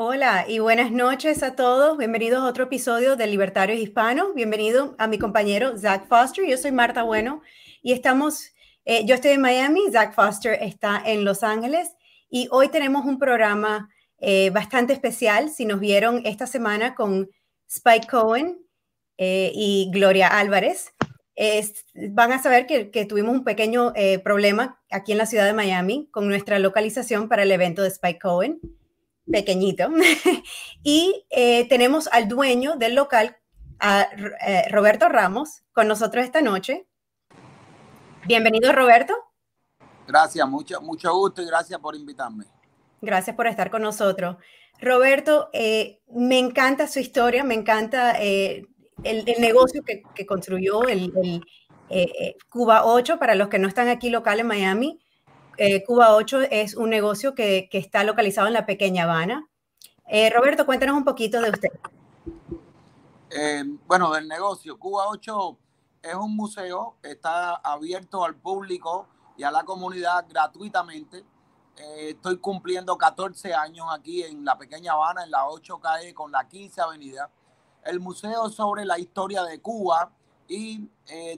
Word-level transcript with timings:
Hola 0.00 0.44
y 0.46 0.60
buenas 0.60 0.92
noches 0.92 1.42
a 1.42 1.56
todos. 1.56 1.98
Bienvenidos 1.98 2.38
a 2.38 2.46
otro 2.46 2.62
episodio 2.62 3.16
de 3.16 3.26
Libertarios 3.26 3.80
Hispanos. 3.80 4.32
Bienvenido 4.32 4.94
a 4.96 5.08
mi 5.08 5.18
compañero 5.18 5.76
Zach 5.76 6.06
Foster. 6.06 6.46
Yo 6.46 6.56
soy 6.56 6.70
Marta 6.70 7.02
Bueno 7.02 7.42
y 7.82 7.90
estamos, 7.94 8.52
eh, 8.84 9.04
yo 9.06 9.16
estoy 9.16 9.32
en 9.32 9.40
Miami, 9.40 9.90
Zach 9.90 10.14
Foster 10.14 10.56
está 10.62 11.02
en 11.04 11.24
Los 11.24 11.42
Ángeles 11.42 11.96
y 12.30 12.46
hoy 12.52 12.68
tenemos 12.68 13.06
un 13.06 13.18
programa 13.18 13.90
eh, 14.20 14.50
bastante 14.50 14.92
especial. 14.92 15.50
Si 15.50 15.64
nos 15.64 15.80
vieron 15.80 16.22
esta 16.24 16.46
semana 16.46 16.94
con 16.94 17.28
Spike 17.68 18.06
Cohen 18.06 18.56
eh, 19.16 19.50
y 19.52 19.90
Gloria 19.92 20.28
Álvarez, 20.28 20.94
van 22.12 22.30
a 22.30 22.40
saber 22.40 22.66
que 22.68 23.04
tuvimos 23.04 23.34
un 23.34 23.42
pequeño 23.42 23.92
problema 24.22 24.80
aquí 24.90 25.10
en 25.10 25.18
la 25.18 25.26
ciudad 25.26 25.44
de 25.44 25.54
Miami 25.54 26.08
con 26.12 26.28
nuestra 26.28 26.60
localización 26.60 27.28
para 27.28 27.42
el 27.42 27.50
evento 27.50 27.82
de 27.82 27.88
Spike 27.88 28.20
Cohen 28.20 28.60
pequeñito. 29.30 29.90
y 30.82 31.26
eh, 31.30 31.68
tenemos 31.68 32.08
al 32.08 32.28
dueño 32.28 32.76
del 32.76 32.94
local, 32.94 33.36
a 33.80 34.08
eh, 34.46 34.68
Roberto 34.70 35.08
Ramos, 35.08 35.62
con 35.72 35.88
nosotros 35.88 36.24
esta 36.24 36.40
noche. 36.40 36.86
Bienvenido, 38.26 38.72
Roberto. 38.72 39.14
Gracias, 40.06 40.48
mucho, 40.48 40.80
mucho 40.80 41.14
gusto 41.14 41.42
y 41.42 41.46
gracias 41.46 41.78
por 41.80 41.94
invitarme. 41.94 42.44
Gracias 43.00 43.36
por 43.36 43.46
estar 43.46 43.70
con 43.70 43.82
nosotros. 43.82 44.36
Roberto, 44.80 45.50
eh, 45.52 46.00
me 46.08 46.38
encanta 46.38 46.88
su 46.88 46.98
historia, 46.98 47.44
me 47.44 47.54
encanta 47.54 48.12
el, 48.12 48.66
negocio 49.38 49.82
que, 49.84 50.26
construyó 50.26 50.82
el, 50.88 51.12
Cuba 52.48 52.84
8, 52.84 53.18
para 53.18 53.34
los 53.34 53.48
que 53.48 53.58
no 53.58 53.68
están 53.68 53.88
aquí 53.88 54.10
local 54.10 54.40
en 54.40 54.46
Miami. 54.46 55.00
Eh, 55.60 55.82
Cuba 55.84 56.14
8 56.14 56.42
es 56.52 56.76
un 56.76 56.88
negocio 56.88 57.34
que, 57.34 57.68
está 57.72 58.04
localizado 58.04 58.46
en 58.46 58.52
la 58.52 58.64
Pequeña 58.64 59.02
Habana. 59.02 59.48
Eh, 60.06 60.30
Roberto, 60.30 60.64
cuéntanos 60.64 60.96
un 60.96 61.04
poquito 61.04 61.40
de 61.40 61.50
usted. 61.50 61.68
Eh, 63.30 63.64
bueno, 63.88 64.12
del 64.12 64.28
negocio. 64.28 64.78
Cuba 64.78 65.08
8 65.08 65.58
es 66.02 66.14
un 66.14 66.36
museo, 66.36 66.94
está 67.02 67.56
abierto 67.56 68.24
al 68.24 68.36
público 68.36 69.08
y 69.36 69.42
a 69.42 69.50
la 69.50 69.64
comunidad 69.64 70.26
gratuitamente. 70.28 71.24
estoy 71.76 72.38
cumpliendo 72.38 72.96
14 72.96 73.52
años 73.52 73.86
aquí 73.92 74.22
en 74.22 74.44
la 74.44 74.56
Pequeña 74.56 74.92
Habana, 74.92 75.24
en 75.24 75.32
la 75.32 75.48
8 75.48 75.80
calle 75.80 76.14
con 76.14 76.30
la 76.30 76.46
15 76.46 76.80
Avenida. 76.82 77.30
El 77.82 77.98
museo 77.98 78.48
sobre 78.48 78.84
la 78.84 78.96
historia 78.98 79.42
de 79.42 79.60
Cuba 79.60 80.12
y 80.46 80.88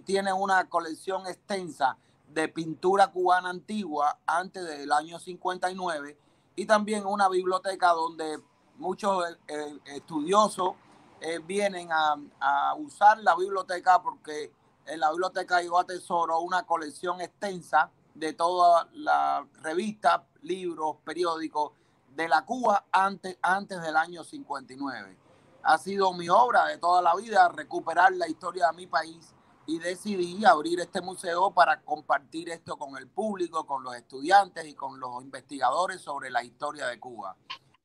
tiene 0.05 0.31
una 0.33 0.69
colección 0.69 1.27
extensa 1.27 1.97
de 2.33 2.49
pintura 2.49 3.09
cubana 3.09 3.51
antigua 3.51 4.19
antes 4.27 4.65
del 4.65 4.93
año 4.93 5.19
59 5.19 6.17
y 6.57 6.67
también 6.67 7.07
una 7.07 7.29
biblioteca 7.29 7.89
donde 7.89 8.39
muchos 8.77 9.25
eh, 9.29 9.37
eh, 9.49 9.79
estudiosos 9.97 10.75
eh, 11.21 11.39
vienen 11.39 11.89
a, 11.93 12.75
usar 12.79 13.19
la 13.19 13.37
biblioteca 13.37 14.01
porque 14.01 14.53
en 14.87 15.01
la 15.01 15.11
biblioteca 15.11 15.63
yo 15.63 15.79
atesoro 15.79 16.41
una 16.41 16.63
colección 16.63 17.21
extensa 17.21 17.91
de 18.15 18.33
todas 18.33 18.87
las 18.93 19.45
revistas, 19.63 20.23
libros, 20.43 20.97
periódicos 21.05 21.73
de 22.15 22.29
la 22.29 22.45
Cuba 22.45 22.87
antes, 22.91 23.39
antes 23.43 23.81
del 23.83 23.97
año 23.97 24.25
59. 24.25 25.17
Ha 25.63 25.79
sido 25.79 26.13
mi 26.15 26.29
obra 26.29 26.67
de 26.67 26.79
toda 26.79 27.03
la 27.03 27.15
vida 27.17 27.49
recuperar 27.49 28.13
la 28.13 28.29
historia 28.29 28.69
de 28.69 28.77
mi 28.77 28.87
país 28.87 29.35
y 29.67 29.79
decidí 29.79 30.45
abrir 30.45 30.81
este 30.81 31.01
museo 31.01 31.53
para 31.53 31.81
compartir 31.83 32.49
esto 32.51 32.77
con 32.77 32.97
el 32.97 33.07
público, 33.09 33.67
con 33.67 33.83
los 33.85 33.95
estudiantes 33.95 34.67
y 34.67 34.75
con 34.75 34.99
los 34.99 35.23
investigadores 35.23 36.01
sobre 36.01 36.31
la 36.31 36.43
historia 36.43 36.87
de 36.87 36.99
Cuba. 36.99 37.37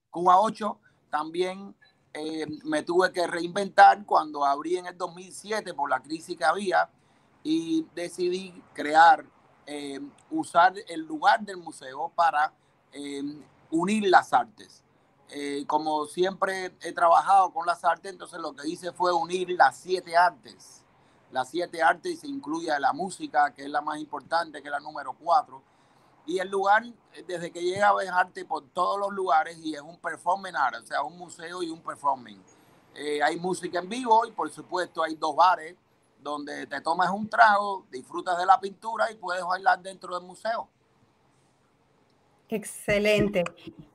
Cuba 0.09 0.39
8 0.39 0.79
también 1.09 1.75
eh, 2.13 2.45
me 2.63 2.83
tuve 2.83 3.11
que 3.11 3.27
reinventar 3.27 4.05
cuando 4.05 4.45
abrí 4.45 4.77
en 4.77 4.85
el 4.85 4.97
2007 4.97 5.73
por 5.73 5.89
la 5.89 6.01
crisis 6.01 6.37
que 6.37 6.45
había 6.45 6.89
y 7.43 7.85
decidí 7.93 8.63
crear, 8.73 9.25
eh, 9.65 9.99
usar 10.31 10.73
el 10.87 11.01
lugar 11.01 11.41
del 11.41 11.57
museo 11.57 12.11
para 12.15 12.53
eh, 12.91 13.21
unir 13.69 14.09
las 14.09 14.33
artes. 14.33 14.81
como 15.67 16.05
siempre 16.05 16.75
he 16.81 16.93
trabajado 16.93 17.51
con 17.51 17.65
las 17.65 17.83
artes, 17.83 18.11
entonces 18.11 18.39
lo 18.39 18.55
que 18.55 18.67
hice 18.67 18.91
fue 18.93 19.11
unir 19.11 19.49
las 19.51 19.75
siete 19.75 20.15
artes 20.15 20.84
las 21.35 21.49
siete 21.49 21.83
artes 21.83 22.13
y 22.13 22.15
se 22.15 22.27
incluye 22.27 22.71
la 22.79 22.93
música, 22.93 23.53
que 23.53 23.63
es 23.63 23.69
la 23.69 23.81
más 23.81 23.99
importante, 23.99 24.61
que 24.61 24.69
es 24.69 24.71
la 24.71 24.79
número 24.79 25.13
cuatro. 25.19 25.61
Y 26.25 26.39
el 26.39 26.49
lugar, 26.49 26.85
desde 27.27 27.51
que 27.51 27.61
llega 27.61 27.93
ves 27.93 28.09
arte 28.09 28.45
por 28.45 28.69
todos 28.69 28.97
los 28.97 29.11
lugares 29.11 29.57
y 29.61 29.75
es 29.75 29.81
un 29.81 29.97
performing 29.99 30.55
art, 30.55 30.77
o 30.81 30.87
sea, 30.87 31.03
un 31.03 31.17
museo 31.17 31.61
y 31.61 31.69
un 31.69 31.81
performing. 31.81 32.41
Eh, 32.95 33.21
hay 33.21 33.35
música 33.37 33.79
en 33.79 33.89
vivo 33.89 34.25
y 34.25 34.31
por 34.31 34.49
supuesto 34.49 35.03
hay 35.03 35.15
dos 35.15 35.35
bares 35.35 35.75
donde 36.21 36.67
te 36.67 36.79
tomas 36.79 37.09
un 37.09 37.27
trago, 37.27 37.85
disfrutas 37.91 38.37
de 38.37 38.45
la 38.45 38.57
pintura 38.57 39.11
y 39.11 39.15
puedes 39.15 39.43
bailar 39.43 39.81
dentro 39.81 40.17
del 40.17 40.25
museo. 40.25 40.69
Excelente. 42.47 43.43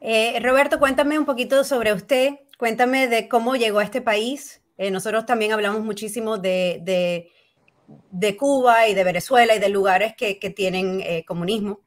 Eh, 0.00 0.38
Roberto, 0.40 0.78
cuéntame 0.78 1.18
un 1.18 1.24
poquito 1.24 1.64
sobre 1.64 1.94
usted, 1.94 2.40
cuéntame 2.58 3.08
de 3.08 3.30
cómo 3.30 3.56
llegó 3.56 3.78
a 3.78 3.84
este 3.84 4.02
país, 4.02 4.59
eh, 4.80 4.90
nosotros 4.90 5.26
también 5.26 5.52
hablamos 5.52 5.82
muchísimo 5.82 6.38
de, 6.38 7.28
de, 8.10 8.36
Cuba 8.38 8.88
y 8.88 8.94
de 8.94 9.04
Venezuela 9.04 9.54
y 9.54 9.58
de 9.58 9.68
lugares 9.68 10.14
que, 10.16 10.38
que 10.38 10.48
tienen 10.48 11.02
eh, 11.02 11.22
comunismo. 11.26 11.80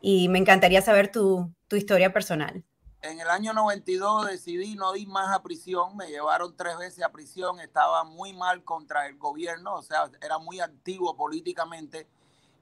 Y 0.00 0.28
me 0.28 0.40
encantaría 0.40 0.82
saber 0.82 1.12
tu, 1.12 1.48
tu, 1.68 1.76
historia 1.76 2.12
personal. 2.12 2.64
En 3.02 3.20
el 3.20 3.28
año 3.28 3.52
92 3.52 4.26
decidí 4.26 4.74
no 4.74 4.96
ir 4.96 5.06
más 5.06 5.32
a 5.32 5.44
prisión. 5.44 5.96
Me 5.96 6.08
llevaron 6.08 6.56
tres 6.56 6.76
veces 6.76 7.04
a 7.04 7.12
prisión. 7.12 7.60
Estaba 7.60 8.02
muy 8.02 8.32
mal 8.32 8.64
contra 8.64 9.06
el 9.06 9.16
gobierno, 9.16 9.76
o 9.76 9.82
sea, 9.82 10.10
era 10.20 10.38
muy 10.38 10.58
activo 10.58 11.16
políticamente. 11.16 12.08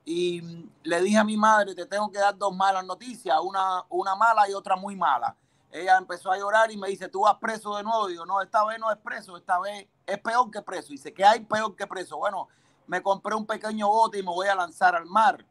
Y 0.05 0.43
le 0.83 1.01
dije 1.01 1.17
a 1.17 1.25
mi 1.25 1.39
madre, 1.39 1.75
te 1.75 1.87
tengo 1.87 2.11
que 2.11 2.19
dar 2.19 2.37
dos 2.37 2.55
malas 2.55 2.85
noticias, 2.85 3.39
una, 3.43 3.87
una 3.89 4.15
mala 4.15 4.51
y 4.51 4.53
otra 4.53 4.77
muy 4.77 4.97
mala 4.97 5.35
ella 5.71 5.99
empezó 5.99 6.31
a 6.31 6.39
llorar 6.39 6.71
y 6.71 6.77
me 6.77 6.89
dice, 6.89 7.09
tú 7.09 7.21
vas 7.23 7.37
preso 7.37 7.77
de 7.77 7.83
nuevo. 7.83 8.07
Digo, 8.07 8.25
no, 8.25 8.41
esta 8.41 8.65
vez 8.65 8.79
no 8.79 8.91
es 8.91 8.99
preso, 8.99 9.37
esta 9.37 9.59
vez 9.59 9.87
es 10.07 10.19
peor 10.19 10.51
que 10.51 10.63
preso. 10.63 10.89
Dice, 10.89 11.13
que 11.13 11.25
hay 11.25 11.41
peor 11.41 11.77
que 11.77 11.87
preso? 11.87 12.17
Bueno, 12.17 12.49
me 12.87 13.03
compré 13.03 13.35
un 13.35 13.47
pequeño 13.47 13.89
bote 13.89 14.19
y 14.19 14.23
me 14.23 14.31
voy 14.31 14.49
a 14.49 14.55
lanzar 14.55 14.97
al 14.97 15.07
mar. 15.07 15.45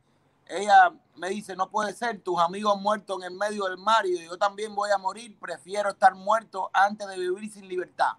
Ella 0.48 0.92
me 1.16 1.30
dice, 1.30 1.56
no 1.56 1.70
puede 1.70 1.94
ser, 1.94 2.22
tus 2.22 2.40
amigos 2.40 2.80
muertos 2.80 3.18
en 3.20 3.32
el 3.32 3.38
medio 3.38 3.66
del 3.66 3.78
mar 3.78 4.06
y 4.06 4.26
yo 4.26 4.38
también 4.38 4.74
voy 4.74 4.90
a 4.92 4.98
morir, 4.98 5.38
prefiero 5.38 5.90
estar 5.90 6.16
muerto 6.16 6.70
antes 6.74 7.08
de 7.08 7.18
vivir 7.18 7.52
sin 7.52 7.68
libertad. 7.68 8.14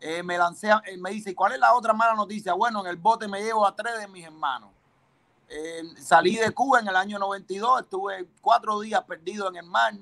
Eh, 0.00 0.22
me 0.22 0.38
lancé, 0.38 0.70
eh, 0.86 0.96
me 0.96 1.10
dice, 1.10 1.34
¿cuál 1.34 1.52
es 1.52 1.58
la 1.58 1.74
otra 1.74 1.92
mala 1.92 2.14
noticia? 2.14 2.54
Bueno, 2.54 2.80
en 2.80 2.86
el 2.86 2.96
bote 2.96 3.28
me 3.28 3.42
llevo 3.42 3.66
a 3.66 3.74
tres 3.74 3.98
de 3.98 4.08
mis 4.08 4.24
hermanos. 4.24 4.70
Eh, 5.48 5.82
salí 6.00 6.36
de 6.36 6.52
Cuba 6.52 6.78
en 6.78 6.88
el 6.88 6.96
año 6.96 7.18
92, 7.18 7.80
estuve 7.80 8.28
cuatro 8.40 8.78
días 8.80 9.02
perdido 9.02 9.48
en 9.48 9.56
el 9.56 9.66
mar 9.66 9.92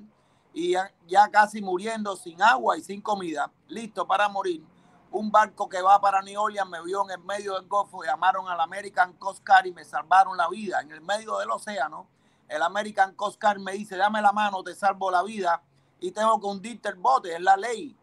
y 0.53 0.71
ya, 0.71 1.29
casi 1.31 1.61
muriendo 1.61 2.15
sin 2.15 2.41
agua 2.41 2.77
y 2.77 2.81
sin 2.81 3.01
comida, 3.01 3.51
listo 3.67 4.07
para 4.07 4.27
morir. 4.29 4.63
Un 5.11 5.31
barco 5.31 5.67
que 5.67 5.81
va 5.81 5.99
para 5.99 6.21
New 6.21 6.39
Orleans 6.39 6.69
me 6.69 6.83
vio 6.83 7.03
en 7.05 7.11
el 7.11 7.25
medio 7.25 7.55
del 7.55 7.67
Golfo, 7.67 8.03
llamaron 8.03 8.47
al 8.47 8.59
American 8.59 9.13
Coast 9.13 9.45
Guard 9.45 9.67
y 9.67 9.71
me 9.71 9.83
salvaron 9.83 10.37
la 10.37 10.47
vida. 10.49 10.81
En 10.81 10.91
el 10.91 11.01
medio 11.01 11.37
del 11.39 11.49
océano, 11.49 12.07
el 12.47 12.61
American 12.61 13.15
Coast 13.15 13.41
Guard 13.41 13.59
me 13.59 13.73
dice, 13.73 13.95
dame 13.97 14.21
la 14.21 14.31
mano, 14.31 14.63
te 14.63 14.75
salvo 14.75 15.09
la 15.09 15.23
vida 15.23 15.63
y 15.99 16.11
tengo 16.11 16.39
que 16.39 16.47
hundirte 16.47 16.89
el 16.89 16.95
bote, 16.95 17.33
es 17.33 17.41
la 17.41 17.57
ley. 17.57 17.95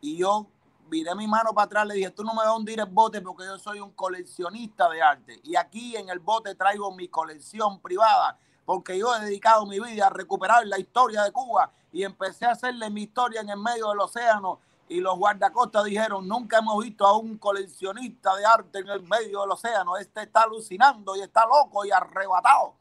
Y 0.00 0.16
yo 0.16 0.46
viré 0.88 1.14
mi 1.14 1.26
mano 1.26 1.52
para 1.52 1.66
atrás, 1.66 1.86
le 1.86 1.94
dije, 1.94 2.10
tú 2.10 2.24
no 2.24 2.32
me 2.32 2.38
vas 2.38 2.48
a 2.48 2.54
hundir 2.54 2.80
el 2.80 2.86
bote 2.86 3.20
porque 3.20 3.44
yo 3.44 3.58
soy 3.58 3.80
un 3.80 3.92
coleccionista 3.92 4.88
de 4.88 5.02
arte. 5.02 5.40
Y 5.44 5.56
aquí 5.56 5.96
en 5.96 6.08
el 6.08 6.18
bote 6.18 6.54
traigo 6.54 6.94
mi 6.94 7.08
colección 7.08 7.80
privada 7.80 8.38
porque 8.68 8.98
yo 8.98 9.16
he 9.16 9.20
dedicado 9.20 9.64
mi 9.64 9.80
vida 9.80 10.08
a 10.08 10.10
recuperar 10.10 10.66
la 10.66 10.78
historia 10.78 11.22
de 11.22 11.32
Cuba 11.32 11.72
y 11.90 12.02
empecé 12.02 12.44
a 12.44 12.50
hacerle 12.50 12.90
mi 12.90 13.04
historia 13.04 13.40
en 13.40 13.48
el 13.48 13.56
medio 13.56 13.88
del 13.88 14.00
océano. 14.00 14.60
Y 14.90 15.00
los 15.00 15.16
guardacostas 15.16 15.84
dijeron, 15.84 16.28
nunca 16.28 16.58
hemos 16.58 16.84
visto 16.84 17.06
a 17.06 17.16
un 17.16 17.38
coleccionista 17.38 18.36
de 18.36 18.44
arte 18.44 18.80
en 18.80 18.88
el 18.90 19.02
medio 19.04 19.40
del 19.40 19.52
océano, 19.52 19.96
este 19.96 20.24
está 20.24 20.42
alucinando 20.42 21.16
y 21.16 21.22
está 21.22 21.46
loco 21.46 21.86
y 21.86 21.90
arrebatado. 21.90 22.74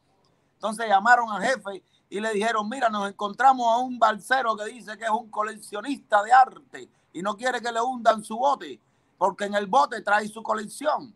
Entonces 0.55 0.89
llamaron 0.89 1.31
al 1.31 1.41
jefe 1.41 1.81
y 2.09 2.19
le 2.19 2.33
dijeron, 2.33 2.67
mira, 2.67 2.89
nos 2.89 3.07
encontramos 3.07 3.65
a 3.73 3.77
un 3.77 3.97
balsero 3.97 4.57
que 4.57 4.65
dice 4.65 4.97
que 4.97 5.05
es 5.05 5.09
un 5.09 5.31
coleccionista 5.31 6.21
de 6.21 6.33
arte 6.33 6.89
y 7.13 7.21
no 7.21 7.37
quiere 7.37 7.61
que 7.61 7.71
le 7.71 7.79
hundan 7.79 8.25
su 8.25 8.37
bote, 8.37 8.77
porque 9.17 9.45
en 9.45 9.55
el 9.55 9.67
bote 9.67 10.01
trae 10.01 10.27
su 10.27 10.43
colección 10.43 11.15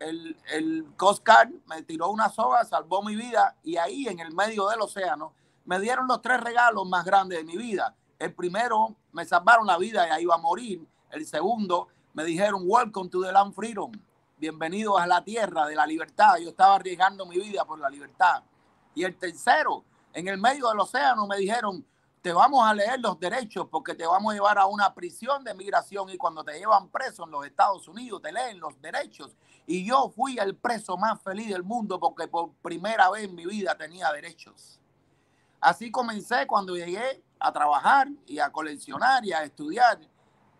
el, 0.00 0.36
el 0.52 0.86
Coast 0.96 1.26
me 1.66 1.82
tiró 1.82 2.10
una 2.10 2.28
soga, 2.28 2.64
salvó 2.64 3.02
mi 3.02 3.16
vida 3.16 3.56
y 3.62 3.76
ahí 3.76 4.06
en 4.08 4.20
el 4.20 4.32
medio 4.32 4.68
del 4.68 4.80
océano 4.80 5.32
me 5.64 5.78
dieron 5.80 6.06
los 6.06 6.22
tres 6.22 6.40
regalos 6.40 6.88
más 6.88 7.04
grandes 7.04 7.38
de 7.38 7.44
mi 7.44 7.56
vida. 7.56 7.94
El 8.18 8.32
primero, 8.32 8.96
me 9.12 9.24
salvaron 9.24 9.66
la 9.66 9.76
vida 9.76 10.06
y 10.06 10.10
ahí 10.10 10.22
iba 10.22 10.34
a 10.34 10.38
morir. 10.38 10.86
El 11.10 11.26
segundo, 11.26 11.88
me 12.14 12.24
dijeron, 12.24 12.62
welcome 12.64 13.10
to 13.10 13.22
the 13.22 13.30
land 13.30 13.54
freedom. 13.54 13.92
Bienvenidos 14.38 15.00
a 15.00 15.06
la 15.06 15.22
tierra 15.22 15.66
de 15.66 15.74
la 15.74 15.86
libertad. 15.86 16.38
Yo 16.38 16.50
estaba 16.50 16.76
arriesgando 16.76 17.26
mi 17.26 17.36
vida 17.38 17.64
por 17.64 17.78
la 17.78 17.90
libertad. 17.90 18.42
Y 18.94 19.04
el 19.04 19.16
tercero, 19.16 19.84
en 20.12 20.28
el 20.28 20.38
medio 20.38 20.68
del 20.68 20.80
océano, 20.80 21.26
me 21.26 21.36
dijeron, 21.36 21.84
te 22.22 22.32
vamos 22.32 22.66
a 22.66 22.74
leer 22.74 23.00
los 23.00 23.18
derechos 23.20 23.68
porque 23.70 23.94
te 23.94 24.06
vamos 24.06 24.32
a 24.32 24.34
llevar 24.34 24.58
a 24.58 24.66
una 24.66 24.92
prisión 24.94 25.44
de 25.44 25.54
migración 25.54 26.10
y 26.10 26.16
cuando 26.16 26.42
te 26.42 26.58
llevan 26.58 26.88
preso 26.88 27.24
en 27.24 27.30
los 27.30 27.46
Estados 27.46 27.86
Unidos 27.88 28.20
te 28.22 28.32
leen 28.32 28.58
los 28.58 28.80
derechos. 28.80 29.36
Y 29.70 29.84
yo 29.84 30.08
fui 30.08 30.38
el 30.38 30.56
preso 30.56 30.96
más 30.96 31.20
feliz 31.20 31.50
del 31.50 31.62
mundo 31.62 32.00
porque 32.00 32.26
por 32.26 32.54
primera 32.62 33.10
vez 33.10 33.24
en 33.24 33.34
mi 33.34 33.44
vida 33.44 33.76
tenía 33.76 34.10
derechos. 34.10 34.80
Así 35.60 35.90
comencé 35.90 36.46
cuando 36.46 36.74
llegué 36.74 37.22
a 37.38 37.52
trabajar 37.52 38.08
y 38.26 38.38
a 38.38 38.50
coleccionar 38.50 39.26
y 39.26 39.32
a 39.32 39.44
estudiar. 39.44 40.00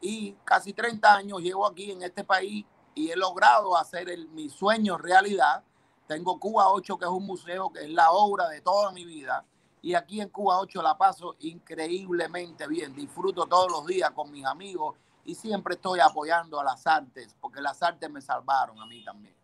Y 0.02 0.32
casi 0.44 0.74
30 0.74 1.14
años 1.14 1.40
llevo 1.40 1.66
aquí 1.66 1.90
en 1.90 2.02
este 2.02 2.22
país 2.22 2.66
y 2.94 3.10
he 3.10 3.16
logrado 3.16 3.78
hacer 3.78 4.10
el, 4.10 4.28
mi 4.28 4.50
sueño 4.50 4.98
realidad. 4.98 5.64
Tengo 6.06 6.38
Cuba 6.38 6.68
8, 6.70 6.98
que 6.98 7.06
es 7.06 7.10
un 7.10 7.24
museo 7.24 7.72
que 7.72 7.84
es 7.84 7.90
la 7.90 8.10
obra 8.10 8.46
de 8.48 8.60
toda 8.60 8.92
mi 8.92 9.06
vida 9.06 9.42
y 9.80 9.94
aquí 9.94 10.20
en 10.20 10.28
Cuba 10.28 10.58
8 10.60 10.82
la 10.82 10.98
paso 10.98 11.36
increíblemente 11.40 12.66
bien. 12.66 12.94
Disfruto 12.94 13.46
todos 13.46 13.70
los 13.70 13.86
días 13.86 14.10
con 14.10 14.30
mis 14.30 14.44
amigos 14.44 14.96
y 15.28 15.34
siempre 15.34 15.74
estoy 15.74 16.00
apoyando 16.00 16.58
a 16.58 16.64
las 16.64 16.86
artes, 16.86 17.36
porque 17.40 17.60
las 17.60 17.82
artes 17.82 18.10
me 18.10 18.22
salvaron 18.22 18.80
a 18.80 18.86
mí 18.86 19.04
también. 19.04 19.34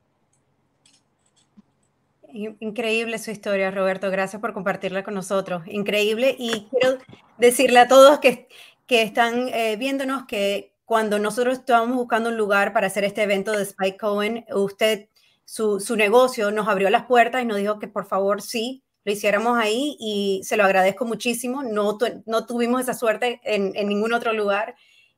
Increíble 2.59 3.19
su 3.19 3.31
historia, 3.31 3.71
Roberto. 3.71 4.11
Gracias 4.11 4.41
por 4.41 4.55
compartirla 4.55 5.05
con 5.05 5.15
nosotros. 5.15 5.63
Increíble. 5.67 6.35
Y 6.39 6.69
quiero 6.71 6.99
decirle 7.39 7.79
a 7.79 7.87
todos 7.87 8.19
que, 8.19 8.49
que 8.87 9.03
están 9.03 9.49
eh, 9.51 9.77
viéndonos 9.77 10.25
que 10.25 10.75
cuando 10.87 11.19
nosotros 11.19 11.59
estábamos 11.59 11.97
buscando 11.97 12.31
un 12.31 12.37
lugar 12.37 12.73
para 12.73 12.87
hacer 12.87 13.05
este 13.05 13.23
evento 13.23 13.53
de 13.53 13.63
Spike 13.63 13.99
Cohen, 13.99 14.47
usted, 14.53 15.09
su, 15.45 15.81
su 15.81 15.97
negocio 15.97 16.51
nos 16.51 16.67
abrió 16.67 16.89
las 16.91 17.05
puertas 17.05 17.43
y 17.43 17.47
nos 17.47 17.59
dijo 17.59 17.79
que 17.79 17.89
por 17.89 18.07
favor 18.07 18.41
sí, 18.43 18.83
lo 19.05 19.13
hiciéramos 19.13 19.59
ahí 19.59 19.97
y 20.01 20.41
se 20.45 20.57
lo 20.57 20.65
agradezco 20.65 21.05
muchísimo. 21.05 21.63
No, 21.63 21.99
no 22.25 22.47
tuvimos 22.47 22.81
esa 22.81 22.95
suerte 22.95 23.41
en, 23.45 23.73
ningún 23.87 24.13
otro 24.15 24.33
lugar 24.33 24.75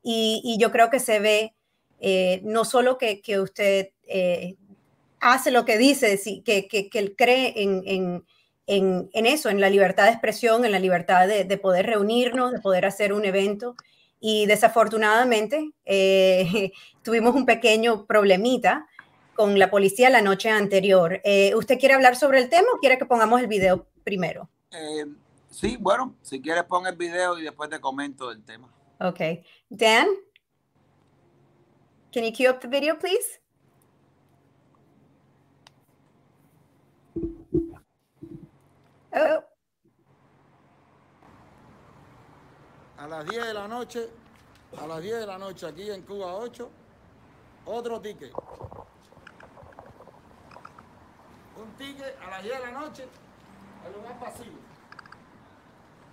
y, 0.09 0.57
yo 0.59 0.71
creo 0.71 0.89
que 0.89 1.01
se 1.01 1.19
ve 1.19 1.55
eh, 2.01 2.41
no 2.45 2.65
solo 2.65 2.97
que, 2.97 3.21
que 3.21 3.41
usted 3.41 3.91
eh, 4.07 4.55
hace 5.21 5.51
lo 5.51 5.65
que 5.65 5.79
dice, 5.79 6.21
que, 6.45 6.69
que, 6.69 6.89
que 6.89 6.99
él 6.99 7.15
cree 7.17 7.55
en, 7.63 7.83
en, 7.87 8.25
en, 9.13 9.27
eso, 9.27 9.49
en 9.49 9.61
la 9.61 9.71
libertad 9.71 10.05
de 10.05 10.11
expresión, 10.11 10.65
en 10.65 10.73
la 10.73 10.79
libertad 10.79 11.27
de, 11.27 11.45
de, 11.45 11.59
poder 11.59 11.87
reunirnos, 11.87 12.53
de 12.53 12.61
poder 12.61 12.87
hacer 12.87 13.13
un 13.13 13.25
evento. 13.25 13.75
Y 14.21 14.47
desafortunadamente 14.47 15.73
eh, 15.85 16.73
tuvimos 17.03 17.35
un 17.35 17.47
pequeño 17.47 18.07
problemita 18.07 18.87
con 19.35 19.59
la 19.59 19.71
policía 19.71 20.09
la 20.09 20.23
noche 20.23 20.51
anterior. 20.51 21.21
Eh, 21.25 21.55
¿Usted 21.55 21.79
quiere 21.79 21.95
hablar 21.95 22.17
sobre 22.17 22.39
el 22.39 22.49
tema 22.49 22.69
o 22.75 22.79
quiere 22.79 22.99
que 22.99 23.07
pongamos 23.07 23.41
el 23.41 23.49
video 23.49 23.87
primero? 24.05 24.49
Eh, 24.71 25.05
sí, 25.51 25.77
bueno, 25.79 26.15
si 26.23 26.41
quieres 26.41 26.65
pon 26.65 26.87
el 26.87 26.97
video 26.97 27.39
y 27.39 27.43
después 27.43 27.69
te 27.69 27.81
comento 27.81 28.31
el 28.31 28.43
tema. 28.45 28.73
Ok. 29.01 29.45
Dan, 29.71 30.07
can 32.13 32.25
you 32.25 32.33
cue 32.33 32.49
up 32.49 32.61
the 32.61 32.69
video, 32.69 32.95
please? 32.95 33.39
Oh. 39.15 39.43
A 42.99 43.07
las 43.07 43.27
10 43.27 43.47
de 43.47 43.55
la 43.55 43.69
noche, 43.69 44.09
a 44.79 44.87
las 44.87 45.03
10 45.03 45.21
de 45.21 45.27
la 45.27 45.39
noche 45.39 45.67
aquí 45.67 45.91
en 45.91 46.03
Cuba 46.03 46.35
8, 46.35 46.71
otro 47.67 48.01
ticket. 48.01 48.33
un 51.57 51.73
ticket 51.77 52.17
a 52.23 52.31
las 52.31 52.43
10 52.43 52.59
de 52.59 52.67
la 52.67 52.81
noche, 52.81 53.09
el 53.87 53.93
lugar 53.93 54.21
vacío. 54.21 54.53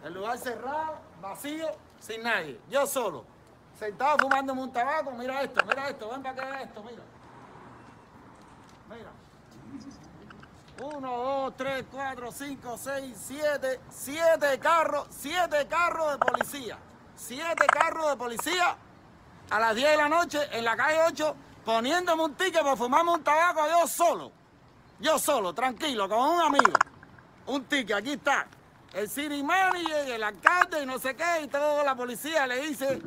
El 0.03 0.13
lugar 0.13 0.37
cerrado, 0.37 0.99
vacío, 1.21 1.67
sin 2.03 2.21
nadie. 2.21 2.59
Yo 2.69 2.85
solo. 2.85 3.25
Sentado 3.79 4.17
fumándome 4.19 4.61
un 4.61 4.71
tabaco, 4.71 5.11
mira 5.11 5.41
esto, 5.41 5.65
mira 5.65 5.89
esto, 5.89 6.09
ven 6.09 6.21
para 6.21 6.35
que 6.35 6.41
vean 6.41 6.61
esto, 6.61 6.83
mira. 6.83 7.03
Mira. 8.89 9.11
Uno, 10.81 11.17
dos, 11.17 11.53
tres, 11.55 11.85
cuatro, 11.91 12.31
cinco, 12.31 12.77
seis, 12.77 13.15
siete, 13.17 13.79
siete 13.89 14.59
carros, 14.59 15.07
siete 15.09 15.65
carros 15.67 16.11
de 16.11 16.17
policía. 16.17 16.77
Siete 17.15 17.65
carros 17.67 18.09
de 18.09 18.17
policía 18.17 18.75
a 19.49 19.59
las 19.59 19.75
10 19.75 19.91
de 19.91 19.97
la 19.97 20.09
noche 20.09 20.39
en 20.51 20.65
la 20.65 20.75
calle 20.75 20.99
8 21.07 21.35
poniéndome 21.63 22.23
un 22.23 22.33
ticket 22.33 22.61
para 22.61 22.75
fumarme 22.75 23.11
un 23.11 23.23
tabaco 23.23 23.61
yo 23.69 23.87
solo. 23.87 24.31
Yo 24.99 25.17
solo, 25.19 25.53
tranquilo, 25.53 26.09
con 26.09 26.19
un 26.19 26.41
amigo. 26.41 26.73
Un 27.47 27.63
ticket, 27.65 27.97
aquí 27.97 28.13
está. 28.13 28.47
El 28.93 29.09
city 29.09 29.41
manager, 29.41 30.07
el 30.07 30.23
alcalde 30.23 30.83
y 30.83 30.85
no 30.85 30.99
sé 30.99 31.15
qué, 31.15 31.41
y 31.43 31.47
toda 31.47 31.83
la 31.83 31.95
policía 31.95 32.45
le 32.45 32.61
dice, 32.61 33.01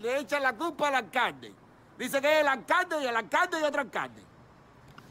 le 0.00 0.18
echa 0.18 0.38
la 0.38 0.52
culpa 0.52 0.88
al 0.88 0.96
alcalde. 0.96 1.54
Dice 1.96 2.20
que 2.20 2.32
es 2.32 2.40
el 2.40 2.48
alcalde 2.48 3.02
y 3.02 3.06
el 3.06 3.16
alcalde 3.16 3.58
y 3.58 3.62
otro 3.62 3.80
alcalde. 3.80 4.22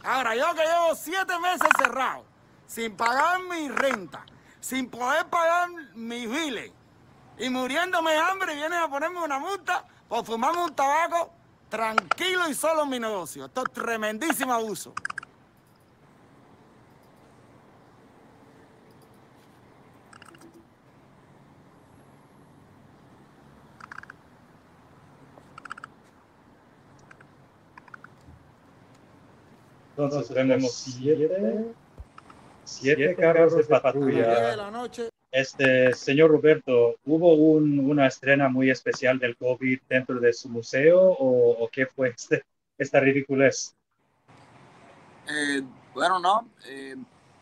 Ahora, 0.04 0.36
yo 0.36 0.54
que 0.54 0.62
llevo 0.62 0.96
siete 0.96 1.38
meses 1.40 1.68
cerrado, 1.78 2.26
sin 2.68 2.96
pagar 2.96 3.42
mi 3.44 3.70
renta, 3.70 4.24
sin 4.60 4.90
poder 4.90 5.26
pagar 5.28 5.70
mis 5.96 6.30
biles, 6.30 6.72
y 7.40 7.50
muriéndome 7.50 8.12
de 8.12 8.18
hambre, 8.20 8.56
vienen 8.56 8.80
a 8.80 8.88
ponerme 8.88 9.24
una 9.24 9.40
multa 9.40 9.84
por 10.08 10.26
fumarme 10.26 10.64
un 10.64 10.76
tabaco 10.76 11.31
tranquilo 11.70 12.50
y 12.50 12.54
solo 12.54 12.84
en 12.84 12.90
mi 12.90 13.00
negocio. 13.00 13.46
Esto 13.46 13.64
es 13.66 13.74
tremendísimo 13.74 14.54
abuso. 14.54 14.94
Entonces 30.00 30.34
tenemos 30.34 30.72
siete, 30.72 31.74
siete 32.63 33.16
carros 33.16 33.56
de 33.57 33.63
patrulla. 33.66 34.56
Este, 35.30 35.94
señor 35.94 36.31
Roberto, 36.31 36.96
¿hubo 37.06 37.34
una 37.34 38.07
estrena 38.07 38.48
muy 38.48 38.69
especial 38.69 39.19
del 39.19 39.36
COVID 39.36 39.78
dentro 39.90 40.22
de 40.22 40.31
su 40.31 40.48
museo 40.48 41.01
o, 41.01 41.68
qué 41.69 41.86
fue 41.86 42.13
este, 42.16 42.46
esta 42.78 43.01
ridiculez? 43.01 43.75
Eh, 45.28 45.64
bueno, 45.94 46.18
no. 46.18 46.47
Eh, 46.66 46.95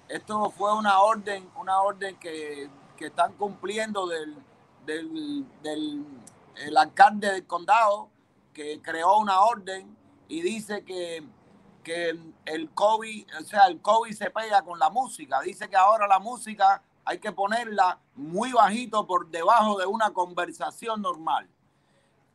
esto 0.09 0.49
fue 0.49 0.75
una 0.75 0.99
orden, 0.99 1.47
una 1.61 1.79
orden 1.81 2.17
que, 2.17 2.69
que 2.97 3.05
están 3.05 3.33
cumpliendo 3.33 4.07
del, 4.07 4.35
del, 4.83 5.45
del 5.61 6.03
el 6.55 6.75
alcalde 6.75 7.33
del 7.33 7.45
condado 7.45 8.09
que 8.51 8.81
creó 8.81 9.19
una 9.19 9.41
orden 9.41 9.95
y 10.27 10.41
dice 10.41 10.83
que 10.83 11.23
que 11.87 12.19
el 12.45 12.69
COVID, 12.71 13.27
o 13.39 13.43
sea, 13.45 13.67
el 13.67 13.81
COVID 13.81 14.11
se 14.11 14.29
pega 14.29 14.61
con 14.61 14.77
la 14.77 14.89
música. 14.89 15.39
Dice 15.39 15.69
que 15.69 15.77
ahora 15.77 16.05
la 16.05 16.19
música 16.19 16.83
hay 17.05 17.17
que 17.17 17.31
ponerla 17.31 17.97
muy 18.13 18.51
bajito 18.51 19.07
por 19.07 19.29
debajo 19.29 19.79
de 19.79 19.85
una 19.85 20.11
conversación 20.11 21.01
normal. 21.01 21.49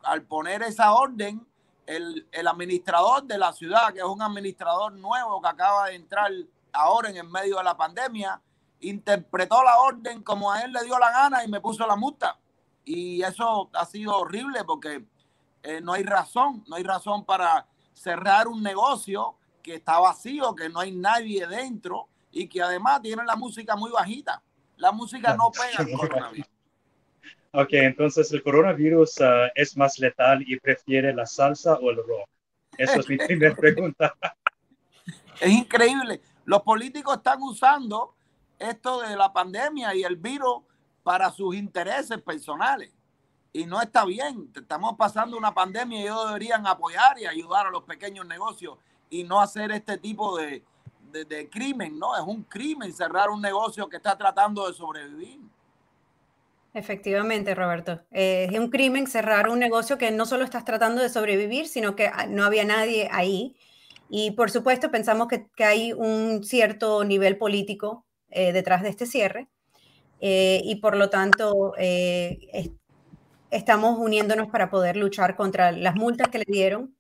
Al 0.05 0.23
poner 0.23 0.63
esa 0.63 0.95
orden, 0.95 1.47
el, 1.85 2.27
el, 2.33 2.49
administrador 2.49 3.25
de 3.25 3.37
la 3.37 3.53
ciudad, 3.53 3.93
que 3.93 3.99
es 3.99 4.07
un 4.07 4.23
administrador 4.23 4.95
nuevo 4.95 5.43
que 5.43 5.49
acaba 5.49 5.89
de 5.89 5.97
entrar 5.97 6.31
ahora 6.73 7.11
en 7.11 7.19
el 7.19 7.29
medio 7.29 7.59
de 7.59 7.65
la 7.65 7.77
pandemia, 7.77 8.41
interpretó 8.81 9.63
la 9.63 9.81
orden 9.81 10.23
como 10.23 10.51
a 10.51 10.63
él 10.63 10.73
le 10.73 10.83
dio 10.85 10.99
la 10.99 11.11
gana 11.11 11.45
y 11.45 11.49
me 11.49 11.61
puso 11.61 11.87
la 11.87 11.97
multa. 11.97 12.39
Y 12.87 13.23
eso 13.23 13.69
ha 13.75 13.85
sido 13.85 14.17
horrible 14.17 14.65
porque 14.65 15.05
eh, 15.63 15.83
no 15.83 15.93
hay 15.93 16.05
razón, 16.05 16.65
no 16.67 16.77
hay 16.77 16.85
razón 16.85 17.27
para 17.27 17.67
cerrar 17.93 18.49
un 18.49 18.63
negocio 18.63 19.37
que 19.63 19.77
está 19.77 19.99
vacío, 19.99 20.55
que 20.55 20.69
no 20.69 20.81
hay 20.81 20.93
nadie 20.93 21.47
dentro 21.47 22.09
y 22.31 22.49
que 22.49 22.63
además 22.63 23.01
tiene 23.03 23.25
la 23.25 23.37
música 23.37 23.77
muy 23.77 23.91
bajita. 23.91 24.43
La 24.77 24.93
música 24.93 25.37
no 25.37 25.51
pega 25.53 25.89
el 25.89 25.97
coronavirus. 25.97 26.47
Ok, 27.55 27.69
entonces 27.73 28.33
el 28.33 28.43
coronavirus 28.43 29.21
uh, 29.21 29.51
es 29.55 29.77
más 29.77 29.99
letal 29.99 30.43
y 30.47 30.59
prefiere 30.59 31.13
la 31.13 31.27
salsa 31.27 31.75
o 31.75 31.91
el 31.91 31.97
rock. 31.97 32.29
Esa 32.79 33.01
es 33.01 33.09
mi 33.09 33.17
primera 33.27 33.55
pregunta. 33.55 34.15
Es 35.39 35.51
increíble. 35.51 36.23
Los 36.45 36.63
políticos 36.63 37.19
están 37.19 37.43
usando 37.43 38.15
esto 38.59 39.03
de 39.03 39.17
la 39.17 39.33
pandemia 39.33 39.95
y 39.95 40.03
el 40.03 40.17
virus 40.17 40.63
para 41.03 41.31
sus 41.31 41.55
intereses 41.55 42.21
personales. 42.23 42.93
Y 43.53 43.67
no 43.67 43.83
está 43.83 44.07
bien. 44.07 44.51
Estamos 44.55 44.97
pasando 44.97 45.37
una 45.37 45.53
pandemia 45.53 46.01
y 46.01 46.03
ellos 46.05 46.27
deberían 46.27 46.67
apoyar 46.67 47.19
y 47.19 47.27
ayudar 47.27 47.67
a 47.67 47.71
los 47.71 47.83
pequeños 47.83 48.25
negocios 48.25 48.79
y 49.13 49.25
no 49.25 49.43
hacer 49.43 49.71
este 49.73 49.99
tipo 49.99 50.39
de, 50.39 50.63
de, 51.13 51.51
crimen, 51.51 51.99
¿no? 51.99 52.17
Es 52.17 52.23
un 52.23 52.45
crimen 52.45 52.95
cerrar 52.95 53.29
un 53.29 53.43
negocio 53.43 53.87
que 53.91 53.99
está 53.99 54.17
tratando 54.17 54.67
de 54.67 54.73
sobrevivir. 54.73 55.39
Efectivamente, 56.73 57.55
Roberto. 57.55 58.01
Eh, 58.11 58.49
es 58.51 58.59
un 58.59 58.71
crimen 58.71 59.07
cerrar 59.07 59.51
un 59.51 59.59
negocio 59.59 59.99
que 59.99 60.11
no 60.11 60.25
solo 60.25 60.45
estás 60.45 60.65
tratando 60.65 61.03
de 61.03 61.11
sobrevivir, 61.11 61.69
sino 61.69 61.95
que 61.95 62.07
ah, 62.07 62.27
no 62.27 62.43
había 62.43 62.65
nadie 62.65 63.11
ahí. 63.13 63.55
Y 64.09 64.31
por 64.31 64.51
supuesto, 64.51 64.91
pensamos 64.91 65.29
que, 65.29 65.47
que 65.55 65.65
hay 65.65 65.93
un 65.93 66.43
cierto 66.43 67.05
nivel 67.05 67.37
político 67.37 68.07
eh, 68.31 68.55
detrás 68.55 68.83
de 68.83 68.89
este 68.89 69.05
cierre. 69.05 69.49
y 70.21 70.77
por 70.77 70.97
lo 70.97 71.11
tanto 71.11 71.75
estamos 73.51 73.99
uniéndonos 73.99 74.49
para 74.49 74.71
poder 74.71 74.97
luchar 74.97 75.37
contra 75.37 75.73
las 75.73 75.97
multas 75.97 76.29
que 76.29 76.39
le 76.39 76.47
dieron, 76.49 76.97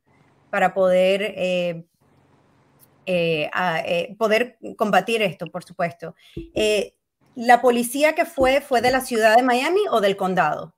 para 0.51 0.75
poder 0.75 1.87
eh, 3.05 3.51
a, 3.53 3.81
eh, 3.81 4.15
poder 4.17 4.59
combatir 4.77 5.23
esto, 5.23 5.47
por 5.47 5.65
supuesto. 5.65 6.15
Eh, 6.55 6.95
¿La 7.35 7.61
policía 7.61 8.15
que 8.15 8.25
fue 8.25 8.61
fue 8.61 8.81
de 8.81 8.91
la 8.91 9.01
ciudad 9.01 9.37
de 9.37 9.43
Miami 9.43 9.81
o 9.91 10.01
del 10.01 10.17
condado? 10.17 10.73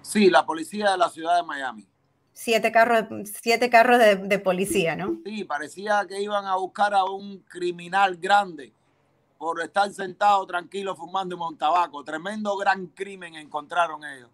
Sí, 0.00 0.30
la 0.30 0.46
policía 0.46 0.92
de 0.92 0.98
la 0.98 1.10
ciudad 1.10 1.36
de 1.36 1.42
Miami. 1.42 1.86
Siete 2.32 2.70
carros, 2.70 3.04
siete 3.42 3.68
carros 3.68 3.98
de, 3.98 4.38
policía, 4.38 4.94
¿no? 4.94 5.18
Sí, 5.24 5.44
parecía 5.44 6.06
que 6.08 6.20
iban 6.20 6.46
a 6.46 6.56
buscar 6.56 6.94
a 6.94 7.04
un 7.04 7.38
criminal 7.40 8.16
grande 8.16 8.72
por 9.38 9.60
estar 9.62 9.90
sentado 9.92 10.46
tranquilo 10.46 10.94
fumando 10.94 11.36
un 11.36 11.58
tabaco. 11.58 12.04
Tremendo 12.04 12.56
gran 12.56 12.86
crimen 12.88 13.34
encontraron 13.34 14.04
ellos. 14.04 14.30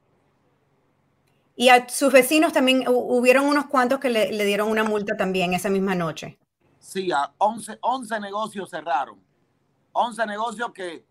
Y 1.57 1.69
a 1.69 1.89
sus 1.89 2.13
vecinos 2.13 2.53
también 2.53 2.85
hubieron 2.89 3.47
unos 3.47 3.67
cuantos 3.67 3.99
que 3.99 4.11
le 4.11 4.45
dieron 4.45 4.69
una 4.69 4.85
multa 4.85 5.17
también 5.17 5.55
esa 5.55 5.71
misma 5.71 5.95
noche. 5.95 6.39
Sí, 6.83 7.11
11, 7.39 7.79
11 7.81 8.19
negocios 8.19 8.69
cerraron. 8.69 9.23
11 9.93 10.27
negocios 10.27 10.73
que 10.73 11.07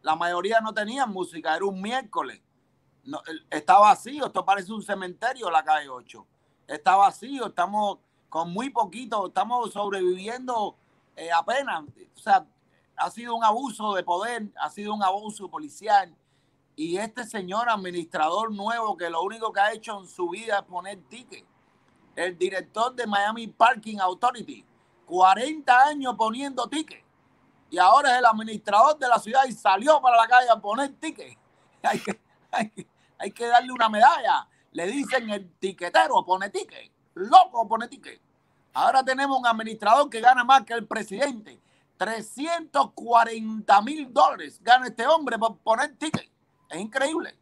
la 0.00 0.14
mayoría 0.14 0.60
no 0.60 0.72
tenían 0.72 1.12
música. 1.12 1.56
Era 1.56 1.64
un 1.64 1.82
miércoles. 1.82 2.40
Está 3.50 3.80
vacío. 3.80 4.26
Esto 4.26 4.44
parece 4.44 4.72
un 4.72 4.82
cementerio, 4.82 5.50
la 5.50 5.64
calle 5.64 5.88
8. 5.88 6.24
Está 6.68 6.94
vacío. 6.94 7.48
Estamos 7.48 7.98
con 8.28 8.52
muy 8.52 8.70
poquito. 8.70 9.26
Estamos 9.26 9.72
sobreviviendo 9.72 10.76
eh, 11.16 11.32
apenas. 11.32 11.82
O 12.14 12.20
sea, 12.20 12.46
ha 12.96 13.10
sido 13.10 13.34
un 13.34 13.42
abuso 13.42 13.94
de 13.94 14.04
poder. 14.04 14.46
Ha 14.60 14.70
sido 14.70 14.94
un 14.94 15.02
abuso 15.02 15.50
policial. 15.50 16.14
Y 16.76 16.98
este 16.98 17.24
señor 17.24 17.68
administrador 17.68 18.52
nuevo 18.54 18.96
que 18.96 19.10
lo 19.10 19.22
único 19.24 19.52
que 19.52 19.58
ha 19.58 19.72
hecho 19.72 20.00
en 20.00 20.06
su 20.06 20.28
vida 20.28 20.58
es 20.58 20.62
poner 20.62 21.02
ticket. 21.08 21.44
El 22.14 22.38
director 22.38 22.94
de 22.94 23.08
Miami 23.08 23.48
Parking 23.48 23.98
Authority 23.98 24.64
40 25.06 25.84
años 25.86 26.14
poniendo 26.16 26.68
tickets 26.68 27.06
y 27.70 27.78
ahora 27.78 28.12
es 28.12 28.18
el 28.18 28.26
administrador 28.26 28.98
de 28.98 29.08
la 29.08 29.18
ciudad 29.18 29.42
y 29.48 29.52
salió 29.52 30.00
para 30.00 30.16
la 30.16 30.28
calle 30.28 30.48
a 30.50 30.60
poner 30.60 30.92
tickets. 30.94 31.36
Hay 31.82 32.70
que, 32.70 32.86
hay 33.18 33.30
que, 33.32 33.46
darle 33.46 33.70
una 33.70 33.88
medalla. 33.90 34.48
Le 34.72 34.86
dicen 34.86 35.28
el 35.28 35.50
tiquetero 35.58 36.24
pone 36.24 36.48
ticket, 36.48 36.90
loco 37.14 37.68
pone 37.68 37.86
ticket. 37.86 38.18
Ahora 38.72 39.04
tenemos 39.04 39.38
un 39.38 39.46
administrador 39.46 40.08
que 40.08 40.20
gana 40.20 40.42
más 40.42 40.64
que 40.64 40.72
el 40.72 40.86
presidente. 40.86 41.60
340 41.98 43.82
mil 43.82 44.12
dólares 44.12 44.58
gana 44.62 44.86
este 44.86 45.06
hombre 45.06 45.38
por 45.38 45.58
poner 45.58 45.96
ticket. 45.96 46.30
Es 46.70 46.80
increíble. 46.80 47.34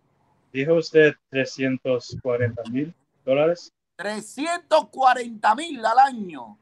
Dijo 0.52 0.74
usted 0.74 1.14
340 1.30 2.62
mil 2.70 2.92
dólares. 3.24 3.72
340 3.96 5.54
mil 5.54 5.86
al 5.86 5.98
año. 6.00 6.58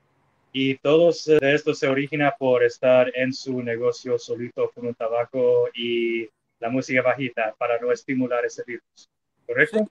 Y 0.53 0.77
todo 0.79 1.11
esto 1.11 1.75
se 1.75 1.89
origina 1.89 2.35
por 2.39 2.63
estar 2.63 3.11
en 3.15 3.33
su 3.33 3.63
negocio 3.63 4.19
solito 4.19 4.71
con 4.75 4.87
un 4.87 4.95
tabaco 4.95 5.69
y 5.75 6.29
la 6.61 6.69
música 6.69 7.01
bajita 7.03 7.55
para 7.59 7.79
no 7.81 7.91
estimular 7.91 8.45
ese 8.45 8.63
virus. 8.67 9.09
¿Correcto? 9.47 9.87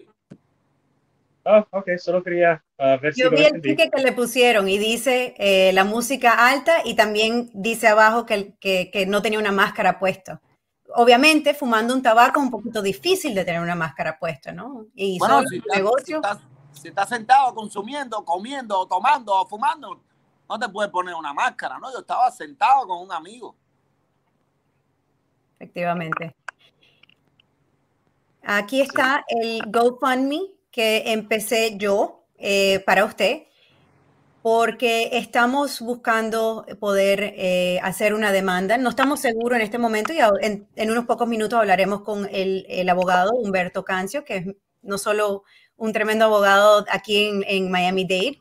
Ah, 1.44 1.65
ok, 1.72 1.98
solo 1.98 2.24
quería 2.24 2.63
uh, 2.77 3.00
ver 3.01 3.15
Yo 3.15 3.32
vi 3.32 3.44
el 3.44 3.62
ticket 3.62 3.91
que 3.91 4.03
le 4.03 4.12
pusieron 4.12 4.70
y 4.70 4.77
dice 4.77 5.34
eh, 5.39 5.74
la 5.74 5.84
música 5.84 6.48
alta 6.48 6.82
y 6.86 6.94
también 6.94 7.50
dice 7.53 7.88
abajo 7.88 8.27
que, 8.27 8.53
que, 8.60 8.91
que, 8.91 9.08
no 9.08 9.24
tenía 9.24 9.39
una 9.39 9.51
máscara 9.51 9.98
puesta. 9.98 10.39
Obviamente, 10.94 11.56
fumando 11.56 11.96
un 11.96 12.03
tabaco 12.03 12.39
es 12.39 12.46
un 12.46 12.51
poquito 12.51 12.82
difícil 12.82 13.34
de 13.34 13.44
tener 13.44 13.62
una 13.62 13.75
máscara 13.75 14.20
puesta, 14.20 14.51
¿no? 14.51 14.86
Y 14.94 15.18
bueno, 15.18 15.41
si, 15.48 15.62
negocio... 15.74 16.22
si 16.74 16.89
estás 16.89 17.10
sentado 17.10 17.56
consumiendo, 17.56 18.24
comiendo, 18.24 18.86
tomando 18.86 19.34
o 19.34 19.48
fumando, 19.48 20.00
no 20.51 20.60
te 20.60 20.67
puedes 20.67 20.91
poner 20.91 21.15
una 21.15 21.34
máscara, 21.34 21.79
¿no? 21.79 21.91
Yo 21.93 22.00
estaba 22.00 22.29
sentado 22.29 22.86
con 22.86 23.01
un 23.01 23.12
amigo. 23.13 23.55
Efectivamente. 25.58 26.36
Aquí 28.43 28.81
está 28.81 29.24
el 29.29 29.62
GoFundMe 29.67 30.51
que 30.70 31.13
empecé 31.13 31.77
yo 31.77 32.25
eh, 32.38 32.79
para 32.86 33.05
usted, 33.05 33.43
porque 34.41 35.12
estamos 35.13 35.79
buscando 35.79 36.65
poder 36.81 37.34
eh, 37.38 37.79
hacer 37.81 38.13
una 38.13 38.34
demanda. 38.34 38.77
No 38.77 38.89
estamos 38.89 39.22
seguros 39.22 39.58
en 39.58 39.63
este 39.63 39.77
momento 39.77 40.12
y 40.12 40.20
en, 40.20 40.67
unos 40.91 41.05
pocos 41.05 41.29
minutos 41.29 41.60
hablaremos 41.60 42.01
con 42.01 42.27
el, 42.29 42.89
abogado 42.89 43.31
Humberto 43.36 43.86
Cancio, 43.86 44.25
que 44.25 44.36
es 44.38 44.46
no 44.81 44.98
solo 44.98 45.43
un 45.77 45.93
tremendo 45.93 46.25
abogado 46.25 46.86
aquí 46.89 47.25
en, 47.25 47.46
en 47.48 47.72
Miami-Dade, 47.72 48.39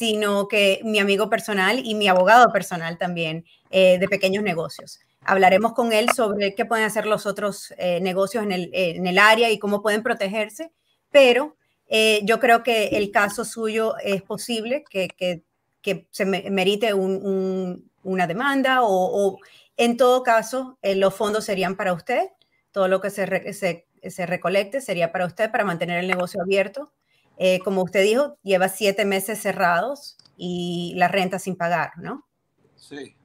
sino 0.00 0.48
que 0.48 0.80
mi 0.82 0.98
amigo 0.98 1.28
personal 1.28 1.78
y 1.84 1.94
mi 1.94 2.08
abogado 2.08 2.50
personal 2.50 2.96
también 2.96 3.44
eh, 3.68 3.98
de 3.98 4.08
pequeños 4.08 4.42
negocios. 4.42 4.98
Hablaremos 5.20 5.74
con 5.74 5.92
él 5.92 6.08
sobre 6.16 6.54
qué 6.54 6.64
pueden 6.64 6.86
hacer 6.86 7.04
los 7.04 7.26
otros 7.26 7.74
eh, 7.76 8.00
negocios 8.00 8.42
en 8.42 8.50
el, 8.50 8.70
en 8.72 9.06
el, 9.06 9.18
área 9.18 9.50
y 9.50 9.58
cómo 9.58 9.82
pueden 9.82 10.02
protegerse, 10.02 10.72
pero 11.10 11.54
eh, 11.86 12.20
yo 12.24 12.40
creo 12.40 12.62
que 12.62 12.86
el 12.96 13.10
caso 13.10 13.44
suyo 13.44 13.98
es 13.98 14.22
posible 14.22 14.84
que, 14.88 15.08
que, 15.08 15.42
que 15.82 16.06
se 16.10 16.24
merite 16.24 16.94
un, 16.94 17.90
una 18.02 18.26
demanda 18.26 18.78
o, 18.80 19.38
en 19.76 19.98
todo 19.98 20.22
caso 20.22 20.78
los 20.82 21.14
fondos 21.14 21.44
serían 21.44 21.76
para 21.76 21.92
usted, 21.92 22.30
todo 22.72 22.88
lo 22.88 23.02
que 23.02 23.10
se, 23.10 23.52
se, 23.52 23.86
se 24.08 24.24
recolecte 24.24 24.80
sería 24.80 25.12
para 25.12 25.26
usted 25.26 25.50
para 25.50 25.66
mantener 25.66 25.98
el 25.98 26.06
negocio 26.06 26.40
abierto 26.40 26.90
eh, 27.42 27.58
como 27.60 27.82
usted 27.82 28.02
dijo, 28.02 28.36
lleva 28.42 28.68
siete 28.68 29.06
meses 29.06 29.40
cerrados 29.40 30.18
y 30.36 30.92
la 30.96 31.08
renta 31.08 31.38
sin 31.38 31.56
pagar, 31.56 31.92
¿no? 31.96 32.28
Sí. 32.76 33.16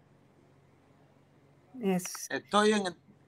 Estoy 2.29 2.71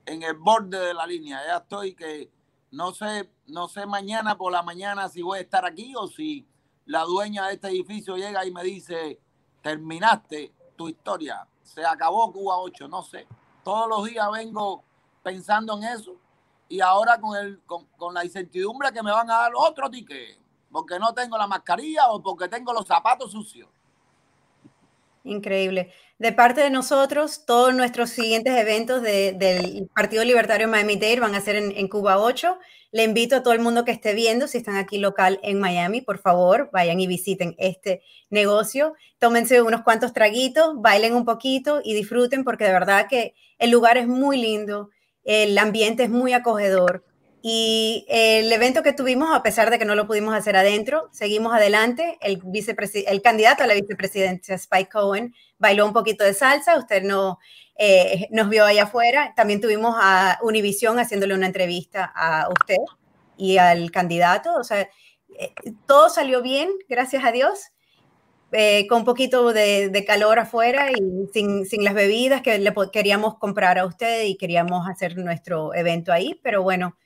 en, 0.06 0.22
el 0.22 0.34
borde 0.36 0.78
de 0.78 0.94
la 0.94 1.06
línea, 1.06 1.40
ya 1.46 1.58
estoy 1.58 1.94
que 1.94 2.30
no 2.70 2.92
sé, 2.92 3.30
no 3.48 3.68
sé 3.68 3.84
mañana 3.84 4.38
por 4.38 4.50
la 4.50 4.62
mañana 4.62 5.10
si 5.10 5.20
voy 5.20 5.40
a 5.40 5.42
estar 5.42 5.66
aquí 5.66 5.92
o 5.94 6.08
si 6.08 6.48
la 6.86 7.02
dueña 7.02 7.48
de 7.48 7.54
este 7.54 7.68
edificio 7.68 8.16
llega 8.16 8.46
y 8.46 8.50
me 8.50 8.64
dice, 8.64 9.20
terminaste 9.60 10.54
tu 10.74 10.88
historia, 10.88 11.46
se 11.62 11.84
acabó 11.84 12.32
Cuba 12.32 12.56
8, 12.60 12.88
no 12.88 13.02
sé. 13.02 13.26
Todos 13.62 13.90
los 13.90 14.06
días 14.06 14.26
vengo 14.32 14.82
pensando 15.22 15.76
en 15.76 15.84
eso 15.84 16.16
y 16.66 16.80
ahora 16.80 17.20
con, 17.20 17.36
el, 17.36 17.60
con, 17.66 17.84
con 17.98 18.14
la 18.14 18.24
incertidumbre 18.24 18.90
que 18.90 19.02
me 19.02 19.10
van 19.10 19.30
a 19.30 19.34
dar 19.34 19.52
otro 19.54 19.90
ticket 19.90 20.47
porque 20.70 20.98
no 20.98 21.14
tengo 21.14 21.38
la 21.38 21.46
mascarilla 21.46 22.10
o 22.10 22.22
porque 22.22 22.48
tengo 22.48 22.72
los 22.72 22.86
zapatos 22.86 23.32
sucios. 23.32 23.68
Increíble. 25.24 25.92
De 26.18 26.32
parte 26.32 26.62
de 26.62 26.70
nosotros, 26.70 27.44
todos 27.46 27.74
nuestros 27.74 28.10
siguientes 28.10 28.56
eventos 28.56 29.02
del 29.02 29.88
Partido 29.94 30.24
Libertario 30.24 30.66
Miami-Dade 30.66 31.20
van 31.20 31.34
a 31.34 31.40
ser 31.40 31.56
en, 31.56 31.88
Cuba 31.88 32.18
8. 32.18 32.58
Le 32.90 33.04
invito 33.04 33.36
a 33.36 33.42
todo 33.42 33.52
el 33.52 33.60
mundo 33.60 33.84
que 33.84 33.92
esté 33.92 34.14
viendo, 34.14 34.48
si 34.48 34.58
están 34.58 34.76
aquí 34.76 34.98
local 34.98 35.38
en 35.42 35.60
Miami, 35.60 36.00
por 36.00 36.18
favor, 36.18 36.70
vayan 36.72 36.98
y 36.98 37.06
visiten 37.06 37.54
este 37.58 38.02
negocio. 38.30 38.94
Tómense 39.18 39.62
unos 39.62 39.82
cuantos 39.82 40.12
traguitos, 40.12 40.80
bailen 40.80 41.14
un 41.14 41.24
poquito 41.24 41.82
y 41.84 41.94
disfruten 41.94 42.42
porque 42.42 42.64
de 42.64 42.72
verdad 42.72 43.06
que 43.08 43.34
el 43.58 43.70
lugar 43.70 43.98
es 43.98 44.08
muy 44.08 44.38
lindo, 44.38 44.90
el 45.24 45.56
ambiente 45.58 46.04
es 46.04 46.10
muy 46.10 46.32
acogedor. 46.32 47.04
Y 47.50 48.04
el 48.10 48.52
evento 48.52 48.82
que 48.82 48.92
tuvimos, 48.92 49.34
a 49.34 49.42
pesar 49.42 49.70
de 49.70 49.78
que 49.78 49.86
no 49.86 49.94
lo 49.94 50.06
pudimos 50.06 50.34
hacer 50.34 50.54
adentro, 50.54 51.08
seguimos 51.12 51.54
adelante. 51.54 52.18
El, 52.20 52.42
el 53.06 53.22
candidato 53.22 53.62
a 53.62 53.66
la 53.66 53.72
vicepresidencia, 53.72 54.54
Spike 54.54 54.90
Cohen, 54.90 55.34
bailó 55.56 55.86
un 55.86 55.94
poquito 55.94 56.24
de 56.24 56.34
salsa. 56.34 56.76
Usted 56.76 57.02
no, 57.04 57.38
eh, 57.78 58.28
nos 58.32 58.50
vio 58.50 58.66
allá 58.66 58.82
afuera. 58.82 59.32
También 59.34 59.62
tuvimos 59.62 59.96
a 59.98 60.38
Univision 60.42 60.98
haciéndole 60.98 61.32
una 61.32 61.46
entrevista 61.46 62.12
a 62.14 62.50
usted 62.50 62.76
y 63.38 63.56
al 63.56 63.90
candidato. 63.92 64.54
O 64.54 64.62
sea, 64.62 64.82
eh, 64.82 65.54
todo 65.86 66.10
salió 66.10 66.42
bien, 66.42 66.68
gracias 66.86 67.24
a 67.24 67.32
Dios. 67.32 67.70
Eh, 68.52 68.86
con 68.88 68.98
un 68.98 69.04
poquito 69.06 69.54
de, 69.54 69.88
de, 69.88 70.04
calor 70.04 70.38
afuera 70.38 70.90
y 70.90 71.28
sin, 71.32 71.64
sin, 71.64 71.82
las 71.82 71.94
bebidas 71.94 72.42
que 72.42 72.58
le 72.58 72.74
queríamos 72.92 73.38
comprar 73.38 73.78
a 73.78 73.86
usted 73.86 74.24
y 74.24 74.36
queríamos 74.36 74.86
hacer 74.86 75.16
nuestro 75.16 75.74
evento 75.74 76.12
ahí, 76.12 76.38
pero 76.42 76.62
bueno, 76.62 76.96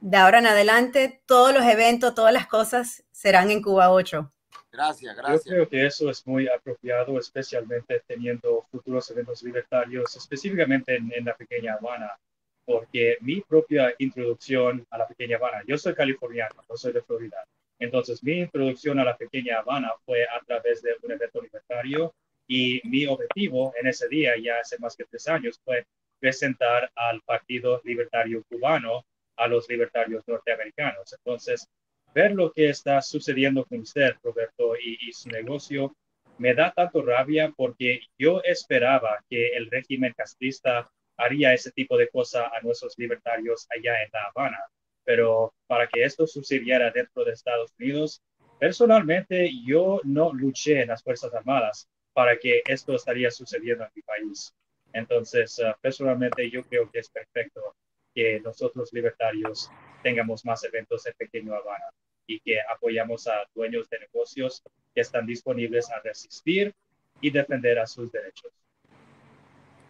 de 0.00 0.16
ahora 0.16 0.38
en 0.38 0.46
adelante, 0.46 1.22
todos 1.26 1.52
los 1.52 1.64
eventos, 1.64 2.14
todas 2.14 2.32
las 2.32 2.46
cosas 2.46 3.04
serán 3.10 3.50
en 3.50 3.62
Cuba 3.62 3.90
8. 3.90 4.32
Gracias, 4.72 5.16
gracias. 5.16 5.44
Yo 5.44 5.50
creo 5.50 5.68
que 5.68 5.86
eso 5.86 6.10
es 6.10 6.26
muy 6.26 6.48
apropiado, 6.48 7.18
especialmente 7.18 8.02
teniendo 8.06 8.64
futuros 8.70 9.10
eventos 9.10 9.42
libertarios, 9.42 10.16
específicamente 10.16 10.96
en, 10.96 11.24
la 11.24 11.34
pequeña 11.34 11.74
Habana, 11.74 12.16
porque 12.64 13.16
mi 13.20 13.40
propia 13.40 13.92
introducción 13.98 14.86
a 14.90 14.98
la 14.98 15.08
pequeña 15.08 15.36
Habana, 15.36 15.62
yo 15.66 15.76
soy 15.76 15.94
californiano, 15.94 16.54
no 16.68 16.76
soy 16.76 16.92
de 16.92 17.02
Florida, 17.02 17.44
entonces 17.80 18.22
mi 18.22 18.38
introducción 18.38 19.00
a 19.00 19.04
la 19.04 19.16
pequeña 19.16 19.58
Habana 19.58 19.90
fue 20.04 20.22
a 20.22 20.40
través 20.46 20.82
de 20.82 20.94
un 21.02 21.12
evento 21.12 21.42
libertario 21.42 22.14
y 22.46 22.80
mi 22.84 23.06
objetivo 23.06 23.72
en 23.80 23.88
ese 23.88 24.08
día, 24.08 24.34
ya 24.40 24.60
hace 24.60 24.78
más 24.78 24.94
que 24.94 25.04
tres 25.04 25.26
años, 25.28 25.60
fue 25.64 25.84
presentar 26.20 26.90
al 26.94 27.20
Partido 27.22 27.80
Libertario 27.84 28.44
Cubano 28.48 29.04
a 29.40 29.48
los 29.48 29.68
libertarios 29.68 30.22
norteamericanos. 30.28 31.12
Entonces, 31.12 31.66
ver 32.14 32.32
lo 32.32 32.52
que 32.52 32.68
está 32.68 33.00
sucediendo 33.00 33.64
con 33.64 33.80
usted, 33.80 34.14
Roberto, 34.22 34.74
y, 34.76 35.12
su 35.12 35.28
negocio, 35.30 35.94
me 36.38 36.54
da 36.54 36.72
tanto 36.72 37.02
rabia 37.02 37.52
porque 37.56 38.00
yo 38.18 38.40
esperaba 38.44 39.18
que 39.28 39.48
el 39.48 39.70
régimen 39.70 40.12
castrista 40.16 40.90
haría 41.16 41.52
ese 41.52 41.70
tipo 41.72 41.96
de 41.96 42.08
cosa 42.08 42.46
a 42.46 42.60
nuestros 42.62 42.94
libertarios 42.98 43.66
allá 43.70 44.02
en 44.02 44.10
La 44.12 44.30
Habana. 44.34 44.58
Pero 45.04 45.52
para 45.66 45.86
que 45.86 46.04
esto 46.04 46.26
sucediera 46.26 46.90
dentro 46.90 47.24
de 47.24 47.32
Estados 47.32 47.72
Unidos, 47.78 48.22
personalmente 48.58 49.50
yo 49.64 50.00
no 50.04 50.32
luché 50.32 50.82
en 50.82 50.88
las 50.88 51.02
Fuerzas 51.02 51.32
Armadas 51.34 51.88
para 52.12 52.38
que 52.38 52.62
esto 52.66 52.94
estaría 52.94 53.30
sucediendo 53.30 53.84
en 53.84 53.90
mi 53.94 54.02
país. 54.02 54.52
Entonces, 54.92 55.58
uh, 55.58 55.72
personalmente 55.80 56.50
yo 56.50 56.62
creo 56.64 56.90
que 56.90 56.98
es 56.98 57.08
perfecto 57.08 57.74
que 58.14 58.40
nosotros 58.40 58.92
libertarios 58.92 59.70
tengamos 60.02 60.44
más 60.44 60.64
eventos 60.64 61.06
en 61.06 61.14
Pequeño 61.16 61.54
Habana 61.54 61.84
y 62.26 62.40
que 62.40 62.58
apoyamos 62.60 63.26
a 63.26 63.44
dueños 63.54 63.88
de 63.90 64.00
negocios 64.00 64.62
que 64.94 65.00
están 65.00 65.26
disponibles 65.26 65.90
a 65.90 66.00
resistir 66.00 66.74
y 67.20 67.30
defender 67.30 67.78
a 67.78 67.86
sus 67.86 68.10
derechos. 68.10 68.52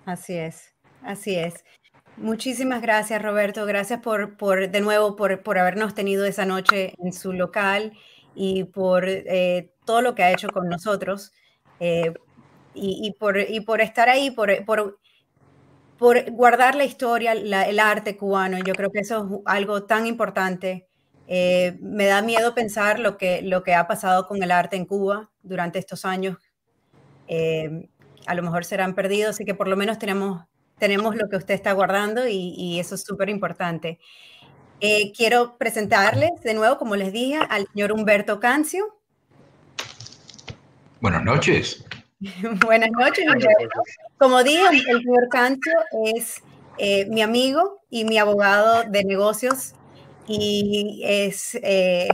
Así 0.06 0.34
es, 0.34 0.74
así 1.02 1.36
es. 1.36 1.64
Muchísimas 2.16 2.82
gracias, 2.82 3.22
Roberto. 3.22 3.64
Gracias 3.66 4.00
por, 4.00 4.36
por 4.36 4.70
de 4.70 4.80
nuevo, 4.80 5.16
por, 5.16 5.42
por, 5.42 5.58
habernos 5.58 5.94
tenido 5.94 6.24
esa 6.24 6.44
noche 6.44 6.94
en 6.98 7.12
su 7.12 7.32
local 7.32 7.92
y 8.34 8.64
por 8.64 9.04
eh, 9.08 9.72
todo 9.84 10.02
lo 10.02 10.14
que 10.14 10.22
ha 10.22 10.32
hecho 10.32 10.48
con 10.48 10.68
nosotros. 10.68 11.32
Eh, 11.78 12.12
y, 12.74 13.14
por, 13.18 13.38
y 13.38 13.60
por 13.60 13.80
estar 13.80 14.08
ahí, 14.08 14.30
por, 14.30 14.64
por, 14.64 14.98
por 16.00 16.30
guardar 16.30 16.76
la 16.76 16.86
historia, 16.86 17.32
el 17.32 17.78
arte 17.78 18.16
cubano. 18.16 18.58
Yo 18.58 18.72
creo 18.72 18.90
que 18.90 19.00
eso 19.00 19.28
es 19.30 19.40
algo 19.44 19.82
tan 19.82 20.06
importante. 20.06 20.88
Eh, 21.28 21.76
me 21.82 22.06
da 22.06 22.22
miedo 22.22 22.54
pensar 22.54 22.98
lo 22.98 23.18
que, 23.18 23.42
lo 23.42 23.62
que 23.62 23.74
ha 23.74 23.86
pasado 23.86 24.26
con 24.26 24.42
el 24.42 24.50
arte 24.50 24.76
en 24.76 24.86
Cuba 24.86 25.30
durante 25.42 25.78
estos 25.78 26.06
años. 26.06 26.38
Eh, 27.28 27.90
a 28.26 28.34
lo 28.34 28.42
mejor 28.42 28.64
serán 28.64 28.94
perdidos, 28.94 29.34
así 29.34 29.44
que 29.44 29.54
por 29.54 29.68
lo 29.68 29.76
menos 29.76 29.98
tenemos, 29.98 30.42
tenemos 30.78 31.16
lo 31.16 31.28
que 31.28 31.36
usted 31.36 31.52
está 31.52 31.72
guardando 31.72 32.26
y, 32.26 32.54
y 32.56 32.80
eso 32.80 32.94
es 32.94 33.02
súper 33.02 33.28
importante. 33.28 33.98
Eh, 34.80 35.12
quiero 35.14 35.58
presentarles 35.58 36.30
de 36.42 36.54
nuevo, 36.54 36.78
como 36.78 36.96
les 36.96 37.12
dije, 37.12 37.40
al 37.50 37.66
señor 37.74 37.92
Humberto 37.92 38.40
Cancio. 38.40 38.98
Buenas 41.02 41.24
noches. 41.24 41.84
Buenas 42.66 42.90
noches, 42.90 43.24
Como 44.18 44.42
dije, 44.42 44.68
el 44.70 45.02
señor 45.02 45.28
Cancio 45.30 45.72
es 46.04 46.42
eh, 46.76 47.06
mi 47.06 47.22
amigo 47.22 47.80
y 47.88 48.04
mi 48.04 48.18
abogado 48.18 48.84
de 48.84 49.04
negocios 49.04 49.72
y 50.26 51.02
es 51.04 51.54
eh, 51.62 52.08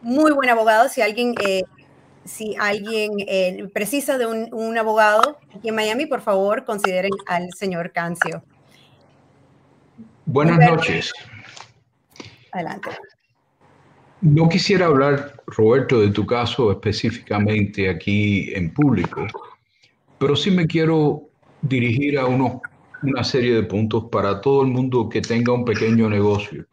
muy 0.00 0.30
buen 0.32 0.48
abogado. 0.48 0.88
Si 0.88 1.02
alguien, 1.02 1.34
eh, 1.44 1.64
si 2.24 2.54
alguien 2.56 3.70
precisa 3.72 4.16
de 4.16 4.26
un, 4.26 4.54
un, 4.54 4.78
abogado 4.78 5.38
aquí 5.56 5.70
en 5.70 5.74
Miami, 5.74 6.06
por 6.06 6.20
favor, 6.20 6.64
consideren 6.64 7.10
al 7.26 7.48
señor 7.52 7.92
Cancio. 7.92 8.44
Buenas 10.24 10.58
noches. 10.58 11.12
Adelante. 12.52 12.90
No 14.24 14.48
quisiera 14.48 14.86
hablar, 14.86 15.34
Roberto, 15.46 16.00
de 16.00 16.08
tu 16.08 16.24
caso 16.24 16.72
específicamente 16.72 17.90
aquí 17.90 18.50
en 18.54 18.72
público, 18.72 19.26
pero 20.18 20.34
sí 20.34 20.50
me 20.50 20.66
quiero 20.66 21.24
dirigir 21.60 22.18
a 22.18 22.24
una 22.24 23.22
serie 23.22 23.54
de 23.54 23.64
puntos 23.64 24.04
para 24.10 24.40
todo 24.40 24.62
el 24.62 24.68
mundo 24.68 25.10
que 25.10 25.20
tenga 25.20 25.52
un 25.52 25.66
pequeño 25.66 26.08
negocio. 26.08 26.64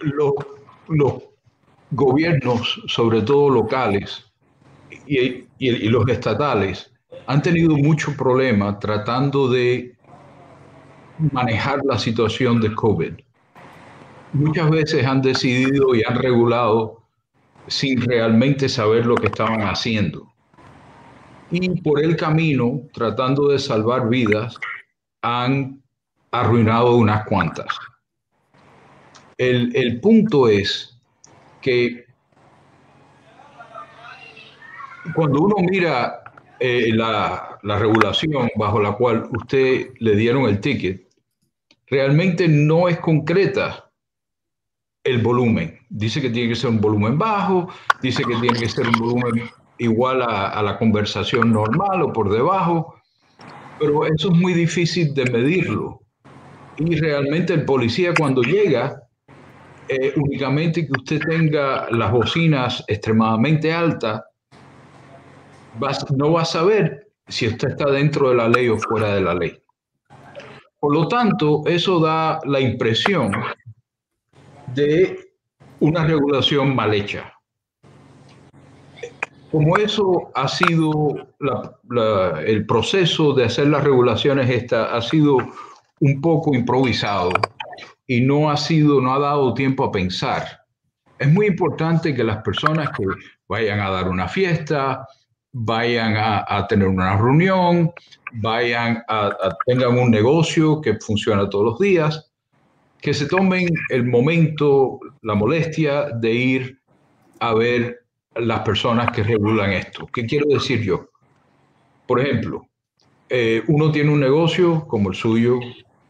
Los, 0.00 0.34
gobiernos, 1.92 2.82
sobre 2.88 3.22
todo 3.22 3.48
locales 3.48 4.24
y 5.06 5.88
los 5.88 6.08
estatales, 6.08 6.92
han 7.28 7.42
tenido 7.42 7.76
mucho 7.76 8.12
problema 8.16 8.76
tratando 8.80 9.48
de 9.48 9.94
manejar 11.30 11.78
la 11.84 11.96
situación 11.96 12.60
de 12.60 12.74
COVID 12.74 13.12
muchas 14.32 14.70
veces 14.70 15.04
han 15.04 15.22
decidido 15.22 15.94
y 15.94 16.02
han 16.06 16.16
regulado 16.16 17.02
sin 17.66 18.00
realmente 18.00 18.68
saber 18.68 19.06
lo 19.06 19.14
que 19.14 19.26
estaban 19.26 19.62
haciendo. 19.62 20.32
Y 21.50 21.80
por 21.80 22.02
el 22.02 22.16
camino, 22.16 22.82
tratando 22.92 23.48
de 23.48 23.58
salvar 23.58 24.08
vidas, 24.08 24.56
han 25.22 25.82
arruinado 26.30 26.96
unas 26.96 27.24
cuantas. 27.26 27.66
El, 29.38 30.00
punto 30.00 30.48
es 30.48 30.98
que 31.62 32.04
cuando 35.14 35.42
uno 35.42 35.56
mira 35.60 36.22
eh, 36.58 36.90
la, 36.92 37.58
la 37.62 37.78
regulación 37.78 38.50
bajo 38.56 38.80
la 38.82 38.92
cual 38.92 39.28
usted 39.30 39.92
le 40.00 40.16
dieron 40.16 40.44
el 40.44 40.60
ticket, 40.60 41.06
realmente 41.86 42.48
no 42.48 42.88
es 42.88 42.98
concreta 42.98 43.87
el 45.08 45.22
volumen. 45.22 45.78
Dice 45.88 46.20
que 46.20 46.30
tiene 46.30 46.50
que 46.50 46.56
ser 46.56 46.70
un 46.70 46.80
volumen 46.80 47.18
bajo, 47.18 47.68
dice 48.02 48.22
que 48.24 48.36
tiene 48.36 48.58
que 48.58 48.68
ser 48.68 48.86
un 48.86 48.98
volumen 48.98 49.50
igual 49.78 50.22
a, 50.22 50.62
la 50.62 50.78
conversación 50.78 51.52
normal 51.52 52.02
o 52.02 52.12
por 52.12 52.30
debajo, 52.30 52.96
pero 53.78 54.04
eso 54.06 54.32
es 54.32 54.38
muy 54.38 54.54
difícil 54.54 55.14
de 55.14 55.24
medirlo. 55.30 56.00
Y 56.76 56.96
realmente 56.96 57.54
el 57.54 57.64
policía 57.64 58.12
cuando 58.16 58.42
llega, 58.42 59.02
eh, 59.88 60.12
únicamente 60.16 60.86
que 60.86 60.92
usted 60.92 61.20
tenga 61.20 61.88
las 61.90 62.12
bocinas 62.12 62.84
extremadamente 62.88 63.72
altas, 63.72 64.22
no 66.16 66.32
va 66.32 66.42
a 66.42 66.44
saber 66.44 67.08
si 67.28 67.46
usted 67.46 67.68
está 67.68 67.90
dentro 67.90 68.30
de 68.30 68.34
la 68.34 68.48
ley 68.48 68.68
o 68.68 68.78
fuera 68.78 69.14
de 69.14 69.20
la 69.20 69.34
ley. 69.34 69.56
Por 70.80 70.94
lo 70.94 71.08
tanto, 71.08 71.62
eso 71.66 72.00
da 72.00 72.40
la 72.44 72.60
impresión 72.60 73.32
de 74.74 75.18
una 75.80 76.04
regulación 76.04 76.74
mal 76.74 76.94
hecha. 76.94 77.32
Como 79.50 79.76
eso 79.78 80.30
ha 80.34 80.46
sido 80.46 81.16
el 82.46 82.66
proceso 82.66 83.32
de 83.32 83.44
hacer 83.44 83.68
las 83.68 83.82
regulaciones 83.82 84.50
esta 84.50 84.94
ha 84.94 85.00
sido 85.00 85.38
un 86.00 86.20
poco 86.20 86.54
improvisado 86.54 87.30
y 88.06 88.20
no 88.20 88.50
ha 88.50 88.56
sido, 88.56 89.00
no 89.00 89.14
ha 89.14 89.18
dado 89.18 89.54
tiempo 89.54 89.84
a 89.84 89.92
pensar. 89.92 90.44
Es 91.18 91.28
muy 91.32 91.46
importante 91.46 92.14
que 92.14 92.24
las 92.24 92.42
personas 92.42 92.90
que 92.90 93.04
vayan 93.48 93.80
a 93.80 93.90
dar 93.90 94.08
una 94.08 94.28
fiesta, 94.28 95.06
vayan 95.52 96.14
a, 96.16 96.66
tener 96.68 96.86
una 96.86 97.16
reunión, 97.16 97.90
vayan 98.34 99.02
a, 99.08 99.26
a, 99.28 99.56
tengan 99.66 99.98
un 99.98 100.10
negocio 100.10 100.80
que 100.80 100.98
funciona 101.00 101.48
todos 101.48 101.64
los 101.64 101.78
días, 101.78 102.27
que 103.00 103.14
se 103.14 103.26
tomen 103.26 103.68
el 103.90 104.04
momento, 104.04 104.98
la 105.22 105.34
molestia 105.34 106.10
de 106.10 106.32
ir 106.32 106.78
a 107.40 107.54
ver 107.54 108.00
las 108.34 108.60
personas 108.60 109.10
que 109.12 109.22
regulan 109.22 109.72
esto. 109.72 110.06
¿Qué 110.12 110.26
quiero 110.26 110.46
decir 110.48 110.82
yo? 110.82 111.08
Por 112.06 112.20
ejemplo, 112.20 112.66
eh, 113.28 113.62
uno 113.68 113.92
tiene 113.92 114.10
un 114.10 114.20
negocio 114.20 114.86
como 114.86 115.10
el 115.10 115.14
suyo, 115.14 115.60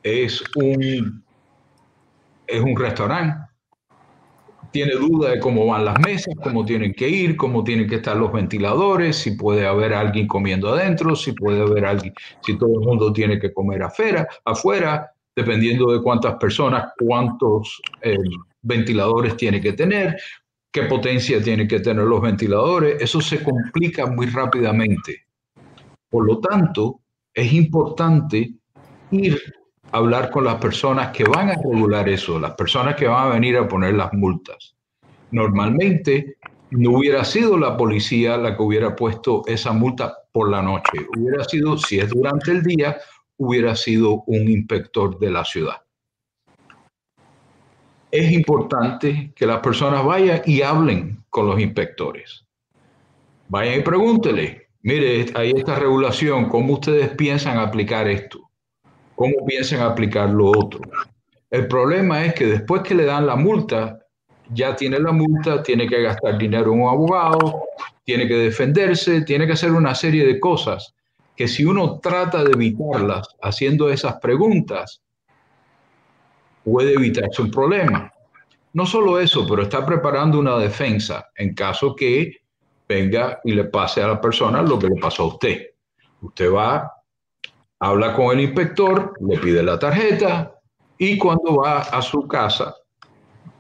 es 0.03 0.43
un, 0.55 1.25
es 2.47 2.61
un 2.61 2.77
restaurante, 2.77 3.49
tiene 4.71 4.95
duda 4.95 5.31
de 5.31 5.41
cómo 5.41 5.67
van 5.67 5.85
las 5.85 5.99
mesas, 6.01 6.35
cómo 6.43 6.65
tienen 6.65 6.93
que 6.93 7.09
ir, 7.09 7.37
cómo 7.37 7.65
tienen 7.65 7.89
que 7.89 7.97
estar 7.97 8.17
los 8.17 8.33
ventiladores, 8.33 9.17
si 9.17 9.33
puede 9.33 9.67
haber 9.67 9.95
alguien 9.95 10.27
comiendo 10.27 10.69
adentro, 10.69 11.17
si 11.17 11.33
puede 11.33 11.63
haber 11.63 11.85
alguien, 11.87 12.15
si 12.43 12.57
todo 12.57 12.81
el 12.81 12.87
mundo 12.87 13.13
tiene 13.13 13.39
que 13.39 13.53
comer 13.53 13.83
afuera, 13.83 14.29
afuera 14.45 15.13
dependiendo 15.39 15.93
de 15.93 16.03
cuántas 16.03 16.35
personas, 16.35 16.93
cuántos 16.99 17.81
eh, 18.03 18.17
ventiladores 18.61 19.37
tiene 19.37 19.61
que 19.61 19.73
tener, 19.73 20.17
qué 20.73 20.83
potencia 20.83 21.41
tienen 21.41 21.69
que 21.69 21.79
tener 21.79 22.05
los 22.05 22.21
ventiladores, 22.21 23.01
eso 23.01 23.21
se 23.21 23.41
complica 23.45 24.07
muy 24.07 24.27
rápidamente. 24.27 25.27
Por 26.11 26.27
lo 26.27 26.41
tanto, 26.41 27.01
es 27.33 27.53
importante 27.53 28.53
ir 29.13 29.41
a 29.93 29.99
hablar 29.99 30.29
con 30.31 30.43
las 30.45 30.57
personas 30.57 31.11
que 31.17 31.23
van 31.23 31.51
a 31.51 31.55
regular 31.55 32.09
eso, 32.09 32.41
las 32.41 32.55
personas 32.55 32.97
que 32.97 33.07
van 33.07 33.29
a 33.29 33.35
venir 33.35 33.57
a 33.59 33.69
poner 33.69 33.95
las 33.95 34.13
multas. 34.13 34.75
Normalmente 35.31 36.37
no 36.73 36.99
hubiera 36.99 37.25
sido 37.25 37.57
la 37.57 37.77
policía 37.77 38.37
la 38.37 38.57
que 38.57 38.63
hubiera 38.63 38.97
puesto 38.97 39.45
esa 39.47 39.73
multa 39.73 40.17
por 40.33 40.51
la 40.51 40.63
noche, 40.63 41.07
hubiera 41.17 41.45
sido, 41.45 41.79
si 41.79 42.01
es 42.01 42.11
durante 42.11 42.51
el 42.51 42.65
día, 42.65 42.99
hubiera 43.39 43.75
sido 43.75 44.23
un 44.27 44.49
inspector 44.49 45.19
de 45.19 45.31
la 45.31 45.45
ciudad. 45.45 45.83
Es 48.11 48.31
importante 48.33 49.33
que 49.35 49.47
las 49.47 49.61
personas 49.61 50.05
vayan 50.05 50.43
y 50.45 50.63
hablen 50.63 51.25
con 51.31 51.47
los 51.47 51.59
inspectores. 51.61 52.45
Vayan 53.49 53.81
y 53.81 53.83
pregúntele 53.83 54.69
mire, 54.83 55.27
hay 55.35 55.53
esta 55.57 55.79
regulación, 55.79 56.49
¿cómo 56.49 56.75
ustedes 56.75 57.11
piensan 57.11 57.59
aplicar 57.59 58.09
esto? 58.09 58.51
¿Cómo 59.15 59.45
piensan 59.47 59.81
aplicar 59.81 60.31
lo 60.31 60.51
otro? 60.51 60.81
El 61.51 61.67
problema 61.67 62.25
es 62.25 62.35
que 62.35 62.47
después 62.47 62.83
que 62.83 62.95
le 62.95 63.05
dan 63.05 63.27
la 63.27 63.37
multa, 63.37 63.99
ya 64.51 64.77
tiene 64.77 64.99
la 64.99 65.13
multa, 65.13 65.63
tiene 65.63 65.87
que 65.87 66.03
gastar 66.03 66.39
dinero 66.39 66.73
en 66.73 66.83
un 66.83 66.89
abogado, 66.89 67.65
tiene 68.05 68.27
que 68.27 68.35
defenderse, 68.35 69.23
tiene 69.23 69.47
que 69.47 69.53
hacer 69.53 69.73
una 69.73 69.95
serie 69.95 70.27
de 70.27 70.41
cosas 70.41 70.95
que 71.39 71.47
si 71.47 71.65
uno 71.65 72.01
trata 72.01 72.43
de 72.43 72.51
evitarlas 72.51 73.37
haciendo 73.41 73.89
esas 73.91 74.17
preguntas, 74.17 75.01
puede 76.65 76.95
evitarse 76.95 77.41
un 77.41 77.53
problema. 77.53 78.13
No 78.73 78.85
solo 78.85 79.21
eso, 79.21 79.47
pero 79.49 79.63
está 79.63 79.87
preparando 79.87 80.41
una 80.41 80.59
defensa 80.59 81.29
en 81.37 81.55
caso 81.55 81.95
que 81.95 82.39
venga 82.89 83.39
y 83.45 83.53
le 83.53 83.67
pase 83.67 84.03
a 84.03 84.09
la 84.09 84.21
persona 84.21 84.63
lo 84.63 84.81
que 84.81 84.89
le 84.89 85.01
pasó 85.01 85.23
a 85.23 85.27
usted. 85.27 85.63
Usted 86.23 86.53
va, 86.53 86.93
habla 87.79 88.15
con 88.15 88.37
el 88.37 88.43
inspector, 88.43 89.15
le 89.21 89.39
pide 89.39 89.63
la 89.63 89.79
tarjeta 89.79 90.59
y 90.99 91.17
cuando 91.19 91.59
va 91.59 91.83
a 91.83 92.03
su 92.03 92.27
casa 92.27 92.75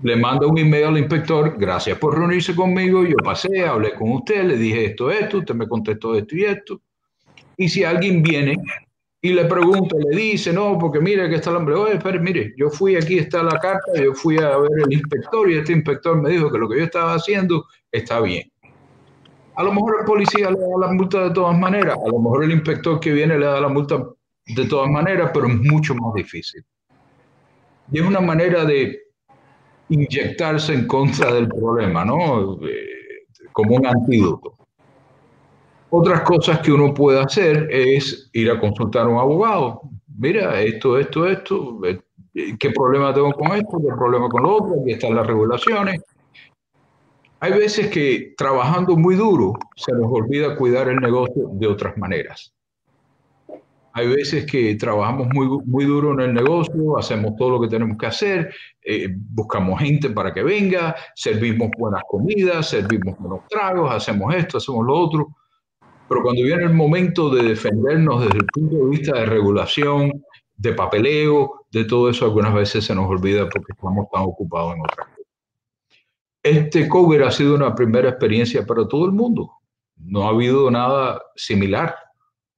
le 0.03 0.17
manda 0.17 0.49
un 0.49 0.59
email 0.59 0.87
al 0.87 0.99
inspector, 0.99 1.57
gracias 1.57 1.97
por 1.97 2.19
reunirse 2.19 2.57
conmigo, 2.57 3.05
yo 3.05 3.15
pasé, 3.23 3.65
hablé 3.65 3.95
con 3.95 4.11
usted, 4.11 4.43
le 4.47 4.57
dije 4.57 4.87
esto, 4.87 5.13
esto, 5.13 5.39
usted 5.39 5.55
me 5.55 5.69
contestó 5.69 6.17
esto 6.17 6.35
y 6.35 6.43
esto. 6.43 6.83
Y 7.59 7.69
si 7.69 7.83
alguien 7.83 8.23
viene 8.23 8.57
y 9.21 9.33
le 9.33 9.45
pregunta, 9.47 9.97
le 9.99 10.17
dice, 10.17 10.53
no, 10.53 10.79
porque 10.79 11.01
mire 11.01 11.29
que 11.29 11.35
está 11.35 11.51
el 11.51 11.57
hombre, 11.57 11.75
oye, 11.75 11.97
espere, 11.97 12.21
mire, 12.21 12.55
yo 12.57 12.71
fui 12.71 12.95
aquí, 12.95 13.19
está 13.19 13.43
la 13.43 13.59
carta, 13.59 14.01
yo 14.01 14.15
fui 14.15 14.39
a 14.39 14.57
ver 14.59 14.71
el 14.87 14.93
inspector 14.93 15.51
y 15.51 15.59
este 15.59 15.73
inspector 15.73 16.17
me 16.23 16.31
dijo 16.31 16.51
que 16.53 16.59
lo 16.59 16.69
que 16.69 16.79
yo 16.79 16.85
estaba 16.85 17.15
haciendo 17.15 17.67
está 17.91 18.21
bien. 18.21 18.49
A 19.57 19.65
lo 19.65 19.73
mejor 19.73 19.97
el 20.01 20.07
policía 20.07 20.53
le 20.53 20.61
da 20.61 20.87
la 20.87 20.93
multa 20.93 21.25
de 21.25 21.31
todas 21.33 21.59
maneras, 21.59 21.97
a 21.97 22.09
lo 22.09 22.21
mejor 22.21 22.45
el 22.45 22.53
inspector 22.53 23.01
que 23.01 23.13
viene 23.13 23.37
le 23.37 23.47
da 23.47 23.61
la 23.61 23.69
multa 23.69 24.05
de 24.47 24.65
todas 24.67 24.89
maneras, 24.89 25.33
pero 25.35 25.49
es 25.49 25.57
mucho 25.57 25.97
más 25.97 26.15
difícil. 26.15 26.65
Y 27.91 27.99
es 27.99 28.07
una 28.07 28.21
manera 28.21 28.65
de 28.65 29.01
inyectarse 29.89 30.75
en 30.75 30.87
contra 30.87 31.33
del 31.35 31.49
problema, 31.49 32.05
¿no? 32.05 32.55
Eh, 32.65 33.27
como 33.53 33.75
un 33.75 33.87
antídoto. 33.87 34.58
Otras 35.91 36.21
cosas 36.23 36.59
que 36.61 36.71
uno 36.71 36.93
puede 36.93 37.21
hacer 37.21 37.69
es 37.71 38.29
ir 38.35 38.51
a 38.51 38.61
consultar 38.61 39.07
a 39.07 39.09
un 39.09 39.19
abogado. 39.19 39.81
Mira, 40.19 40.61
esto, 40.61 40.99
esto, 40.99 41.27
esto, 41.27 41.81
eh, 41.85 41.99
¿qué 42.59 42.71
problema 42.71 43.15
tengo 43.15 43.33
con 43.33 43.53
esto? 43.53 43.79
¿Qué 43.79 43.95
problema 43.97 44.29
con 44.29 44.43
lo 44.43 44.57
otro? 44.57 44.83
Aquí 44.83 44.93
están 44.93 45.15
las 45.15 45.27
regulaciones. 45.27 46.03
Hay 47.41 47.53
veces 47.53 47.89
que 47.89 48.35
trabajando 48.37 48.97
muy 48.97 49.15
duro 49.15 49.55
se 49.77 49.93
nos 49.93 50.11
olvida 50.11 50.57
cuidar 50.57 50.89
el 50.89 50.97
negocio 50.97 51.51
de 51.53 51.67
otras 51.69 51.97
maneras. 51.97 52.53
Hay 53.93 54.09
veces 54.09 54.45
que 54.45 54.75
trabajamos 54.75 55.29
muy, 55.33 55.47
muy 55.65 55.85
duro 55.85 56.13
en 56.13 56.21
el 56.21 56.35
negocio, 56.35 56.99
hacemos 56.99 57.35
todo 57.37 57.51
lo 57.51 57.61
que 57.61 57.69
tenemos 57.69 57.97
que 57.97 58.07
hacer, 58.07 58.55
eh, 58.85 59.09
buscamos 59.31 59.81
gente 59.81 60.11
para 60.11 60.33
que 60.33 60.43
venga, 60.43 60.95
servimos 61.15 61.71
buenas 61.79 62.03
comidas, 62.07 62.69
servimos 62.69 63.17
buenos 63.19 63.47
tragos, 63.49 63.91
hacemos 63.91 64.35
esto, 64.35 64.59
hacemos 64.59 64.85
lo 64.85 64.95
otro. 64.95 65.29
Pero 66.09 66.23
cuando 66.23 66.43
viene 66.43 66.65
el 66.65 66.75
momento 66.75 67.29
de 67.31 67.43
defendernos 67.43 68.23
desde 68.23 68.39
el 68.39 68.47
punto 68.47 68.77
de 68.77 68.91
vista 68.91 69.19
de 69.19 69.27
regulación, 69.27 70.25
de 70.57 70.73
papeleo, 70.73 71.67
de 71.71 71.85
todo 71.85 72.11
eso, 72.11 72.25
algunas 72.25 72.55
veces 72.55 72.85
se 72.85 72.95
nos 72.95 73.09
olvida 73.09 73.49
porque 73.49 73.73
estamos 73.73 74.07
tan 74.11 74.23
ocupados 74.23 74.75
en 74.75 74.81
otras 74.81 75.07
cosas. 75.09 75.27
Este 76.43 76.89
COVID 76.89 77.23
ha 77.23 77.31
sido 77.31 77.55
una 77.55 77.75
primera 77.75 78.09
experiencia 78.09 78.65
para 78.65 78.89
todo 78.89 79.05
el 79.07 79.13
mundo. 79.13 79.53
No 79.97 80.25
ha 80.25 80.31
habido 80.31 80.71
nada 80.71 81.21
similar 81.37 81.95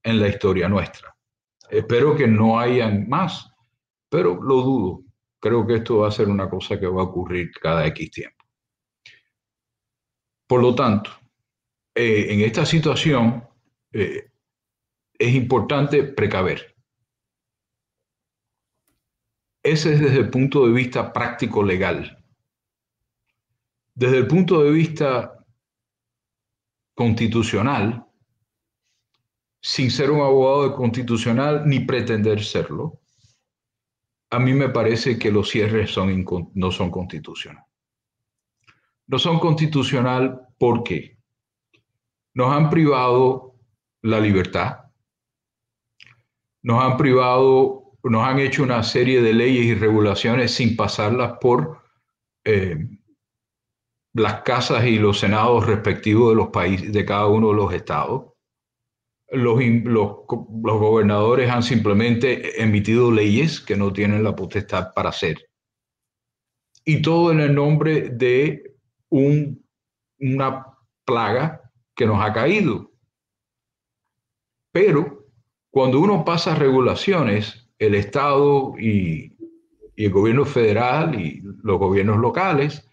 en 0.03 0.21
la 0.21 0.29
historia 0.29 0.69
nuestra. 0.69 1.15
Espero 1.69 2.15
que 2.17 2.27
no 2.27 2.59
hayan 2.59 3.09
más, 3.09 3.51
pero 4.09 4.41
lo 4.43 4.57
dudo. 4.63 5.03
Creo 5.41 5.67
que 5.67 5.77
esto 5.77 5.99
va 5.99 6.09
a 6.09 6.13
ser 6.13 6.29
una 6.29 6.49
cosa 6.49 6.79
que 6.79 6.87
va 6.87 7.01
a 7.03 7.07
ocurrir 7.07 7.51
cada 7.61 7.87
X 7.87 8.11
tiempo. 8.11 8.45
Por 10.47 10.63
lo 10.63 10.75
tanto, 10.75 11.11
eh, 12.03 12.33
en 12.33 12.41
esta 12.41 12.65
situación 12.65 13.47
eh, 13.93 14.31
es 15.19 15.35
importante 15.35 16.03
precaver. 16.03 16.75
Ese 19.63 19.93
es 19.93 20.01
desde 20.01 20.21
el 20.21 20.31
punto 20.31 20.67
de 20.67 20.73
vista 20.73 21.13
práctico 21.13 21.63
legal. 21.63 22.25
Desde 23.95 24.17
el 24.17 24.27
punto 24.27 24.63
de 24.63 24.71
vista 24.71 25.45
constitucional, 26.95 28.07
sin 29.61 29.91
ser 29.91 30.11
un 30.11 30.23
abogado 30.23 30.75
constitucional 30.75 31.65
ni 31.67 31.81
pretender 31.81 32.43
serlo, 32.43 33.03
a 34.31 34.39
mí 34.39 34.55
me 34.55 34.71
parece 34.71 35.19
que 35.19 35.31
los 35.31 35.51
cierres 35.51 35.95
no 36.55 36.71
son 36.71 36.91
constitucionales. 36.91 37.69
No 39.07 39.19
son 39.19 39.39
constitucional 39.39 40.49
porque 40.57 41.20
nos 42.41 42.53
han 42.55 42.71
privado 42.71 43.55
la 44.01 44.19
libertad, 44.19 44.87
nos 46.63 46.83
han 46.83 46.97
privado, 46.97 47.99
nos 48.03 48.25
han 48.27 48.39
hecho 48.39 48.63
una 48.63 48.83
serie 48.83 49.21
de 49.21 49.35
leyes 49.35 49.67
y 49.67 49.75
regulaciones 49.75 50.55
sin 50.55 50.75
pasarlas 50.75 51.35
por 51.39 51.83
eh, 52.45 52.79
las 54.15 54.41
casas 54.41 54.87
y 54.87 54.99
los 54.99 55.19
senados 55.19 55.67
respectivos 55.67 56.31
de 56.31 56.37
los 56.37 56.49
países, 56.49 56.91
de 56.91 57.05
cada 57.05 57.27
uno 57.27 57.49
de 57.49 57.57
los 57.57 57.75
estados 57.75 58.31
los, 59.33 59.59
gobernadores 60.27 61.51
han 61.51 61.63
simplemente 61.63 62.61
emitido 62.63 63.13
leyes 63.13 63.61
que 63.61 63.77
no 63.77 63.93
tienen 63.93 64.25
la 64.25 64.35
potestad 64.35 64.95
para 64.95 65.11
hacer. 65.11 65.37
Y 66.87 67.03
todo 67.03 67.33
en 67.33 67.41
el 67.41 67.55
nombre 67.55 68.09
de 68.09 68.77
un, 69.11 69.63
una 70.19 70.67
plaga 71.05 71.70
que 72.01 72.07
nos 72.07 72.25
ha 72.25 72.33
caído. 72.33 72.91
Pero 74.73 75.27
cuando 75.71 76.01
uno 76.01 76.25
pasa 76.25 76.55
regulaciones, 76.55 77.71
el 77.79 77.95
Estado 77.95 78.73
y, 78.79 79.37
y 79.95 80.07
el 80.07 80.11
gobierno 80.11 80.47
federal 80.47 81.21
y 81.21 81.43
los 81.63 81.79
gobiernos 81.79 82.17
locales 82.17 82.89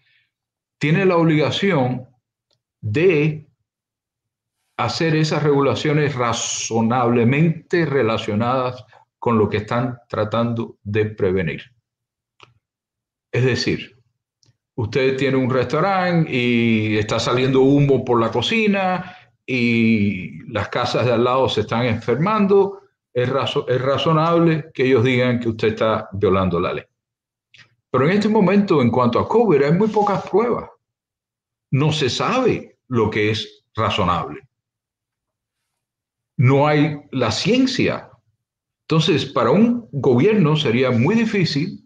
tienen 0.78 1.08
la 1.08 1.16
obligación 1.16 2.06
de 2.82 3.48
hacer 4.76 5.16
esas 5.16 5.42
regulaciones 5.42 6.14
razonablemente 6.14 7.86
relacionadas 7.86 8.84
con 9.18 9.38
lo 9.38 9.48
que 9.48 9.56
están 9.56 10.00
tratando 10.06 10.76
de 10.82 11.06
prevenir. 11.06 11.62
Es 13.32 13.46
decir, 13.46 13.97
usted 14.78 15.16
tiene 15.16 15.36
un 15.36 15.50
restaurante 15.50 16.30
y 16.30 16.96
está 16.96 17.18
saliendo 17.18 17.60
humo 17.60 18.04
por 18.04 18.20
la 18.20 18.30
cocina 18.30 19.16
y 19.46 20.42
las 20.50 20.68
casas 20.68 21.06
de 21.06 21.12
al 21.12 21.24
lado 21.24 21.48
se 21.48 21.60
están 21.62 21.84
enfermando, 21.86 22.80
es, 23.12 23.30
es 23.68 23.80
razonable 23.80 24.70
que 24.74 24.86
ellos 24.86 25.04
digan 25.04 25.40
que 25.40 25.48
usted 25.48 25.68
está 25.68 26.08
violando 26.12 26.58
la 26.60 26.72
ley. 26.74 26.84
Pero 27.90 28.04
en 28.06 28.12
este 28.12 28.28
momento, 28.28 28.82
en 28.82 28.90
cuanto 28.90 29.18
a 29.18 29.28
COVID, 29.28 29.62
hay 29.62 29.72
muy 29.72 29.88
pocas 29.88 30.28
pruebas. 30.28 30.68
No 31.70 31.92
se 31.92 32.10
sabe 32.10 32.78
lo 32.88 33.08
que 33.10 33.30
es 33.30 33.64
razonable 33.74 34.48
no 36.38 36.66
hay 36.66 37.00
la 37.10 37.30
ciencia. 37.30 38.10
Entonces, 38.88 39.26
para 39.26 39.50
un 39.50 39.88
gobierno 39.92 40.56
sería 40.56 40.90
muy 40.90 41.14
difícil 41.14 41.84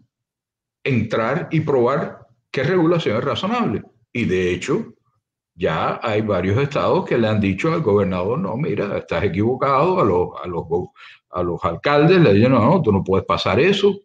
entrar 0.83 1.49
y 1.51 1.59
probar 1.61 2.22
qué 2.53 2.63
regulación 2.63 3.17
es 3.17 3.23
razonable. 3.23 3.83
Y 4.13 4.25
de 4.25 4.53
hecho, 4.53 4.93
ya 5.55 5.99
hay 6.03 6.21
varios 6.21 6.57
estados 6.59 7.03
que 7.03 7.17
le 7.17 7.27
han 7.27 7.41
dicho 7.41 7.73
al 7.73 7.81
gobernador, 7.81 8.37
no, 8.37 8.55
mira, 8.55 8.95
estás 8.97 9.23
equivocado, 9.23 9.99
a 9.99 10.05
los, 10.05 10.29
a 10.41 10.47
los, 10.47 10.65
a 11.31 11.43
los 11.43 11.65
alcaldes 11.65 12.21
le 12.21 12.33
dicen, 12.33 12.51
no, 12.51 12.63
no, 12.63 12.81
tú 12.81 12.91
no 12.91 13.03
puedes 13.03 13.25
pasar 13.25 13.59
eso. 13.59 13.99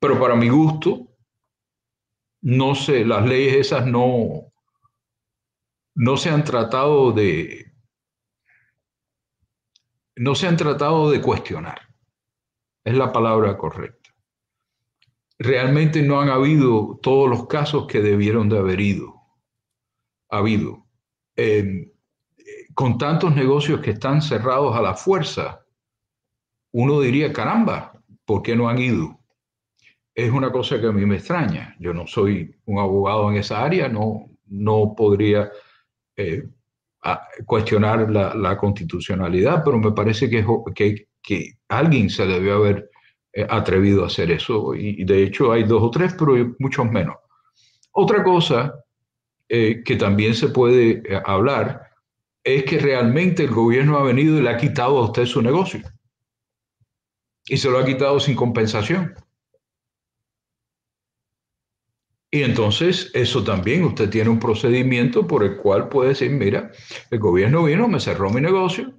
Pero 0.00 0.18
para 0.18 0.34
mi 0.34 0.48
gusto, 0.48 1.08
no 2.42 2.74
sé, 2.74 3.04
las 3.04 3.24
leyes 3.26 3.54
esas 3.54 3.86
no, 3.86 4.52
no 5.94 6.16
se 6.16 6.30
han 6.30 6.42
tratado 6.42 7.12
de, 7.12 7.72
no 10.16 10.34
se 10.34 10.48
han 10.48 10.56
tratado 10.56 11.10
de 11.10 11.22
cuestionar. 11.22 11.80
Es 12.84 12.94
la 12.96 13.12
palabra 13.12 13.56
correcta. 13.56 14.07
Realmente 15.38 16.02
no 16.02 16.20
han 16.20 16.30
habido 16.30 16.98
todos 17.00 17.30
los 17.30 17.46
casos 17.46 17.86
que 17.86 18.00
debieron 18.00 18.48
de 18.48 18.58
haber 18.58 18.80
ido. 18.80 19.14
habido. 20.28 20.86
Eh, 21.36 21.92
con 22.74 22.98
tantos 22.98 23.34
negocios 23.34 23.80
que 23.80 23.92
están 23.92 24.22
cerrados 24.22 24.76
a 24.76 24.82
la 24.82 24.94
fuerza, 24.94 25.64
uno 26.72 27.00
diría, 27.00 27.32
caramba, 27.32 27.92
¿por 28.24 28.42
qué 28.42 28.54
no 28.54 28.68
han 28.68 28.78
ido? 28.78 29.18
Es 30.14 30.30
una 30.32 30.50
cosa 30.52 30.80
que 30.80 30.86
a 30.86 30.92
mí 30.92 31.06
me 31.06 31.16
extraña. 31.16 31.76
Yo 31.78 31.94
no 31.94 32.06
soy 32.06 32.54
un 32.66 32.78
abogado 32.78 33.30
en 33.30 33.36
esa 33.36 33.64
área, 33.64 33.88
no, 33.88 34.30
no 34.46 34.94
podría 34.96 35.50
eh, 36.16 36.48
cuestionar 37.46 38.10
la, 38.10 38.56
constitucionalidad, 38.56 39.62
pero 39.64 39.78
me 39.78 39.92
parece 39.92 40.28
que, 40.28 40.44
que, 40.74 41.08
que 41.22 41.52
alguien 41.68 42.10
se 42.10 42.26
debió 42.26 42.56
haber 42.56 42.90
atrevido 43.48 44.04
a 44.04 44.06
hacer 44.06 44.30
eso. 44.30 44.74
Y, 44.74 45.04
de 45.04 45.22
hecho 45.22 45.52
hay 45.52 45.64
dos 45.64 45.82
o 45.82 45.90
tres, 45.90 46.14
pero 46.18 46.54
muchos 46.58 46.90
menos. 46.90 47.16
Otra 47.92 48.22
cosa 48.22 48.74
eh, 49.48 49.82
que 49.84 49.96
también 49.96 50.34
se 50.34 50.48
puede 50.48 51.02
eh, 51.04 51.22
hablar 51.24 51.88
es 52.44 52.64
que 52.64 52.78
realmente 52.78 53.44
el 53.44 53.50
gobierno 53.50 53.98
ha 53.98 54.02
venido 54.02 54.38
y 54.38 54.42
le 54.42 54.50
ha 54.50 54.56
quitado 54.56 54.98
a 54.98 55.04
usted 55.04 55.26
su 55.26 55.42
negocio. 55.42 55.80
Y 57.46 57.56
se 57.56 57.70
lo 57.70 57.78
ha 57.78 57.84
quitado 57.84 58.20
sin 58.20 58.36
compensación. 58.36 59.14
Y 62.30 62.42
entonces 62.42 63.10
eso 63.14 63.42
también, 63.42 63.84
usted 63.84 64.10
tiene 64.10 64.28
un 64.28 64.38
procedimiento 64.38 65.26
por 65.26 65.42
el 65.44 65.56
cual 65.56 65.88
puede 65.88 66.10
decir, 66.10 66.30
mira, 66.30 66.70
el 67.10 67.18
gobierno 67.18 67.64
vino, 67.64 67.88
me 67.88 68.00
cerró 68.00 68.28
mi 68.30 68.42
negocio, 68.42 68.92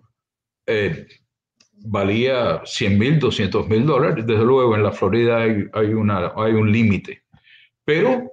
valía 1.85 2.61
100 2.65 2.99
mil, 2.99 3.19
200 3.19 3.67
mil 3.67 3.85
dólares. 3.85 4.25
Desde 4.25 4.43
luego 4.43 4.75
en 4.75 4.83
la 4.83 4.91
Florida 4.91 5.37
hay, 5.41 5.93
un 5.93 6.71
límite, 6.71 7.23
pero 7.85 8.31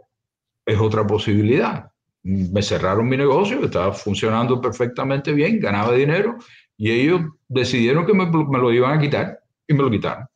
es 0.65 0.79
otra 0.79 1.07
posibilidad. 1.07 1.91
Me 2.23 2.63
cerraron 2.63 3.09
mi 3.09 3.17
negocio, 3.17 3.65
estaba 3.65 3.93
funcionando 3.93 4.61
perfectamente 4.61 5.33
bien, 5.33 5.61
ganaba 5.61 5.93
dinero 5.93 6.39
y 6.77 6.91
ellos 6.91 7.21
decidieron 7.49 8.05
que 8.05 8.15
me, 8.15 8.27
me 8.27 8.59
lo 8.59 8.73
iban 8.73 8.99
a 8.99 9.01
quitar 9.01 9.39
y 9.69 9.75
me 9.75 9.83
lo 9.83 9.91
quitaron. 9.91 10.27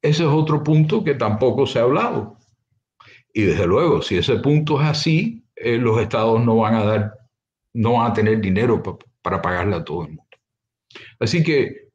Ese 0.00 0.22
es 0.22 0.28
otro 0.28 0.62
punto 0.62 1.02
que 1.02 1.14
tampoco 1.14 1.66
se 1.66 1.78
ha 1.78 1.82
hablado. 1.82 2.36
Y 3.32 3.42
desde 3.42 3.66
luego, 3.66 4.02
si 4.02 4.16
ese 4.16 4.36
punto 4.36 4.80
es 4.80 4.88
así, 4.88 5.44
eh, 5.56 5.76
los 5.76 6.00
estados 6.00 6.44
no 6.44 6.56
van 6.56 6.74
a 6.74 6.84
dar, 6.84 7.14
no 7.74 7.94
van 7.94 8.10
a 8.10 8.14
tener 8.14 8.40
dinero 8.40 8.82
para 9.22 9.42
pagarle 9.42 9.76
a 9.76 9.84
todo 9.84 10.02
el 10.02 10.08
mundo. 10.08 10.27
Así 11.20 11.42
que 11.42 11.88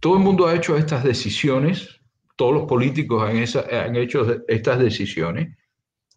todo 0.00 0.16
el 0.16 0.22
mundo 0.22 0.46
ha 0.46 0.54
hecho 0.54 0.76
estas 0.76 1.04
decisiones, 1.04 2.00
todos 2.36 2.54
los 2.54 2.64
políticos 2.64 3.22
han, 3.22 3.96
hecho 3.96 4.44
estas 4.46 4.78
decisiones 4.78 5.56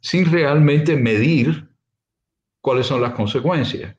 sin 0.02 0.32
realmente 0.32 0.96
medir 0.96 1.70
cuáles 2.62 2.88
son 2.88 3.02
las 3.02 3.14
consecuencias. 3.14 3.96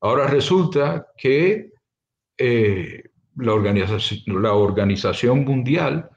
Ahora 0.00 0.26
resulta 0.26 1.08
que 1.16 1.72
eh, 2.36 3.02
la, 3.36 3.52
organización, 3.52 4.42
la 4.42 4.52
Organización 4.52 5.44
Mundial 5.44 6.08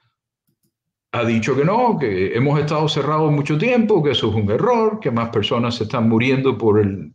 ha 1.14 1.26
dicho 1.26 1.56
que 1.56 1.66
no, 1.66 1.98
que 1.98 2.36
hemos 2.36 2.60
estado 2.60 2.88
cerrados 2.88 3.32
mucho 3.32 3.58
tiempo, 3.58 4.04
que 4.04 4.12
eso 4.12 4.30
es 4.30 4.36
un 4.36 4.50
error, 4.50 5.00
que 5.00 5.12
más 5.12 5.30
personas 5.30 5.76
se 5.76 5.84
están 5.84 6.08
muriendo 6.08 6.58
por 6.58 6.80
el, 6.80 7.14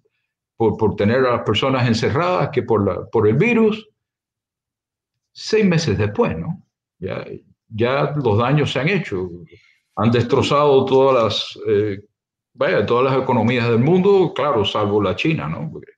por, 0.57 0.97
tener 0.97 1.19
a 1.27 1.33
las 1.33 1.42
personas 1.42 1.87
encerradas 1.87 2.51
que 2.51 2.62
por, 2.62 2.87
la, 2.87 3.05
por 3.07 3.29
el 3.29 3.37
virus. 3.37 3.88
Seis 5.33 5.66
meses 5.66 5.99
después, 5.99 6.37
¿no? 6.37 6.62
Ya, 6.99 7.25
ya 7.69 8.12
los 8.16 8.38
daños 8.38 8.73
se 8.73 8.81
han 8.81 8.88
hecho. 8.88 9.29
Han 9.97 10.11
destrozado 10.11 10.85
todas 10.87 11.25
las, 11.25 11.59
eh, 11.69 12.01
vaya, 12.55 12.87
todas 12.87 13.12
las 13.12 13.23
economías 13.23 13.69
del 13.69 13.79
mundo, 13.79 14.33
claro, 14.35 14.64
salvo 14.64 15.03
la 15.03 15.14
China, 15.14 15.49
¿no? 15.49 15.71
Porque 15.71 15.92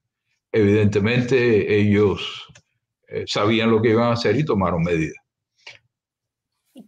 evidentemente 0.50 1.78
ellos 1.80 2.48
eh, 3.06 3.24
sabían 3.26 3.70
lo 3.70 3.80
que 3.80 3.90
iban 3.90 4.08
a 4.08 4.12
hacer 4.12 4.36
y 4.36 4.44
tomaron 4.44 4.82
medidas. 4.82 5.16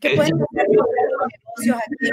¿Qué 0.00 0.14
pueden 0.14 0.35
hacer 0.35 0.66
los 0.72 0.87
negocios 0.87 1.76
aquí? 1.76 2.11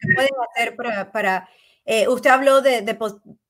¿Qué 0.00 0.14
pueden 0.14 0.30
hacer 0.50 0.76
para, 0.76 1.12
para 1.12 1.48
eh, 1.90 2.06
usted 2.06 2.28
habló 2.28 2.60
de, 2.60 2.82
de, 2.82 2.98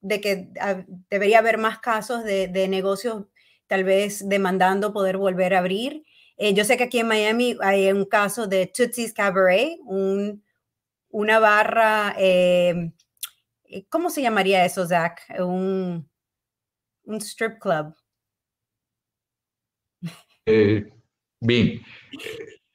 que 0.07 0.51
ah, 0.61 0.85
debería 1.11 1.39
haber 1.39 1.59
más 1.59 1.79
casos 1.79 2.25
de, 2.25 2.49
de, 2.49 2.69
negocios 2.69 3.27
tal 3.67 3.85
vez 3.85 4.29
demandando 4.29 4.93
poder 4.93 5.17
volver 5.17 5.55
a 5.55 5.59
abrir. 5.59 6.05
Eh, 6.37 6.55
yo 6.55 6.65
sé 6.65 6.77
que 6.77 6.85
aquí 6.85 7.01
en 7.01 7.09
Miami 7.09 7.57
hay 7.61 7.91
un 7.91 8.05
caso 8.05 8.47
de 8.47 8.67
Tootsie's 8.67 9.13
Cabaret, 9.13 9.79
un, 9.85 10.43
una 11.11 11.39
barra, 11.39 12.15
eh, 12.19 12.93
¿cómo 13.89 14.11
se 14.11 14.23
llamaría 14.23 14.65
eso, 14.65 14.87
Zach? 14.87 15.21
Un, 15.39 16.09
un 17.05 17.21
strip 17.21 17.59
club. 17.59 17.95
bien, 21.41 21.83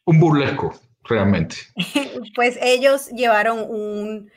un 0.06 0.20
burlesco, 0.20 0.74
realmente. 1.04 1.56
pues 2.36 2.58
ellos 2.62 3.10
llevaron 3.12 3.60
un 3.70 4.32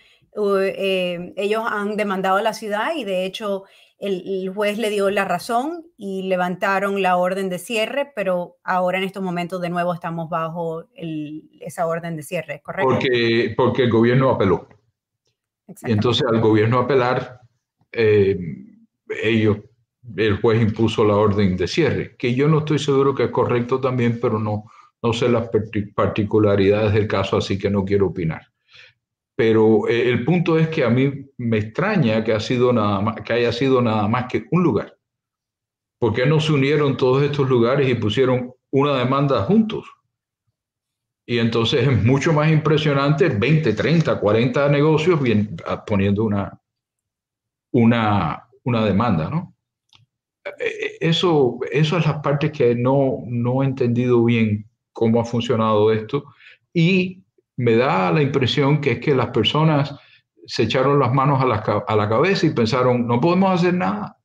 eh, 0.60 1.32
ellos 1.36 1.64
han 1.66 1.96
demandado 1.96 2.36
a 2.36 2.42
la 2.42 2.52
ciudad 2.52 2.90
y 2.94 3.04
de 3.04 3.24
hecho 3.24 3.64
el, 3.98 4.52
juez 4.54 4.78
le 4.78 4.90
dio 4.90 5.08
la 5.10 5.24
razón 5.24 5.86
y 5.96 6.22
levantaron 6.22 7.00
la 7.00 7.16
orden 7.16 7.48
de 7.48 7.58
cierre, 7.58 8.12
pero 8.14 8.56
ahora 8.62 8.98
en 8.98 9.04
estos 9.04 9.22
momentos 9.22 9.60
de 9.60 9.70
nuevo 9.70 9.94
estamos 9.94 10.28
bajo 10.28 10.84
esa 11.60 11.86
orden 11.86 12.16
de 12.16 12.22
cierre, 12.22 12.60
¿correcto? 12.62 12.90
Porque, 12.90 13.54
porque 13.56 13.84
el 13.84 13.90
gobierno 13.90 14.30
apeló. 14.30 14.68
Y 15.82 15.92
entonces 15.92 16.26
al 16.30 16.40
gobierno 16.40 16.80
apelar, 16.80 17.40
eh, 17.90 18.38
ellos, 19.22 19.58
el 20.16 20.40
juez 20.40 20.60
impuso 20.60 21.04
la 21.04 21.16
orden 21.16 21.56
de 21.56 21.66
cierre, 21.66 22.16
que 22.16 22.34
yo 22.34 22.48
no 22.48 22.58
estoy 22.58 22.78
seguro 22.78 23.14
que 23.14 23.24
es 23.24 23.30
correcto 23.30 23.80
también, 23.80 24.20
pero 24.20 24.38
no, 24.38 24.64
no 25.02 25.12
sé 25.12 25.28
las 25.28 25.48
particularidades 25.94 26.92
del 26.92 27.08
caso, 27.08 27.38
así 27.38 27.58
que 27.58 27.70
no 27.70 27.84
quiero 27.84 28.08
opinar. 28.08 28.42
Pero 29.36 29.86
eh, 29.86 30.08
el 30.08 30.24
punto 30.24 30.58
es 30.58 30.68
que 30.68 30.82
a 30.82 30.90
mí 30.90 31.26
me 31.36 31.58
extraña 31.58 32.24
que, 32.24 32.32
haya 32.32 32.40
sido 32.40 32.72
nada 32.72 34.08
más 34.08 34.26
que 34.26 34.46
un 34.50 34.62
lugar. 34.62 34.96
¿Por 35.98 36.14
qué 36.14 36.26
no 36.26 36.40
se 36.40 36.52
unieron 36.52 36.96
todos 36.96 37.22
estos 37.22 37.48
lugares 37.48 37.88
y 37.88 37.94
pusieron 37.94 38.52
una 38.70 38.96
demanda 38.96 39.42
juntos? 39.44 39.86
Y 41.26 41.38
entonces 41.38 41.86
es 41.86 42.04
mucho 42.04 42.32
más 42.32 42.50
impresionante 42.50 43.28
20, 43.28 43.72
30, 43.72 44.20
40 44.20 44.68
negocios 44.68 45.20
bien, 45.20 45.56
ah, 45.66 45.84
poniendo 45.84 46.24
una, 46.24 46.60
una, 47.72 48.48
una 48.64 48.84
demanda, 48.84 49.28
¿no? 49.28 49.54
Eh, 50.44 50.50
eh, 50.60 50.96
eso, 51.00 51.58
eso 51.70 51.98
es 51.98 52.06
la 52.06 52.22
parte 52.22 52.52
que 52.52 52.74
no, 52.74 53.24
no 53.26 53.62
he 53.62 53.66
entendido 53.66 54.24
bien 54.24 54.66
cómo 54.92 55.20
ha 55.20 55.24
funcionado 55.24 55.92
esto. 55.92 56.24
Y 56.72 57.24
me 57.56 57.76
da 57.76 58.12
la 58.12 58.22
impresión 58.22 58.80
que 58.80 58.92
es 58.92 59.00
que 59.00 59.14
las 59.14 59.28
personas 59.28 59.94
se 60.46 60.64
echaron 60.64 61.00
las 61.00 61.12
manos 61.12 61.42
a 61.42 61.46
la, 61.46 61.84
a 61.86 61.96
la 61.96 62.08
cabeza 62.08 62.46
y 62.46 62.50
pensaron, 62.50 63.06
no 63.06 63.20
podemos 63.20 63.52
hacer 63.52 63.74
nada. 63.74 64.18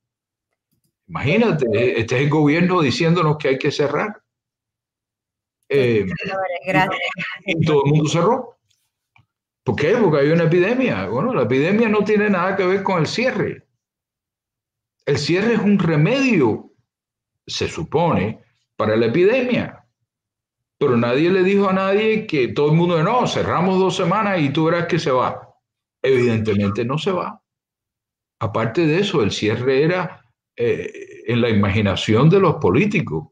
Imagínate, 1.08 2.00
este 2.00 2.16
es 2.16 2.22
el 2.22 2.30
gobierno 2.30 2.80
diciéndonos 2.80 3.36
que 3.38 3.48
hay 3.48 3.58
que 3.58 3.70
cerrar. 3.70 4.22
Eh, 5.68 6.06
y 7.46 7.64
todo 7.64 7.84
el 7.84 7.90
mundo 7.90 8.08
cerró. 8.08 8.58
¿Por 9.64 9.76
qué? 9.76 9.96
Porque 9.96 10.20
hay 10.20 10.30
una 10.30 10.44
epidemia. 10.44 11.06
Bueno, 11.06 11.34
la 11.34 11.42
epidemia 11.42 11.88
no 11.88 12.04
tiene 12.04 12.28
nada 12.28 12.56
que 12.56 12.66
ver 12.66 12.82
con 12.82 13.00
el 13.00 13.06
cierre. 13.06 13.66
El 15.04 15.18
cierre 15.18 15.54
es 15.54 15.60
un 15.60 15.78
remedio, 15.78 16.72
se 17.46 17.68
supone, 17.68 18.40
para 18.76 18.96
la 18.96 19.06
epidemia 19.06 19.81
pero 20.82 20.96
nadie 20.96 21.30
le 21.30 21.44
dijo 21.44 21.68
a 21.68 21.72
nadie 21.72 22.26
que 22.26 22.48
todo 22.48 22.72
el 22.72 22.76
mundo, 22.76 23.00
no, 23.04 23.24
cerramos 23.28 23.78
dos 23.78 23.94
semanas 23.94 24.40
y 24.40 24.50
tú 24.50 24.64
verás 24.64 24.86
que 24.86 24.98
se 24.98 25.12
va. 25.12 25.48
Evidentemente 26.02 26.84
no 26.84 26.98
se 26.98 27.12
va. 27.12 27.40
Aparte 28.40 28.84
de 28.84 28.98
eso, 28.98 29.22
el 29.22 29.30
cierre 29.30 29.84
era 29.84 30.26
eh, 30.56 31.22
en 31.28 31.40
la 31.40 31.50
imaginación 31.50 32.28
de 32.28 32.40
los 32.40 32.56
políticos, 32.56 33.28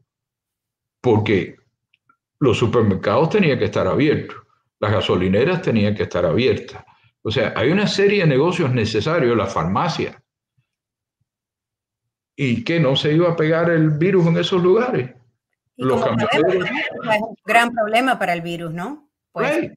porque 1.01 1.57
los 2.39 2.57
supermercados 2.57 3.31
tenían 3.31 3.59
que 3.59 3.65
estar 3.65 3.85
abiertos, 3.85 4.37
las 4.79 4.93
gasolineras 4.93 5.61
tenían 5.61 5.93
que 5.93 6.03
estar 6.03 6.25
abiertas. 6.25 6.85
O 7.21 7.31
sea, 7.31 7.53
hay 7.57 7.69
una 7.69 7.85
serie 7.85 8.21
de 8.21 8.27
negocios 8.27 8.71
necesarios, 8.71 9.35
la 9.35 9.47
farmacia. 9.47 10.23
¿Y 12.33 12.63
que 12.63 12.79
no 12.79 12.95
se 12.95 13.11
iba 13.11 13.29
a 13.29 13.35
pegar 13.35 13.69
el 13.69 13.89
virus 13.89 14.25
en 14.27 14.37
esos 14.37 14.63
lugares? 14.63 15.20
Los 15.81 16.03
camioneros. 16.03 16.69
Es 16.69 17.21
un 17.21 17.35
gran 17.45 17.71
problema 17.71 18.17
para 18.19 18.33
el 18.33 18.41
virus, 18.41 18.73
¿no? 18.73 19.09
Pues, 19.31 19.71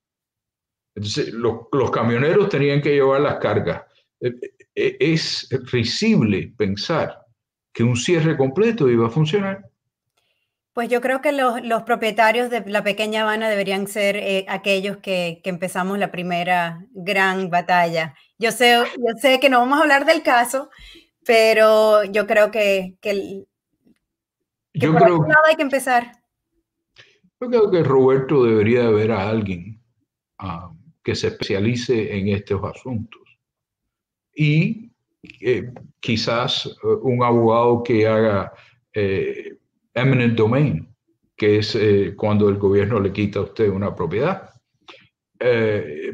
Entonces, 0.94 1.32
los, 1.32 1.90
camioneros 1.90 2.48
tenían 2.48 2.80
que 2.80 2.94
llevar 2.94 3.20
las 3.20 3.36
cargas. 3.36 3.82
Eh, 4.20 4.32
eh, 4.74 4.96
es 5.00 5.48
risible 5.72 6.52
pensar 6.56 7.24
que 7.72 7.82
un 7.82 7.96
cierre 7.96 8.36
completo 8.36 8.88
iba 8.88 9.06
a 9.06 9.10
funcionar. 9.10 9.64
Pues 10.72 10.88
yo 10.88 11.00
creo 11.00 11.20
que 11.20 11.32
los, 11.32 11.64
los 11.64 11.84
propietarios 11.84 12.50
de 12.50 12.60
la 12.66 12.82
pequeña 12.82 13.22
Habana 13.22 13.48
deberían 13.48 13.86
ser 13.86 14.16
eh, 14.16 14.44
aquellos 14.48 14.96
que, 14.96 15.40
que, 15.42 15.50
empezamos 15.50 15.98
la 15.98 16.10
primera 16.10 16.84
gran 16.90 17.48
batalla. 17.48 18.14
Yo 18.38 18.50
sé, 18.50 18.76
yo 18.96 19.14
sé 19.20 19.38
que 19.38 19.48
no 19.48 19.60
vamos 19.60 19.78
a 19.78 19.82
hablar 19.82 20.04
del 20.04 20.24
caso, 20.24 20.70
pero 21.24 22.02
yo 22.04 22.26
creo 22.26 22.50
que, 22.50 22.96
que 23.00 23.44
yo 24.74 24.94
creo 24.94 25.24
que 25.24 25.32
hay 25.48 25.56
que 25.56 25.62
empezar. 25.62 26.12
Yo 27.40 27.48
creo 27.48 27.70
que 27.70 27.82
Roberto 27.82 28.44
debería 28.44 28.88
ver 28.90 29.12
a 29.12 29.28
alguien 29.28 29.80
ah, 30.38 30.72
que 31.02 31.14
se 31.14 31.28
especialice 31.28 32.16
en 32.16 32.28
estos 32.28 32.62
asuntos. 32.64 33.20
Y 34.34 34.90
quizás 36.00 36.76
un 37.02 37.22
abogado 37.22 37.82
que 37.82 38.06
haga 38.06 38.52
eminent 38.92 40.36
domain, 40.36 40.88
que 41.36 41.58
es 41.58 41.78
cuando 42.16 42.48
el 42.48 42.56
gobierno 42.56 43.00
le 43.00 43.12
quita 43.12 43.38
a 43.38 43.42
usted 43.42 43.68
una 43.68 43.94
propiedad. 43.94 44.50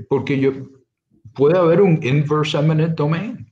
porque 0.09 0.39
yo, 0.39 0.53
puede 1.35 1.59
haber 1.59 1.81
un 1.81 1.99
inverse 2.03 2.59
eminent 2.59 2.97
domain. 2.97 3.51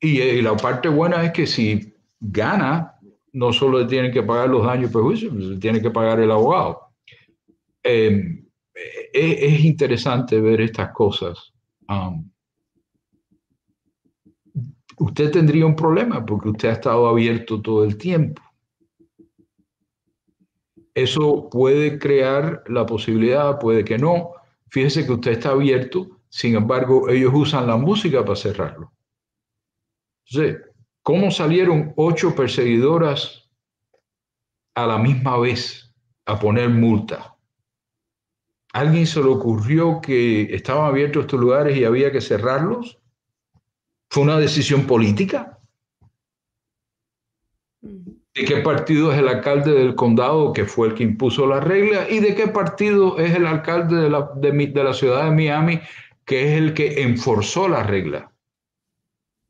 Y, 0.00 0.42
la 0.42 0.56
parte 0.56 0.88
buena 0.88 1.24
es 1.24 1.32
que 1.32 1.46
si 1.46 1.93
gana, 2.24 2.94
no 3.32 3.52
solo 3.52 3.80
le 3.80 3.86
tienen 3.86 4.12
que 4.12 4.22
pagar 4.22 4.48
los 4.48 4.64
daños 4.64 4.90
y 4.90 4.92
perjuicios, 4.92 5.32
se 5.32 5.56
tiene 5.58 5.82
que 5.82 5.90
pagar 5.90 6.20
el 6.20 6.30
abogado. 6.30 6.80
Em, 7.82 8.44
es, 9.12 9.64
interesante 9.64 10.40
ver 10.40 10.60
estas 10.60 10.90
cosas. 10.92 11.52
Um, 11.88 12.30
usted 14.98 15.30
tendría 15.30 15.66
un 15.66 15.76
problema 15.76 16.24
porque 16.24 16.48
usted 16.48 16.68
ha 16.68 16.72
estado 16.72 17.08
abierto 17.08 17.60
todo 17.60 17.84
el 17.84 17.96
tiempo. 17.98 18.42
Eso 20.94 21.48
puede 21.50 21.98
crear 21.98 22.62
la 22.68 22.86
posibilidad, 22.86 23.58
puede 23.58 23.84
que 23.84 23.98
no. 23.98 24.30
Fíjese 24.68 25.04
que 25.04 25.12
usted 25.12 25.32
está 25.32 25.50
abierto, 25.50 26.20
sin 26.28 26.54
embargo, 26.54 27.08
ellos 27.08 27.32
usan 27.34 27.66
la 27.66 27.76
música 27.76 28.24
para 28.24 28.36
cerrarlo. 28.36 28.92
Entonces, 30.26 30.62
¿cómo 31.04 31.30
salieron 31.30 31.92
ocho 31.96 32.34
perseguidoras 32.34 33.48
a 34.74 34.86
la 34.86 34.98
misma 34.98 35.38
vez 35.38 35.94
a 36.26 36.40
poner 36.40 36.70
multa? 36.70 37.36
¿Alguien 38.72 39.06
se 39.06 39.20
le 39.20 39.28
ocurrió 39.28 40.00
que 40.00 40.52
estaban 40.52 40.86
abiertos 40.86 41.24
estos 41.24 41.38
lugares 41.38 41.76
y 41.76 41.84
había 41.84 42.10
que 42.10 42.20
cerrarlos? 42.20 42.98
¿Fue 44.10 44.24
una 44.24 44.38
decisión 44.38 44.86
política? 44.86 45.60
¿De 47.82 48.44
qué 48.44 48.56
partido 48.62 49.12
es 49.12 49.18
el 49.18 49.28
alcalde 49.28 49.72
del 49.72 49.94
condado 49.94 50.52
que 50.52 50.64
fue 50.64 50.88
el 50.88 50.94
que 50.94 51.04
impuso 51.04 51.46
la 51.46 51.60
regla? 51.60 52.08
¿Y 52.10 52.18
de 52.18 52.34
qué 52.34 52.48
partido 52.48 53.18
es 53.18 53.34
el 53.34 53.46
alcalde 53.46 53.96
de 53.96 54.10
la, 54.10 54.30
de 54.34 54.84
la 54.84 54.94
ciudad 54.94 55.24
de 55.24 55.30
Miami 55.30 55.80
que 56.24 56.44
es 56.44 56.58
el 56.58 56.74
que 56.74 57.02
enforzó 57.02 57.68
la 57.68 57.82
regla? 57.84 58.33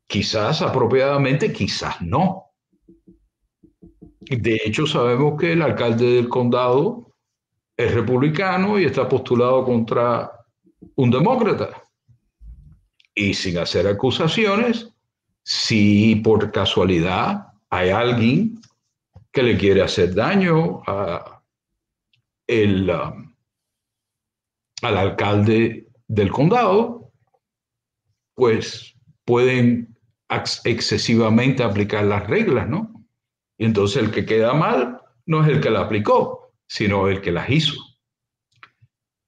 Quizás 0.07 0.61
apropiadamente, 0.61 1.51
quizás 1.51 2.01
no. 2.01 2.51
De 4.19 4.59
hecho, 4.65 4.85
sabemos 4.85 5.39
que 5.39 5.53
el 5.53 5.61
alcalde 5.61 6.05
del 6.15 6.29
condado 6.29 7.15
es 7.77 7.93
republicano 7.93 8.79
y 8.79 8.85
está 8.85 9.07
postulado 9.07 9.65
contra 9.65 10.31
un 10.95 11.11
demócrata. 11.11 11.83
Y 13.13 13.33
sin 13.33 13.57
hacer 13.57 13.87
acusaciones, 13.87 14.89
si 15.43 16.15
por 16.17 16.51
casualidad 16.51 17.47
hay 17.69 17.89
alguien 17.89 18.59
que 19.31 19.43
le 19.43 19.57
quiere 19.57 19.81
hacer 19.81 20.15
daño 20.15 20.81
a 20.87 21.43
el, 22.47 22.89
um, 22.89 23.35
al 24.81 24.97
alcalde 24.97 25.87
del 26.07 26.31
condado, 26.31 27.11
pues 28.33 28.95
pueden 29.23 29.94
excesivamente 30.63 31.63
aplicar 31.63 32.05
las 32.05 32.27
reglas, 32.27 32.67
¿no? 32.67 33.05
Y 33.57 33.65
entonces 33.65 34.03
el 34.03 34.11
que 34.11 34.25
queda 34.25 34.53
mal 34.53 35.01
no 35.25 35.43
es 35.43 35.49
el 35.49 35.61
que 35.61 35.69
la 35.69 35.81
aplicó, 35.81 36.53
sino 36.67 37.07
el 37.07 37.21
que 37.21 37.31
las 37.31 37.49
hizo. 37.49 37.73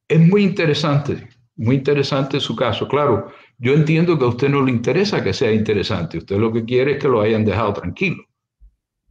Es 0.07 0.19
muy 0.19 0.43
interesante, 0.43 1.29
muy 1.55 1.75
interesante 1.75 2.39
su 2.39 2.55
caso. 2.55 2.87
Claro, 2.87 3.31
yo 3.57 3.73
entiendo 3.73 4.17
que 4.17 4.25
a 4.25 4.29
usted 4.29 4.49
no 4.49 4.63
le 4.63 4.71
interesa 4.71 5.23
que 5.23 5.33
sea 5.33 5.51
interesante, 5.51 6.19
usted 6.19 6.37
lo 6.37 6.51
que 6.51 6.63
quiere 6.63 6.93
es 6.93 7.01
que 7.01 7.07
lo 7.07 7.21
hayan 7.21 7.45
dejado 7.45 7.73
tranquilo. 7.73 8.23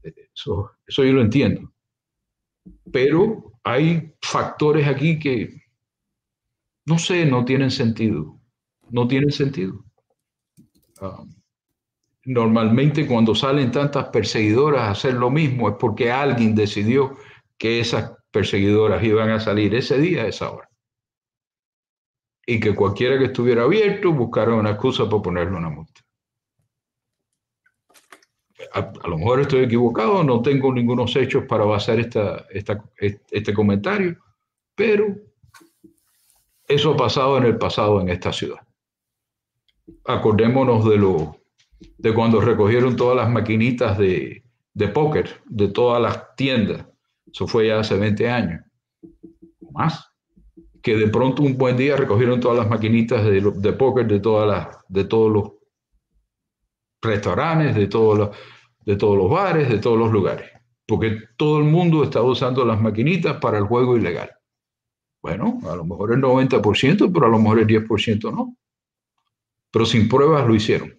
Eso, 0.02 0.70
yo 0.86 1.04
lo 1.04 1.20
entiendo. 1.20 1.72
Pero 2.92 3.52
hay 3.64 4.14
factores 4.20 4.86
aquí 4.86 5.18
que, 5.18 5.62
no 6.84 6.98
sé, 6.98 7.26
no 7.26 7.44
tienen 7.44 7.70
sentido. 7.70 8.38
No 8.90 9.08
tienen 9.08 9.32
sentido. 9.32 9.84
Um, 11.00 11.34
normalmente 12.26 13.06
cuando 13.06 13.34
salen 13.34 13.70
tantas 13.70 14.08
perseguidoras 14.08 14.82
a 14.82 14.90
hacer 14.90 15.14
lo 15.14 15.30
mismo 15.30 15.68
es 15.68 15.76
porque 15.78 16.10
alguien 16.10 16.54
decidió 16.54 17.16
que 17.56 17.80
esas 17.80 18.12
perseguidoras 18.32 19.02
iban 19.02 19.30
a 19.30 19.40
salir 19.40 19.74
ese 19.74 19.98
día 19.98 20.24
a 20.24 20.26
esa 20.26 20.50
hora. 20.50 20.68
Y 22.44 22.60
que 22.60 22.74
cualquiera 22.74 23.18
que 23.18 23.26
estuviera 23.26 23.62
abierto 23.62 24.12
buscara 24.12 24.54
una 24.54 24.70
excusa 24.70 25.08
para 25.08 25.22
ponerle 25.22 25.56
una 25.56 25.70
multa. 25.70 26.00
A, 28.72 28.92
lo 29.08 29.18
mejor 29.18 29.40
estoy 29.40 29.64
equivocado, 29.64 30.24
no 30.24 30.42
tengo 30.42 30.72
ningunos 30.72 31.14
hechos 31.14 31.44
para 31.44 31.64
basar 31.64 31.98
este 32.00 33.54
comentario, 33.54 34.18
pero 34.74 35.16
eso 36.66 36.92
ha 36.92 36.96
pasado 36.96 37.38
en 37.38 37.44
el 37.44 37.56
pasado 37.56 38.00
en 38.00 38.08
esta 38.08 38.32
ciudad. 38.32 38.60
Acordémonos 40.04 40.84
de 40.88 40.96
lo 40.98 41.45
de 41.80 42.14
cuando 42.14 42.40
recogieron 42.40 42.96
todas 42.96 43.16
las 43.16 43.30
maquinitas 43.30 43.98
de, 43.98 44.44
de 44.74 44.88
póker 44.88 45.42
de 45.46 45.68
todas 45.68 46.02
las 46.02 46.34
tiendas. 46.36 46.86
Eso 47.32 47.46
fue 47.46 47.68
ya 47.68 47.80
hace 47.80 47.96
20 47.96 48.28
años. 48.28 48.60
Más. 49.72 50.10
Que 50.82 50.96
de 50.96 51.08
pronto 51.08 51.42
un 51.42 51.56
buen 51.56 51.76
día 51.76 51.96
recogieron 51.96 52.40
todas 52.40 52.58
las 52.58 52.68
maquinitas 52.68 53.24
de, 53.24 53.40
de 53.40 53.72
póker 53.72 54.06
de, 54.06 54.20
todas 54.20 54.48
las, 54.48 54.78
de 54.88 55.04
todos 55.04 55.32
los 55.32 55.52
restaurantes, 57.02 57.74
de 57.74 57.86
todos 57.88 58.18
los, 58.18 58.36
de 58.84 58.96
todos 58.96 59.16
los 59.16 59.30
bares, 59.30 59.68
de 59.68 59.78
todos 59.78 59.98
los 59.98 60.12
lugares. 60.12 60.50
Porque 60.86 61.18
todo 61.36 61.58
el 61.58 61.64
mundo 61.64 62.04
estaba 62.04 62.26
usando 62.26 62.64
las 62.64 62.80
maquinitas 62.80 63.38
para 63.38 63.58
el 63.58 63.64
juego 63.64 63.96
ilegal. 63.96 64.30
Bueno, 65.20 65.58
a 65.68 65.74
lo 65.74 65.84
mejor 65.84 66.12
el 66.12 66.20
90%, 66.20 67.10
pero 67.12 67.26
a 67.26 67.30
lo 67.30 67.38
mejor 67.38 67.58
el 67.58 67.66
10% 67.66 68.32
no. 68.32 68.56
Pero 69.72 69.84
sin 69.84 70.08
pruebas 70.08 70.46
lo 70.46 70.54
hicieron 70.54 70.96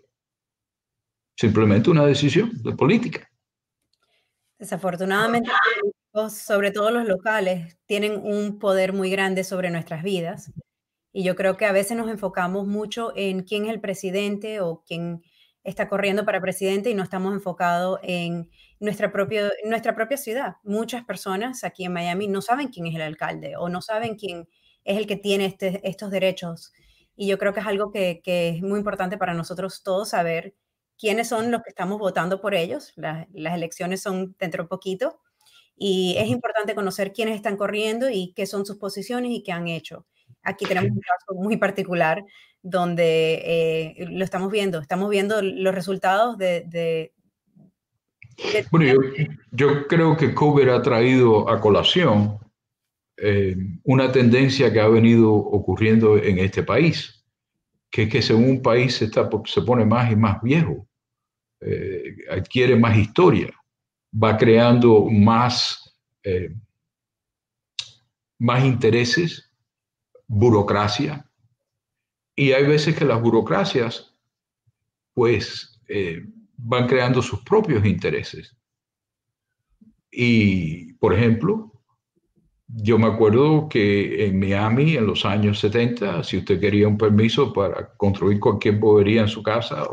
simplemente 1.38 1.90
una 1.90 2.06
decisión 2.06 2.52
de 2.64 2.74
política. 2.74 3.30
Desafortunadamente, 4.58 5.52
sobre 6.30 6.72
todo 6.72 6.90
los 6.90 7.08
locales, 7.08 7.78
tienen 7.86 8.20
un 8.24 8.58
poder 8.58 8.92
muy 8.92 9.12
grande 9.12 9.44
sobre 9.44 9.70
nuestras 9.70 10.02
vidas. 10.02 10.52
Y 11.14 11.24
yo 11.24 11.36
creo 11.36 11.56
que 11.56 11.66
a 11.66 11.72
veces 11.72 11.96
nos 11.96 12.10
enfocamos 12.10 12.66
mucho 12.66 13.14
en 13.16 13.44
quién 13.44 13.66
es 13.66 13.72
el 13.72 13.80
presidente 13.80 14.62
o 14.62 14.84
quién 14.86 15.22
está 15.64 15.90
corriendo 15.90 16.26
para 16.26 16.42
presidente 16.42 16.90
y 16.90 16.96
no 16.96 17.04
estamos 17.04 17.34
enfocados 17.34 18.00
en 18.02 18.50
nuestra, 18.80 19.12
propia, 19.12 19.52
nuestra 19.66 19.94
propia 19.94 20.18
ciudad. 20.18 20.56
Muchas 20.64 21.04
personas 21.06 21.64
aquí 21.64 21.86
en 21.86 21.94
Miami 21.94 22.28
no 22.28 22.42
saben 22.42 22.70
quién 22.70 22.88
es 22.88 22.96
el 22.96 23.02
alcalde 23.02 23.58
o 23.58 23.70
no 23.70 23.82
saben 23.82 24.16
quién 24.16 24.48
es 24.86 24.98
el 24.98 25.06
que 25.06 25.18
tiene 25.18 25.46
este, 25.46 25.88
estos 25.88 26.10
derechos. 26.10 26.72
Y 27.16 27.28
yo 27.28 27.38
creo 27.38 27.54
que 27.54 27.60
es 27.60 27.68
algo 27.68 27.92
que, 27.92 28.22
que 28.24 28.50
es 28.50 28.62
muy 28.62 28.80
importante 28.80 29.18
para 29.18 29.34
nosotros 29.34 29.84
todos 29.84 30.10
saber 30.10 30.56
quiénes 30.98 31.30
son 31.30 31.52
los 31.52 31.62
que 31.62 31.70
estamos 31.70 32.00
votando 32.00 32.42
por 32.42 32.56
ellos. 32.56 32.94
las 32.96 33.56
elecciones 33.56 34.02
son 34.02 34.36
dentro 34.40 34.64
de 34.64 34.70
poquito 34.70 35.20
y 35.78 36.16
es 36.18 36.28
importante 36.28 36.74
conocer 36.74 37.14
quiénes 37.14 37.36
están 37.36 37.56
corriendo 37.56 38.10
y 38.10 38.34
qué 38.36 38.48
son 38.48 38.66
sus 38.66 38.78
posiciones 38.78 39.32
y 39.32 39.44
qué 39.44 39.52
han 39.52 39.68
hecho. 39.68 40.06
Aquí 40.44 40.66
tenemos 40.66 40.92
un 40.92 41.02
caso 41.02 41.40
muy 41.40 41.58
particular 41.58 42.24
donde 42.64 43.42
eh, 43.46 44.08
lo 44.10 44.24
estamos 44.24 44.52
viendo, 44.52 44.80
estamos 44.80 45.10
viendo 45.10 45.42
los 45.42 45.74
resultados 45.74 46.38
de... 46.38 47.14
bueno, 48.72 49.02
yo, 49.52 49.88
creo 49.88 50.18
que 50.18 50.34
COVID 50.34 50.70
ha 50.70 50.82
traído 50.82 51.50
a 51.50 51.62
colación 51.62 52.40
eh, 53.18 53.56
una 53.84 54.12
tendencia 54.12 54.72
que 54.74 54.80
ha 54.80 54.88
venido 54.88 55.34
ocurriendo 55.34 56.18
en 56.18 56.40
este 56.40 56.64
país, 56.64 57.26
que 57.90 58.04
es 58.04 58.10
que 58.10 58.22
según 58.22 58.50
un 58.50 58.62
país 58.62 59.02
está, 59.02 59.30
se 59.46 59.62
pone 59.62 59.86
más 59.86 60.12
y 60.12 60.16
más 60.16 60.42
viejo, 60.42 60.87
eh, 61.62 62.16
adquiere 62.30 62.76
más 62.76 62.98
historia, 62.98 63.54
va 64.12 64.38
creando 64.38 65.06
más, 65.06 65.98
eh, 66.24 66.54
más 68.40 68.64
intereses, 68.64 69.52
burocracia, 70.28 71.28
y 72.36 72.52
hay 72.52 72.66
veces 72.68 72.96
que 72.96 73.06
las 73.06 73.20
burocracias 73.20 74.14
pues 75.14 75.82
eh, 75.88 76.24
van 76.58 76.88
creando 76.88 77.24
sus 77.24 77.42
propios 77.42 77.84
intereses. 77.84 78.56
Y, 80.12 80.94
por 80.94 81.14
ejemplo, 81.14 81.72
yo 82.68 83.00
me 83.00 83.08
acuerdo 83.08 83.68
que 83.68 84.28
en 84.28 84.40
Miami, 84.40 84.96
en 84.96 85.08
los 85.08 85.26
años 85.26 85.60
70, 85.60 86.24
si 86.24 86.38
usted 86.38 86.60
quería 86.60 86.88
un 86.88 86.98
permiso 86.98 87.52
para 87.52 87.96
construir 87.98 88.40
cualquier 88.40 88.76
bobería 88.76 89.22
en 89.22 89.28
su 89.28 89.42
casa 89.42 89.84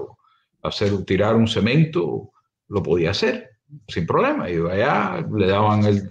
hacer, 0.65 1.05
tirar 1.05 1.37
un 1.37 1.47
cemento, 1.47 2.33
lo 2.69 2.83
podía 2.83 3.11
hacer 3.11 3.51
sin 3.89 4.07
problema. 4.07 4.51
Iba 4.51 4.73
allá, 4.73 5.27
le 5.35 5.47
daban 5.47 5.85
el, 5.85 6.09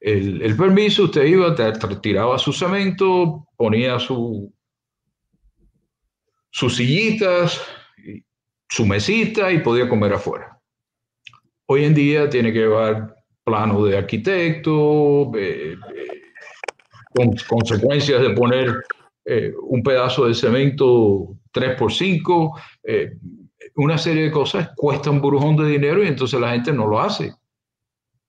el, 0.00 0.56
permiso, 0.56 1.04
usted 1.04 1.24
iba, 1.24 1.54
tiraba 2.00 2.38
su 2.38 2.52
cemento, 2.52 3.46
ponía 3.56 3.98
su, 3.98 4.52
sus 6.50 6.76
sillitas, 6.76 7.60
su 8.68 8.86
mesita 8.86 9.52
y 9.52 9.60
podía 9.60 9.88
comer 9.88 10.14
afuera. 10.14 10.58
Hoy 11.66 11.84
en 11.84 11.94
día 11.94 12.28
tiene 12.28 12.52
que 12.52 12.60
llevar 12.60 13.14
plano 13.44 13.84
de 13.84 13.96
arquitecto, 13.96 15.32
eh, 15.36 15.74
eh, 15.74 15.76
con 17.14 17.34
consecuencias 17.48 18.22
de 18.22 18.30
poner 18.30 18.74
eh, 19.24 19.52
un 19.62 19.82
pedazo 19.82 20.26
de 20.26 20.34
cemento 20.34 21.36
3x5, 21.52 22.60
una 23.76 23.98
serie 23.98 24.24
de 24.24 24.30
cosas 24.30 24.70
cuesta 24.76 25.10
un 25.10 25.20
burujón 25.20 25.56
de 25.56 25.66
dinero 25.66 26.02
y 26.02 26.08
entonces 26.08 26.38
la 26.40 26.52
gente 26.52 26.72
no 26.72 26.86
lo 26.86 27.00
hace. 27.00 27.34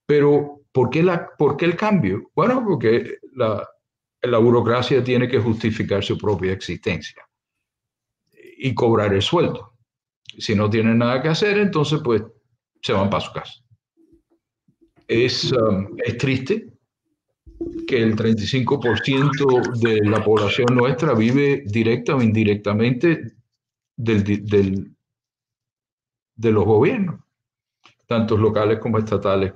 Pero, 0.05 0.61
¿por 0.71 0.89
qué, 0.89 1.03
la, 1.03 1.29
¿por 1.37 1.61
el 1.63 1.75
cambio? 1.75 2.31
Bueno, 2.35 2.63
porque 2.65 3.17
la, 3.35 3.67
la 4.21 4.37
burocracia 4.37 5.03
tiene 5.03 5.27
que 5.27 5.39
justificar 5.39 6.03
su 6.03 6.17
propia 6.17 6.53
existencia 6.53 7.27
y 8.57 8.73
cobrar 8.73 9.13
el 9.13 9.21
sueldo. 9.21 9.73
Si 10.37 10.55
no 10.55 10.69
tienen 10.69 10.97
nada 10.97 11.21
que 11.21 11.29
hacer, 11.29 11.57
entonces 11.57 11.99
pues 12.03 12.23
se 12.81 12.93
van 12.93 13.09
para 13.09 13.23
su 13.23 13.31
casa. 13.33 13.53
Es, 15.07 15.51
um, 15.51 15.95
es 16.03 16.17
triste 16.17 16.73
que 17.87 18.01
el 18.01 18.15
35% 18.15 19.79
de 19.79 20.01
la 20.09 20.23
población 20.23 20.67
nuestra 20.73 21.13
vive 21.13 21.63
directa 21.65 22.15
o 22.15 22.21
indirectamente 22.21 23.33
del, 23.95 24.23
del, 24.23 24.92
de 26.35 26.51
los 26.51 26.65
gobiernos, 26.65 27.21
tanto 28.07 28.37
locales 28.37 28.79
como 28.79 28.97
estatales. 28.97 29.53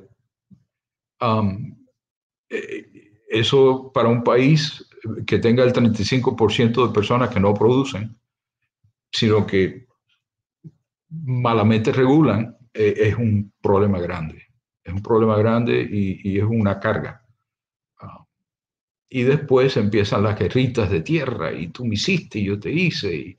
Eh, 2.49 3.23
eso 3.29 3.91
para 3.93 4.09
un 4.09 4.23
país 4.23 4.87
que 5.25 5.39
tenga 5.39 5.63
el 5.63 5.73
35% 5.73 6.87
de 6.87 6.93
personas 6.93 7.29
que 7.29 7.39
no 7.39 7.53
producen, 7.53 8.15
sino 9.11 9.45
que 9.45 9.87
malamente 11.09 11.91
regulan, 11.91 12.57
eh, 12.73 12.93
es 12.97 13.15
un 13.15 13.53
problema 13.61 13.99
grande. 13.99 14.43
Es 14.83 14.93
un 14.93 15.01
problema 15.01 15.37
grande 15.37 15.87
y, 15.89 16.37
es 16.37 16.43
una 16.43 16.79
carga. 16.79 17.23
Y 19.09 19.23
después 19.23 19.77
empiezan 19.77 20.23
las 20.23 20.37
guerritas 20.37 20.89
de 20.89 21.01
tierra 21.01 21.53
y 21.53 21.69
tú 21.69 21.85
me 21.85 21.95
hiciste 21.95 22.39
y 22.39 22.45
yo 22.45 22.59
te 22.59 22.71
hice 22.71 23.37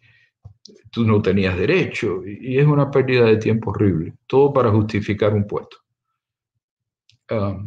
tú 0.91 1.05
no 1.05 1.21
tenías 1.23 1.57
derecho 1.57 2.23
y, 2.27 2.59
es 2.59 2.67
una 2.67 2.91
pérdida 2.91 3.25
de 3.27 3.37
tiempo 3.37 3.71
horrible, 3.71 4.15
todo 4.27 4.53
para 4.53 4.71
justificar 4.71 5.35
un 5.35 5.47
puesto. 5.47 5.77
Ah, 7.31 7.59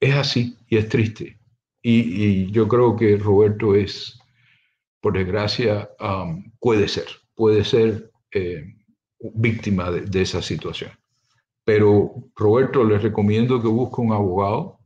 es 0.00 0.14
así 0.14 0.56
y 0.68 0.76
es 0.76 0.88
triste. 0.88 1.38
Y, 1.80 2.50
yo 2.50 2.68
creo 2.68 2.96
que 2.96 3.16
Roberto 3.16 3.74
es, 3.74 4.18
por 5.00 5.14
desgracia, 5.14 5.90
puede 6.60 6.88
ser, 6.88 7.06
puede 7.34 7.64
ser 7.64 8.10
eh, 8.32 8.64
víctima 9.18 9.90
de, 9.90 10.22
esa 10.22 10.42
situación. 10.42 10.92
Pero 11.64 12.30
Roberto, 12.34 12.84
les 12.84 13.02
recomiendo 13.02 13.60
que 13.60 13.68
busque 13.68 14.00
un 14.00 14.12
abogado 14.12 14.78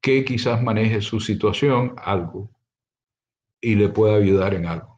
que 0.00 0.24
quizás 0.24 0.62
maneje 0.62 1.02
su 1.02 1.20
situación 1.20 1.94
algo 1.98 2.50
y 3.60 3.74
le 3.74 3.88
pueda 3.88 4.16
ayudar 4.16 4.54
en 4.54 4.66
algo. 4.66 4.96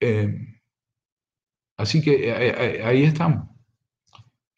Em, 0.00 0.60
así 1.76 2.02
que 2.02 2.28
eh, 2.28 2.76
eh, 2.78 2.82
ahí 2.84 3.04
estamos. 3.04 3.48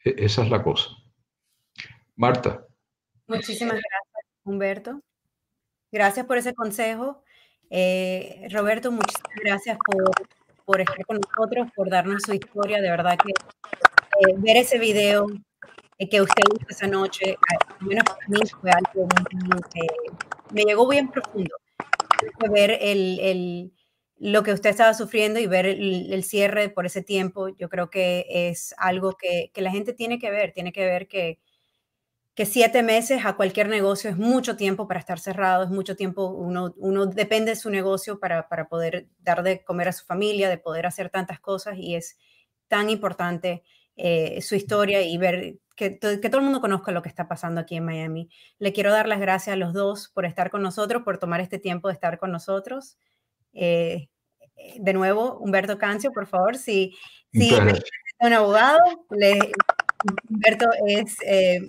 E, 0.04 0.14
esa 0.18 0.42
es 0.44 0.50
la 0.50 0.62
cosa. 0.62 0.90
Marta. 2.16 2.66
Muchísimas 3.26 3.74
gracias, 3.74 4.26
Humberto. 4.44 5.00
Gracias 5.90 6.26
por 6.26 6.38
ese 6.38 6.54
consejo. 6.54 7.22
Eh, 7.70 8.46
Roberto, 8.50 8.92
muchas 8.92 9.22
gracias 9.42 9.78
por, 10.64 10.80
estar 10.80 11.06
con 11.06 11.18
nosotros, 11.20 11.68
por 11.74 11.90
darnos 11.90 12.22
su 12.22 12.34
historia. 12.34 12.80
De 12.80 12.90
verdad 12.90 13.16
que 13.16 13.30
eh, 13.30 14.34
ver 14.38 14.56
ese 14.58 14.78
video 14.78 15.26
eh, 15.98 16.08
que 16.08 16.20
usted 16.20 16.42
hizo 16.54 16.66
esa 16.68 16.86
noche, 16.86 17.36
al 17.80 17.86
menos 17.86 18.04
para 18.04 18.28
mí 18.28 18.38
fue 18.60 18.70
algo 18.70 19.08
que 19.72 19.86
me 20.52 20.62
llegó 20.62 20.88
bien 20.88 21.08
profundo. 21.10 21.54
Ver 22.50 22.78
el, 22.80 23.18
el 23.20 23.72
lo 24.18 24.42
que 24.42 24.52
usted 24.52 24.70
estaba 24.70 24.94
sufriendo 24.94 25.40
y 25.40 25.46
ver 25.46 25.66
el, 25.66 26.24
cierre 26.24 26.68
por 26.68 26.86
ese 26.86 27.02
tiempo, 27.02 27.48
yo 27.48 27.68
creo 27.68 27.90
que 27.90 28.26
es 28.28 28.74
algo 28.78 29.12
que, 29.12 29.50
la 29.56 29.70
gente 29.70 29.92
tiene 29.92 30.18
que 30.18 30.30
ver, 30.30 30.52
tiene 30.52 30.72
que 30.72 30.86
ver 30.86 31.08
que, 31.08 31.40
que, 32.34 32.46
siete 32.46 32.82
meses 32.82 33.26
a 33.26 33.34
cualquier 33.36 33.68
negocio 33.68 34.10
es 34.10 34.16
mucho 34.16 34.56
tiempo 34.56 34.86
para 34.86 35.00
estar 35.00 35.18
cerrado, 35.18 35.64
es 35.64 35.70
mucho 35.70 35.96
tiempo, 35.96 36.28
uno, 36.28 36.74
uno 36.78 37.06
depende 37.06 37.50
de 37.50 37.56
su 37.56 37.70
negocio 37.70 38.20
para, 38.20 38.48
para 38.48 38.68
poder 38.68 39.08
dar 39.18 39.42
de 39.42 39.64
comer 39.64 39.88
a 39.88 39.92
su 39.92 40.06
familia, 40.06 40.48
de 40.48 40.58
poder 40.58 40.86
hacer 40.86 41.10
tantas 41.10 41.40
cosas 41.40 41.76
y 41.76 41.96
es 41.96 42.16
tan 42.68 42.90
importante 42.90 43.62
eh, 43.96 44.40
su 44.42 44.54
historia 44.54 45.02
y 45.02 45.16
ver 45.18 45.56
que, 45.76 45.98
que, 45.98 46.28
todo 46.28 46.38
el 46.38 46.44
mundo 46.44 46.60
conozca 46.60 46.92
lo 46.92 47.02
que 47.02 47.08
está 47.08 47.28
pasando 47.28 47.60
aquí 47.60 47.76
en 47.76 47.84
Miami. 47.84 48.28
Le 48.58 48.72
quiero 48.72 48.92
dar 48.92 49.08
las 49.08 49.20
gracias 49.20 49.54
a 49.54 49.56
los 49.56 49.72
dos 49.72 50.08
por 50.08 50.24
estar 50.24 50.50
con 50.50 50.62
nosotros, 50.62 51.02
por 51.02 51.18
tomar 51.18 51.40
este 51.40 51.58
tiempo 51.58 51.88
de 51.88 51.94
estar 51.94 52.18
con 52.18 52.30
nosotros. 52.30 52.96
Eh, 53.52 54.08
de 54.78 54.92
nuevo, 54.92 55.38
Humberto 55.38 55.78
Cancio, 55.78 56.12
por 56.12 56.26
favor, 56.26 56.56
si, 56.56 56.94
si 57.32 57.52
un 58.20 58.32
abogado, 58.32 58.78
Humberto 60.28 60.66
es 60.86 61.16
eh, 61.26 61.60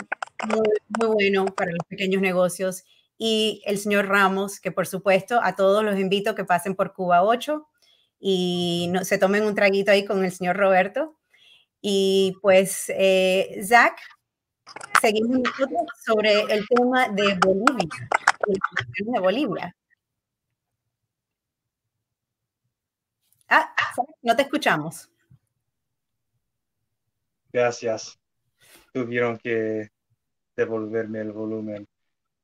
muy, 0.48 1.14
bueno 1.14 1.46
para 1.46 1.72
los 1.72 1.84
pequeños 1.88 2.22
negocios. 2.22 2.84
Y 3.18 3.62
el 3.66 3.78
señor 3.78 4.08
Ramos, 4.08 4.60
que 4.60 4.72
por 4.72 4.88
supuesto 4.88 5.40
a 5.42 5.56
todos 5.56 5.84
los 5.84 5.98
invito 5.98 6.36
que 6.36 6.44
pasen 6.44 6.76
por 6.76 6.94
Cuba 6.94 7.24
8 7.24 7.66
y 8.20 8.90
no, 8.92 9.06
se 9.06 9.18
tomen 9.18 9.44
un 9.44 9.56
traguito 9.56 9.92
ahí 9.92 10.06
con 10.06 10.24
el 10.24 10.32
señor 10.32 10.58
Roberto. 10.58 11.15
Y 11.88 12.36
pues, 12.42 12.90
eh, 12.90 13.62
Zach, 13.64 13.96
seguimos 15.00 15.48
sobre 16.04 16.42
el 16.52 16.66
tema 16.68 17.10
de 17.10 17.38
Bolivia, 17.40 18.10
de 19.14 19.20
Bolivia. 19.20 19.76
Ah, 23.48 23.72
no 24.24 24.36
te 24.36 24.42
escuchamos. 24.42 25.12
Gracias. 27.54 28.18
Tuvieron 28.92 29.38
que 29.38 29.90
devolverme 30.56 31.20
el 31.20 31.34
volumen. 31.34 31.88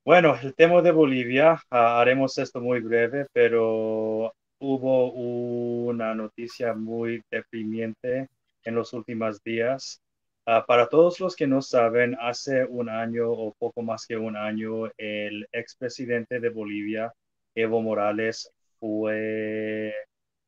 Bueno, 0.05 0.37
el 0.39 0.53
tema 0.53 0.83
de 0.83 0.91
Bolivia, 0.91 1.59
ah, 1.71 1.99
haremos 1.99 2.37
esto 2.37 2.61
muy 2.61 2.79
breve, 2.79 3.25
pero 3.33 4.35
hubo 4.59 5.11
una 5.13 6.13
noticia 6.13 6.75
muy 6.75 7.23
deprimiente 7.31 8.29
en 8.63 8.75
los 8.75 8.93
últimos 8.93 9.41
días. 9.43 10.01
Ah, 10.45 10.65
para 10.65 10.87
todos 10.89 11.19
los 11.19 11.35
que 11.35 11.47
no 11.47 11.61
saben, 11.61 12.17
hace 12.19 12.65
un 12.65 12.89
año 12.89 13.31
o 13.31 13.53
poco 13.59 13.81
más 13.83 14.05
que 14.07 14.17
un 14.17 14.35
año, 14.35 14.91
el 14.97 15.47
expresidente 15.51 16.39
de 16.39 16.49
Bolivia, 16.49 17.13
Evo 17.55 17.81
Morales, 17.81 18.51
fue 18.79 19.93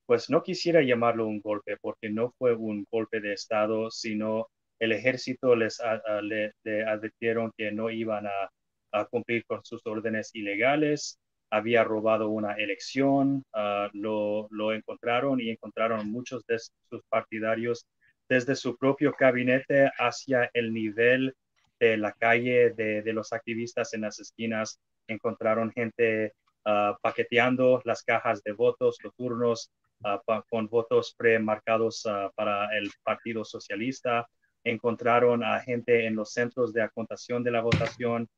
pues 0.06 0.30
no 0.30 0.44
quisiera 0.44 0.82
llamarlo 0.82 1.28
un 1.28 1.40
golpe 1.42 1.78
porque 1.82 2.10
no 2.10 2.32
fue 2.38 2.54
un 2.56 2.86
golpe 2.92 3.22
de 3.22 3.34
Estado, 3.34 3.90
sino 3.90 4.48
el 4.80 4.92
ejército 4.92 5.56
les 5.56 5.80
le, 6.22 6.84
advirtieron 6.86 7.52
que 7.58 7.72
no 7.72 7.90
iban 7.90 8.28
a, 8.28 9.06
cumplir 9.10 9.44
con 9.46 9.64
sus 9.64 9.82
órdenes 9.88 10.30
ilegales, 10.36 11.18
había 11.50 11.84
robado 11.84 12.30
una 12.30 12.54
elección, 12.54 13.44
ah, 13.54 13.90
lo, 13.94 14.48
encontraron 14.74 15.40
y 15.42 15.50
encontraron 15.50 16.12
muchos 16.12 16.46
de 16.46 16.60
sus 16.60 17.02
partidarios 17.10 17.86
desde 18.34 18.56
su 18.56 18.76
propio 18.78 19.14
gabinete 19.18 19.92
hacia 19.98 20.50
el 20.54 20.74
nivel 20.74 21.36
de 21.80 21.98
la 21.98 22.14
calle 22.14 22.72
de, 22.72 23.14
los 23.14 23.34
activistas 23.34 23.94
en 23.94 24.02
las 24.02 24.20
esquinas, 24.20 24.80
encontraron 25.08 25.72
gente 25.72 26.34
ah, 26.66 26.98
paqueteando 27.02 27.82
las 27.86 28.04
cajas 28.04 28.42
de 28.44 28.54
votos, 28.54 28.98
los 29.04 29.14
turnos, 29.16 29.72
Ah, 30.06 30.22
con 30.50 30.68
votos 30.68 31.16
premarcados 31.18 32.06
uh, 32.06 32.30
para 32.36 32.78
el 32.78 32.92
Partido 33.04 33.46
Socialista. 33.46 34.28
Encontraron 34.66 35.44
a 35.46 35.62
gente 35.62 36.06
en 36.06 36.16
los 36.16 36.34
centros 36.34 36.74
de 36.74 36.82
acotación 36.82 37.44
de 37.44 37.52
la 37.52 37.62
votación 37.62 38.30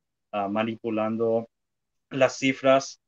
manipulando 0.50 1.48
las 2.10 2.38
cifras 2.38 3.00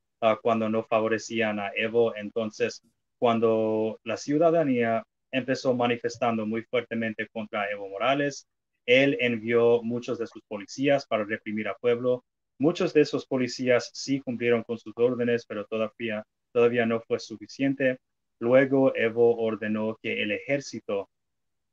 cuando 0.42 0.70
no 0.70 0.84
favorecían 0.84 1.60
a 1.60 1.72
Evo. 1.76 2.16
Entonces, 2.16 2.82
cuando 3.20 4.00
la 4.06 4.16
ciudadanía 4.16 5.04
empezó 5.32 5.74
manifestando 5.74 6.46
muy 6.46 6.64
fuertemente 6.64 7.28
contra 7.30 7.70
Evo 7.72 7.90
Morales, 7.90 8.48
él 8.86 9.18
envió 9.20 9.84
muchos 9.84 10.18
de 10.18 10.28
sus 10.28 10.42
policías 10.48 11.06
para 11.06 11.26
reprimir 11.26 11.68
al 11.68 11.76
pueblo. 11.82 12.24
Muchos 12.58 12.94
de 12.94 13.02
esos 13.02 13.26
policías 13.28 13.92
sí 13.94 14.22
cumplieron 14.22 14.64
con 14.64 14.78
sus 14.78 14.94
órdenes, 14.98 15.46
pero 15.46 15.66
todavía, 15.66 16.24
todavía 16.54 16.86
no 16.86 17.02
fue 17.02 17.20
suficiente. 17.20 17.98
Luego 18.40 18.96
Evo 18.96 19.38
ordenó 19.38 19.98
que 20.02 20.24
el 20.24 20.32
ejército 20.32 21.10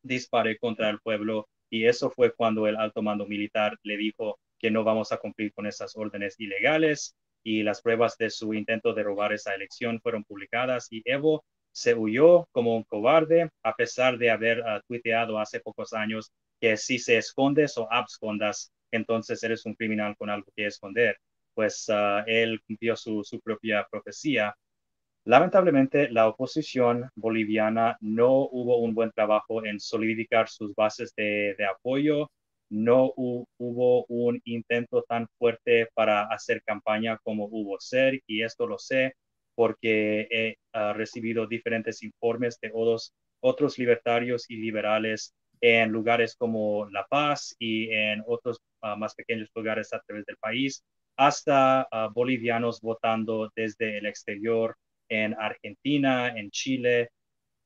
dispare 0.02 0.58
contra 0.58 0.90
el 0.90 1.00
pueblo 1.00 1.48
y 1.70 1.86
eso 1.86 2.10
fue 2.10 2.34
cuando 2.34 2.66
el 2.66 2.76
alto 2.76 3.02
mando 3.02 3.26
militar 3.26 3.78
le 3.82 3.96
dijo 3.96 4.38
que 4.58 4.70
no 4.70 4.84
vamos 4.84 5.12
a 5.12 5.18
cumplir 5.18 5.52
con 5.52 5.66
esas 5.66 5.96
órdenes 5.96 6.38
ilegales. 6.38 7.14
y 7.46 7.62
las 7.62 7.82
pruebas 7.82 8.16
de 8.16 8.30
su 8.30 8.54
intento 8.54 8.94
de 8.94 9.02
robar 9.02 9.32
esa 9.34 9.54
elección 9.54 10.00
fueron 10.00 10.24
publicadas 10.24 10.88
y 10.90 11.02
Evo 11.04 11.44
se 11.74 11.94
huyó 11.94 12.46
como 12.52 12.76
un 12.76 12.84
cobarde 12.84 13.50
a 13.62 13.74
pesar 13.74 14.16
de 14.18 14.30
haber 14.30 14.60
uh, 14.60 14.80
tuiteado 14.86 15.38
hace 15.38 15.60
pocos 15.60 15.92
años 15.92 16.32
que 16.60 16.76
si 16.76 16.98
se 16.98 17.18
escondes 17.18 17.76
o 17.78 17.90
abscondas, 17.92 18.72
entonces 18.92 19.42
eres 19.42 19.66
un 19.66 19.74
criminal 19.74 20.16
con 20.16 20.30
algo 20.30 20.50
que 20.56 20.66
esconder. 20.66 21.18
Pues 21.54 21.86
uh, 21.88 22.22
él 22.26 22.60
cumplió 22.66 22.96
su, 22.96 23.24
su 23.24 23.40
propia 23.40 23.86
profecía. 23.90 24.54
Lamentablemente, 25.24 26.10
la 26.10 26.28
oposición 26.28 27.10
boliviana 27.16 27.96
no 28.00 28.48
hubo 28.50 28.78
un 28.78 28.94
buen 28.94 29.10
trabajo 29.12 29.64
en 29.64 29.80
solidificar 29.80 30.48
sus 30.48 30.74
bases 30.74 31.12
de 31.16 31.56
apoyo 31.70 32.30
no 32.70 33.12
hubo 33.16 34.04
un 34.08 34.40
intento 34.44 35.02
tan 35.08 35.28
fuerte 35.38 35.88
para 35.94 36.22
hacer 36.24 36.62
campaña 36.64 37.18
como 37.22 37.44
hubo 37.46 37.78
ser, 37.78 38.20
y 38.26 38.42
esto 38.42 38.66
lo 38.66 38.78
sé 38.78 39.14
porque 39.54 40.26
he 40.30 40.56
ah, 40.72 40.92
recibido 40.92 41.46
diferentes 41.46 42.02
informes 42.02 42.58
de 42.60 42.70
otros, 42.72 43.12
otros 43.40 43.78
libertarios 43.78 44.50
y 44.50 44.56
liberales 44.56 45.34
en 45.60 45.90
lugares 45.90 46.36
como 46.36 46.88
La 46.90 47.06
Paz 47.06 47.54
y 47.58 47.90
en 47.90 48.22
otros 48.26 48.60
ah, 48.82 48.96
más 48.96 49.14
pequeños 49.14 49.48
lugares 49.54 49.92
a 49.92 50.00
través 50.00 50.26
del 50.26 50.36
país, 50.36 50.84
hasta 51.16 51.86
ah, 51.90 52.10
bolivianos 52.12 52.80
votando 52.80 53.50
desde 53.54 53.98
el 53.98 54.06
exterior 54.06 54.76
en 55.08 55.34
Argentina, 55.38 56.28
en 56.36 56.50
Chile, 56.50 57.10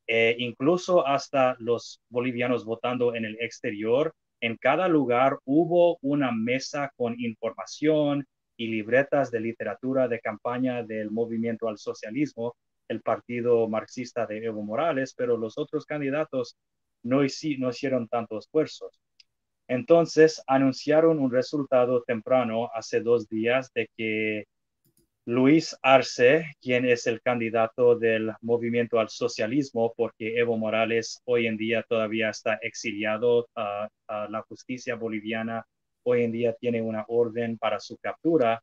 e 0.07 0.36
incluso 0.39 1.07
hasta 1.07 1.57
los 1.59 2.01
bolivianos 2.09 2.64
votando 2.64 3.14
en 3.14 3.24
el 3.24 3.36
exterior. 3.41 4.14
En 4.41 4.57
cada 4.57 4.89
lugar 4.89 5.39
hubo 5.45 5.99
una 6.01 6.32
mesa 6.32 6.93
con 6.97 7.14
información 7.18 8.26
y 8.59 8.66
libretas 8.66 9.30
de 9.30 9.40
literatura 9.40 10.09
de 10.09 10.20
campaña 10.20 10.82
del 10.82 11.11
movimiento 11.11 11.68
al 11.68 11.78
socialismo, 11.78 12.56
el 12.88 13.00
partido 13.00 13.68
marxista 13.68 14.26
de 14.26 14.44
Evo 14.44 14.62
Morales, 14.62 15.14
pero 15.16 15.36
los 15.36 15.56
otros 15.56 15.86
candidatos 15.86 16.56
no, 17.02 17.24
hicieron 17.24 18.09
tantos 18.09 18.46
esfuerzos. 18.46 19.00
Entonces 19.68 20.42
anunciaron 20.46 21.20
un 21.20 21.30
resultado 21.30 22.02
temprano 22.02 22.68
hace 22.74 23.00
dos 23.00 23.28
días 23.28 23.70
de 23.74 23.88
que 23.96 24.44
Luis 25.26 25.76
Arce, 25.82 26.46
quien 26.61 26.86
es 26.86 27.06
el 27.06 27.20
candidato 27.20 27.96
del 27.96 28.32
movimiento 28.40 28.98
al 28.98 29.11
socialismo, 29.11 29.92
porque 29.94 30.38
Evo 30.38 30.56
Morales 30.56 31.20
hoy 31.26 31.46
en 31.46 31.59
día 31.59 31.84
todavía 31.86 32.30
está 32.30 32.54
exiliado 32.62 33.46
a, 33.54 33.88
la 34.09 34.42
justicia 34.48 34.94
boliviana, 34.96 35.66
hoy 36.05 36.24
en 36.24 36.32
día 36.32 36.55
tiene 36.55 36.82
una 36.82 37.05
orden 37.09 37.59
para 37.59 37.80
su 37.80 37.96
captura, 37.99 38.62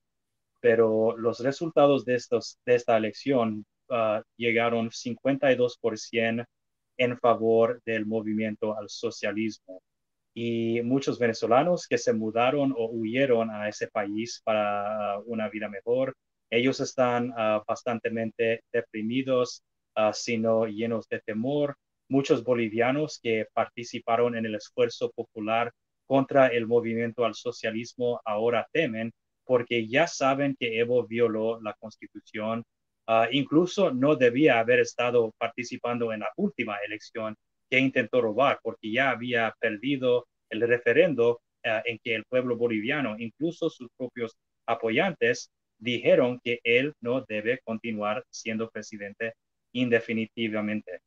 pero 0.62 1.16
los 1.18 1.40
resultados 1.40 2.06
de, 2.06 2.16
estos, 2.16 2.58
de 2.66 2.76
esta 2.76 2.98
elección 2.98 3.66
uh, 3.90 4.22
llegaron 4.38 4.90
52% 4.90 6.46
en 6.98 7.18
favor 7.20 7.82
del 7.86 8.06
movimiento 8.06 8.78
al 8.78 8.90
socialismo. 8.90 9.82
Y 10.34 10.82
muchos 10.82 11.20
venezolanos 11.20 11.88
que 11.88 11.98
se 11.98 12.14
mudaron 12.14 12.74
o 12.78 12.90
huyeron 12.90 13.50
a 13.52 13.70
ese 13.70 13.88
país 13.88 14.42
para 14.44 15.20
una 15.26 15.50
vida 15.50 15.70
mejor, 15.70 16.16
ellos 16.50 16.80
están 16.80 17.32
uh, 17.32 17.64
bastante 17.68 18.10
deprimidos, 18.72 19.64
uh, 19.98 20.14
sino 20.14 20.66
llenos 20.66 21.08
de 21.10 21.20
temor. 21.20 21.76
Muchos 22.10 22.44
bolivianos 22.44 23.20
que 23.22 23.48
participaron 23.54 24.36
en 24.38 24.46
el 24.46 24.56
esfuerzo 24.56 25.12
popular 25.12 25.72
contra 26.08 26.48
el 26.48 26.68
movimiento 26.68 27.26
al 27.26 27.36
socialismo 27.36 28.22
ahora 28.26 28.68
temen 28.72 29.12
porque 29.46 29.88
ya 29.88 30.08
saben 30.08 30.56
que 30.60 30.80
Evo 30.80 31.06
violó 31.06 31.62
la 31.62 31.74
constitución. 31.76 32.64
Uh, 33.08 33.28
incluso 33.32 33.94
no 33.94 34.16
debía 34.16 34.60
haber 34.60 34.80
estado 34.80 35.32
participando 35.38 36.12
en 36.12 36.22
la 36.22 36.30
última 36.38 36.78
elección 36.86 37.36
que 37.70 37.80
intentó 37.80 38.22
robar 38.22 38.60
porque 38.64 38.92
ya 38.92 39.12
había 39.12 39.54
perdido 39.60 40.28
el 40.50 40.62
referendo 40.62 41.42
en 41.64 42.00
que 42.04 42.14
el 42.16 42.26
pueblo 42.26 42.58
boliviano, 42.58 43.16
incluso 43.18 43.70
sus 43.70 43.90
propios 43.98 44.38
apoyantes, 44.68 45.50
dijeron 45.78 46.40
que 46.44 46.60
él 46.64 46.94
no 47.02 47.22
debe 47.28 47.60
continuar 47.64 48.24
siendo 48.30 48.70
presidente 48.70 49.34
indefinitivamente. 49.74 51.00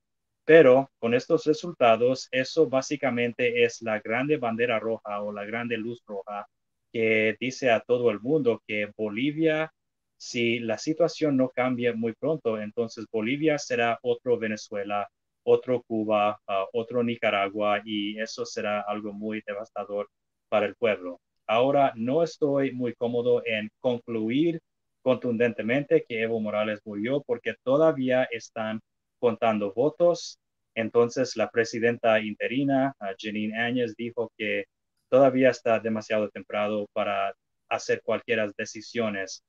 Pero 0.48 0.90
con 0.98 1.12
estos 1.12 1.44
resultados, 1.44 2.26
eso 2.32 2.70
básicamente 2.70 3.64
es 3.64 3.82
la 3.82 4.00
grande 4.00 4.38
bandera 4.38 4.78
roja 4.78 5.20
o 5.20 5.30
la 5.30 5.44
grande 5.44 5.76
luz 5.76 6.02
roja 6.06 6.46
que 6.90 7.36
dice 7.38 7.70
a 7.70 7.80
todo 7.80 8.10
el 8.10 8.18
mundo 8.18 8.62
que 8.66 8.90
Bolivia, 8.96 9.70
si 10.16 10.58
la 10.58 10.78
situación 10.78 11.36
no 11.36 11.50
cambia 11.50 11.92
muy 11.92 12.14
pronto, 12.14 12.58
entonces 12.58 13.04
Bolivia 13.12 13.58
será 13.58 13.98
otro 14.00 14.38
Venezuela, 14.38 15.06
otro 15.42 15.82
Cuba, 15.82 16.40
ah, 16.46 16.64
otro 16.72 17.04
Nicaragua 17.04 17.82
y 17.84 18.18
eso 18.18 18.46
será 18.46 18.80
algo 18.80 19.12
muy 19.12 19.42
devastador 19.46 20.08
para 20.48 20.64
el 20.64 20.76
pueblo. 20.76 21.20
Ahora 21.46 21.92
no 21.94 22.22
estoy 22.22 22.72
muy 22.72 22.94
cómodo 22.94 23.42
en 23.44 23.68
concluir 23.80 24.60
contundentemente 25.02 26.06
que 26.08 26.22
Evo 26.22 26.40
Morales 26.40 26.80
murió 26.86 27.22
porque 27.26 27.54
todavía 27.62 28.24
están 28.30 28.80
contando 29.18 29.72
votos. 29.74 30.38
Entonces 30.74 31.36
la 31.36 31.50
presidenta 31.50 32.20
interina, 32.20 32.94
Janine 33.18 33.58
Áñez, 33.58 33.94
dijo 33.96 34.32
que 34.36 34.64
todavía 35.08 35.50
está 35.50 35.80
demasiado 35.80 36.28
temprano 36.30 36.86
para 36.92 37.34
hacer 37.68 38.02
cualquier 38.02 38.52
decisiones. 38.56 39.42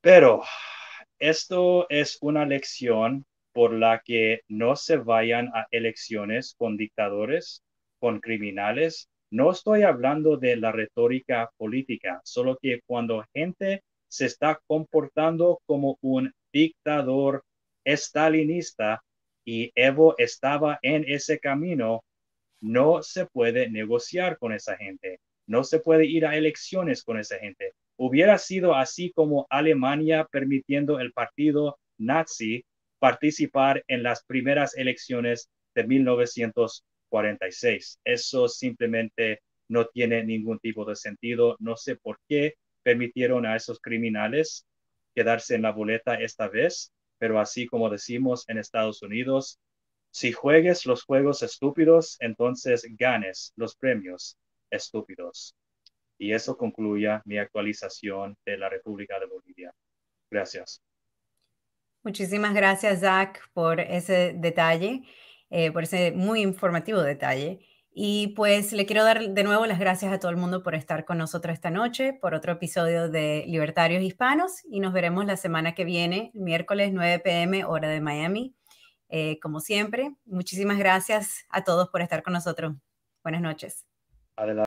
Pero 0.00 0.42
esto 1.18 1.86
es 1.88 2.18
una 2.20 2.44
lección 2.46 3.24
por 3.52 3.72
la 3.72 4.00
que 4.04 4.42
no 4.48 4.76
se 4.76 4.98
vayan 4.98 5.48
a 5.54 5.66
elecciones 5.70 6.54
con 6.56 6.76
dictadores, 6.76 7.62
con 7.98 8.20
criminales, 8.20 9.08
no 9.30 9.50
estoy 9.50 9.82
hablando 9.82 10.38
de 10.38 10.56
la 10.56 10.72
retórica 10.72 11.50
política, 11.58 12.20
solo 12.24 12.56
que 12.60 12.80
cuando 12.86 13.24
gente 13.34 13.82
se 14.08 14.24
está 14.24 14.58
comportando 14.66 15.60
como 15.66 15.98
un 16.00 16.32
dictador 16.50 17.44
estalinista 17.92 19.02
y 19.44 19.72
Evo 19.74 20.14
estaba 20.18 20.78
en 20.82 21.04
ese 21.08 21.38
camino, 21.38 22.04
no 22.60 23.02
se 23.02 23.26
puede 23.26 23.70
negociar 23.70 24.38
con 24.38 24.52
esa 24.52 24.76
gente, 24.76 25.20
no 25.46 25.64
se 25.64 25.80
puede 25.80 26.06
ir 26.06 26.26
a 26.26 26.36
elecciones 26.36 27.02
con 27.02 27.18
esa 27.18 27.38
gente. 27.38 27.72
Hubiera 27.96 28.38
sido 28.38 28.74
así 28.74 29.12
como 29.12 29.46
Alemania 29.50 30.26
permitiendo 30.30 31.00
el 31.00 31.12
partido 31.12 31.78
nazi 31.98 32.64
participar 32.98 33.84
en 33.88 34.02
las 34.02 34.24
primeras 34.24 34.76
elecciones 34.76 35.48
de 35.74 35.84
1900 35.84 36.84
46. 37.08 38.00
Eso 38.04 38.48
simplemente 38.48 39.40
no 39.68 39.86
tiene 39.86 40.24
ningún 40.24 40.58
tipo 40.58 40.84
de 40.84 40.96
sentido. 40.96 41.56
No 41.58 41.76
sé 41.76 41.96
por 41.96 42.18
qué 42.28 42.54
permitieron 42.82 43.46
a 43.46 43.56
esos 43.56 43.80
criminales 43.80 44.66
quedarse 45.14 45.54
en 45.54 45.62
la 45.62 45.72
boleta 45.72 46.14
esta 46.14 46.48
vez, 46.48 46.92
pero 47.18 47.40
así 47.40 47.66
como 47.66 47.90
decimos 47.90 48.48
en 48.48 48.58
Estados 48.58 49.02
Unidos, 49.02 49.58
si 50.10 50.32
juegues 50.32 50.86
los 50.86 51.04
juegos 51.04 51.42
estúpidos, 51.42 52.16
entonces 52.20 52.86
ganes 52.98 53.52
los 53.56 53.76
premios 53.76 54.36
estúpidos. 54.70 55.54
Y 56.18 56.32
eso 56.32 56.56
concluye 56.56 57.20
mi 57.24 57.38
actualización 57.38 58.36
de 58.44 58.56
la 58.56 58.68
República 58.68 59.20
de 59.20 59.26
Bolivia. 59.26 59.72
Gracias. 60.30 60.82
Muchísimas 62.02 62.54
gracias, 62.54 63.00
Zach, 63.00 63.38
por 63.52 63.80
ese 63.80 64.34
detalle. 64.36 65.02
Eh, 65.50 65.72
por 65.72 65.84
ese 65.84 66.12
muy 66.12 66.40
informativo 66.40 67.00
detalle. 67.00 67.60
Y 68.00 68.28
pues 68.28 68.72
le 68.72 68.86
quiero 68.86 69.02
dar 69.02 69.30
de 69.30 69.42
nuevo 69.42 69.66
las 69.66 69.80
gracias 69.80 70.12
a 70.12 70.20
todo 70.20 70.30
el 70.30 70.36
mundo 70.36 70.62
por 70.62 70.76
estar 70.76 71.04
con 71.04 71.18
nosotros 71.18 71.52
esta 71.52 71.72
noche, 71.72 72.12
por 72.12 72.32
otro 72.32 72.52
episodio 72.52 73.08
de 73.08 73.42
Libertarios 73.48 74.04
Hispanos 74.04 74.62
y 74.70 74.78
nos 74.78 74.92
veremos 74.92 75.26
la 75.26 75.36
semana 75.36 75.74
que 75.74 75.84
viene, 75.84 76.30
miércoles 76.32 76.92
9 76.92 77.18
pm, 77.18 77.64
hora 77.64 77.88
de 77.88 78.00
Miami. 78.00 78.54
Eh, 79.08 79.40
como 79.40 79.58
siempre, 79.58 80.14
muchísimas 80.26 80.78
gracias 80.78 81.44
a 81.48 81.64
todos 81.64 81.88
por 81.88 82.00
estar 82.00 82.22
con 82.22 82.34
nosotros. 82.34 82.76
Buenas 83.24 83.42
noches. 83.42 83.84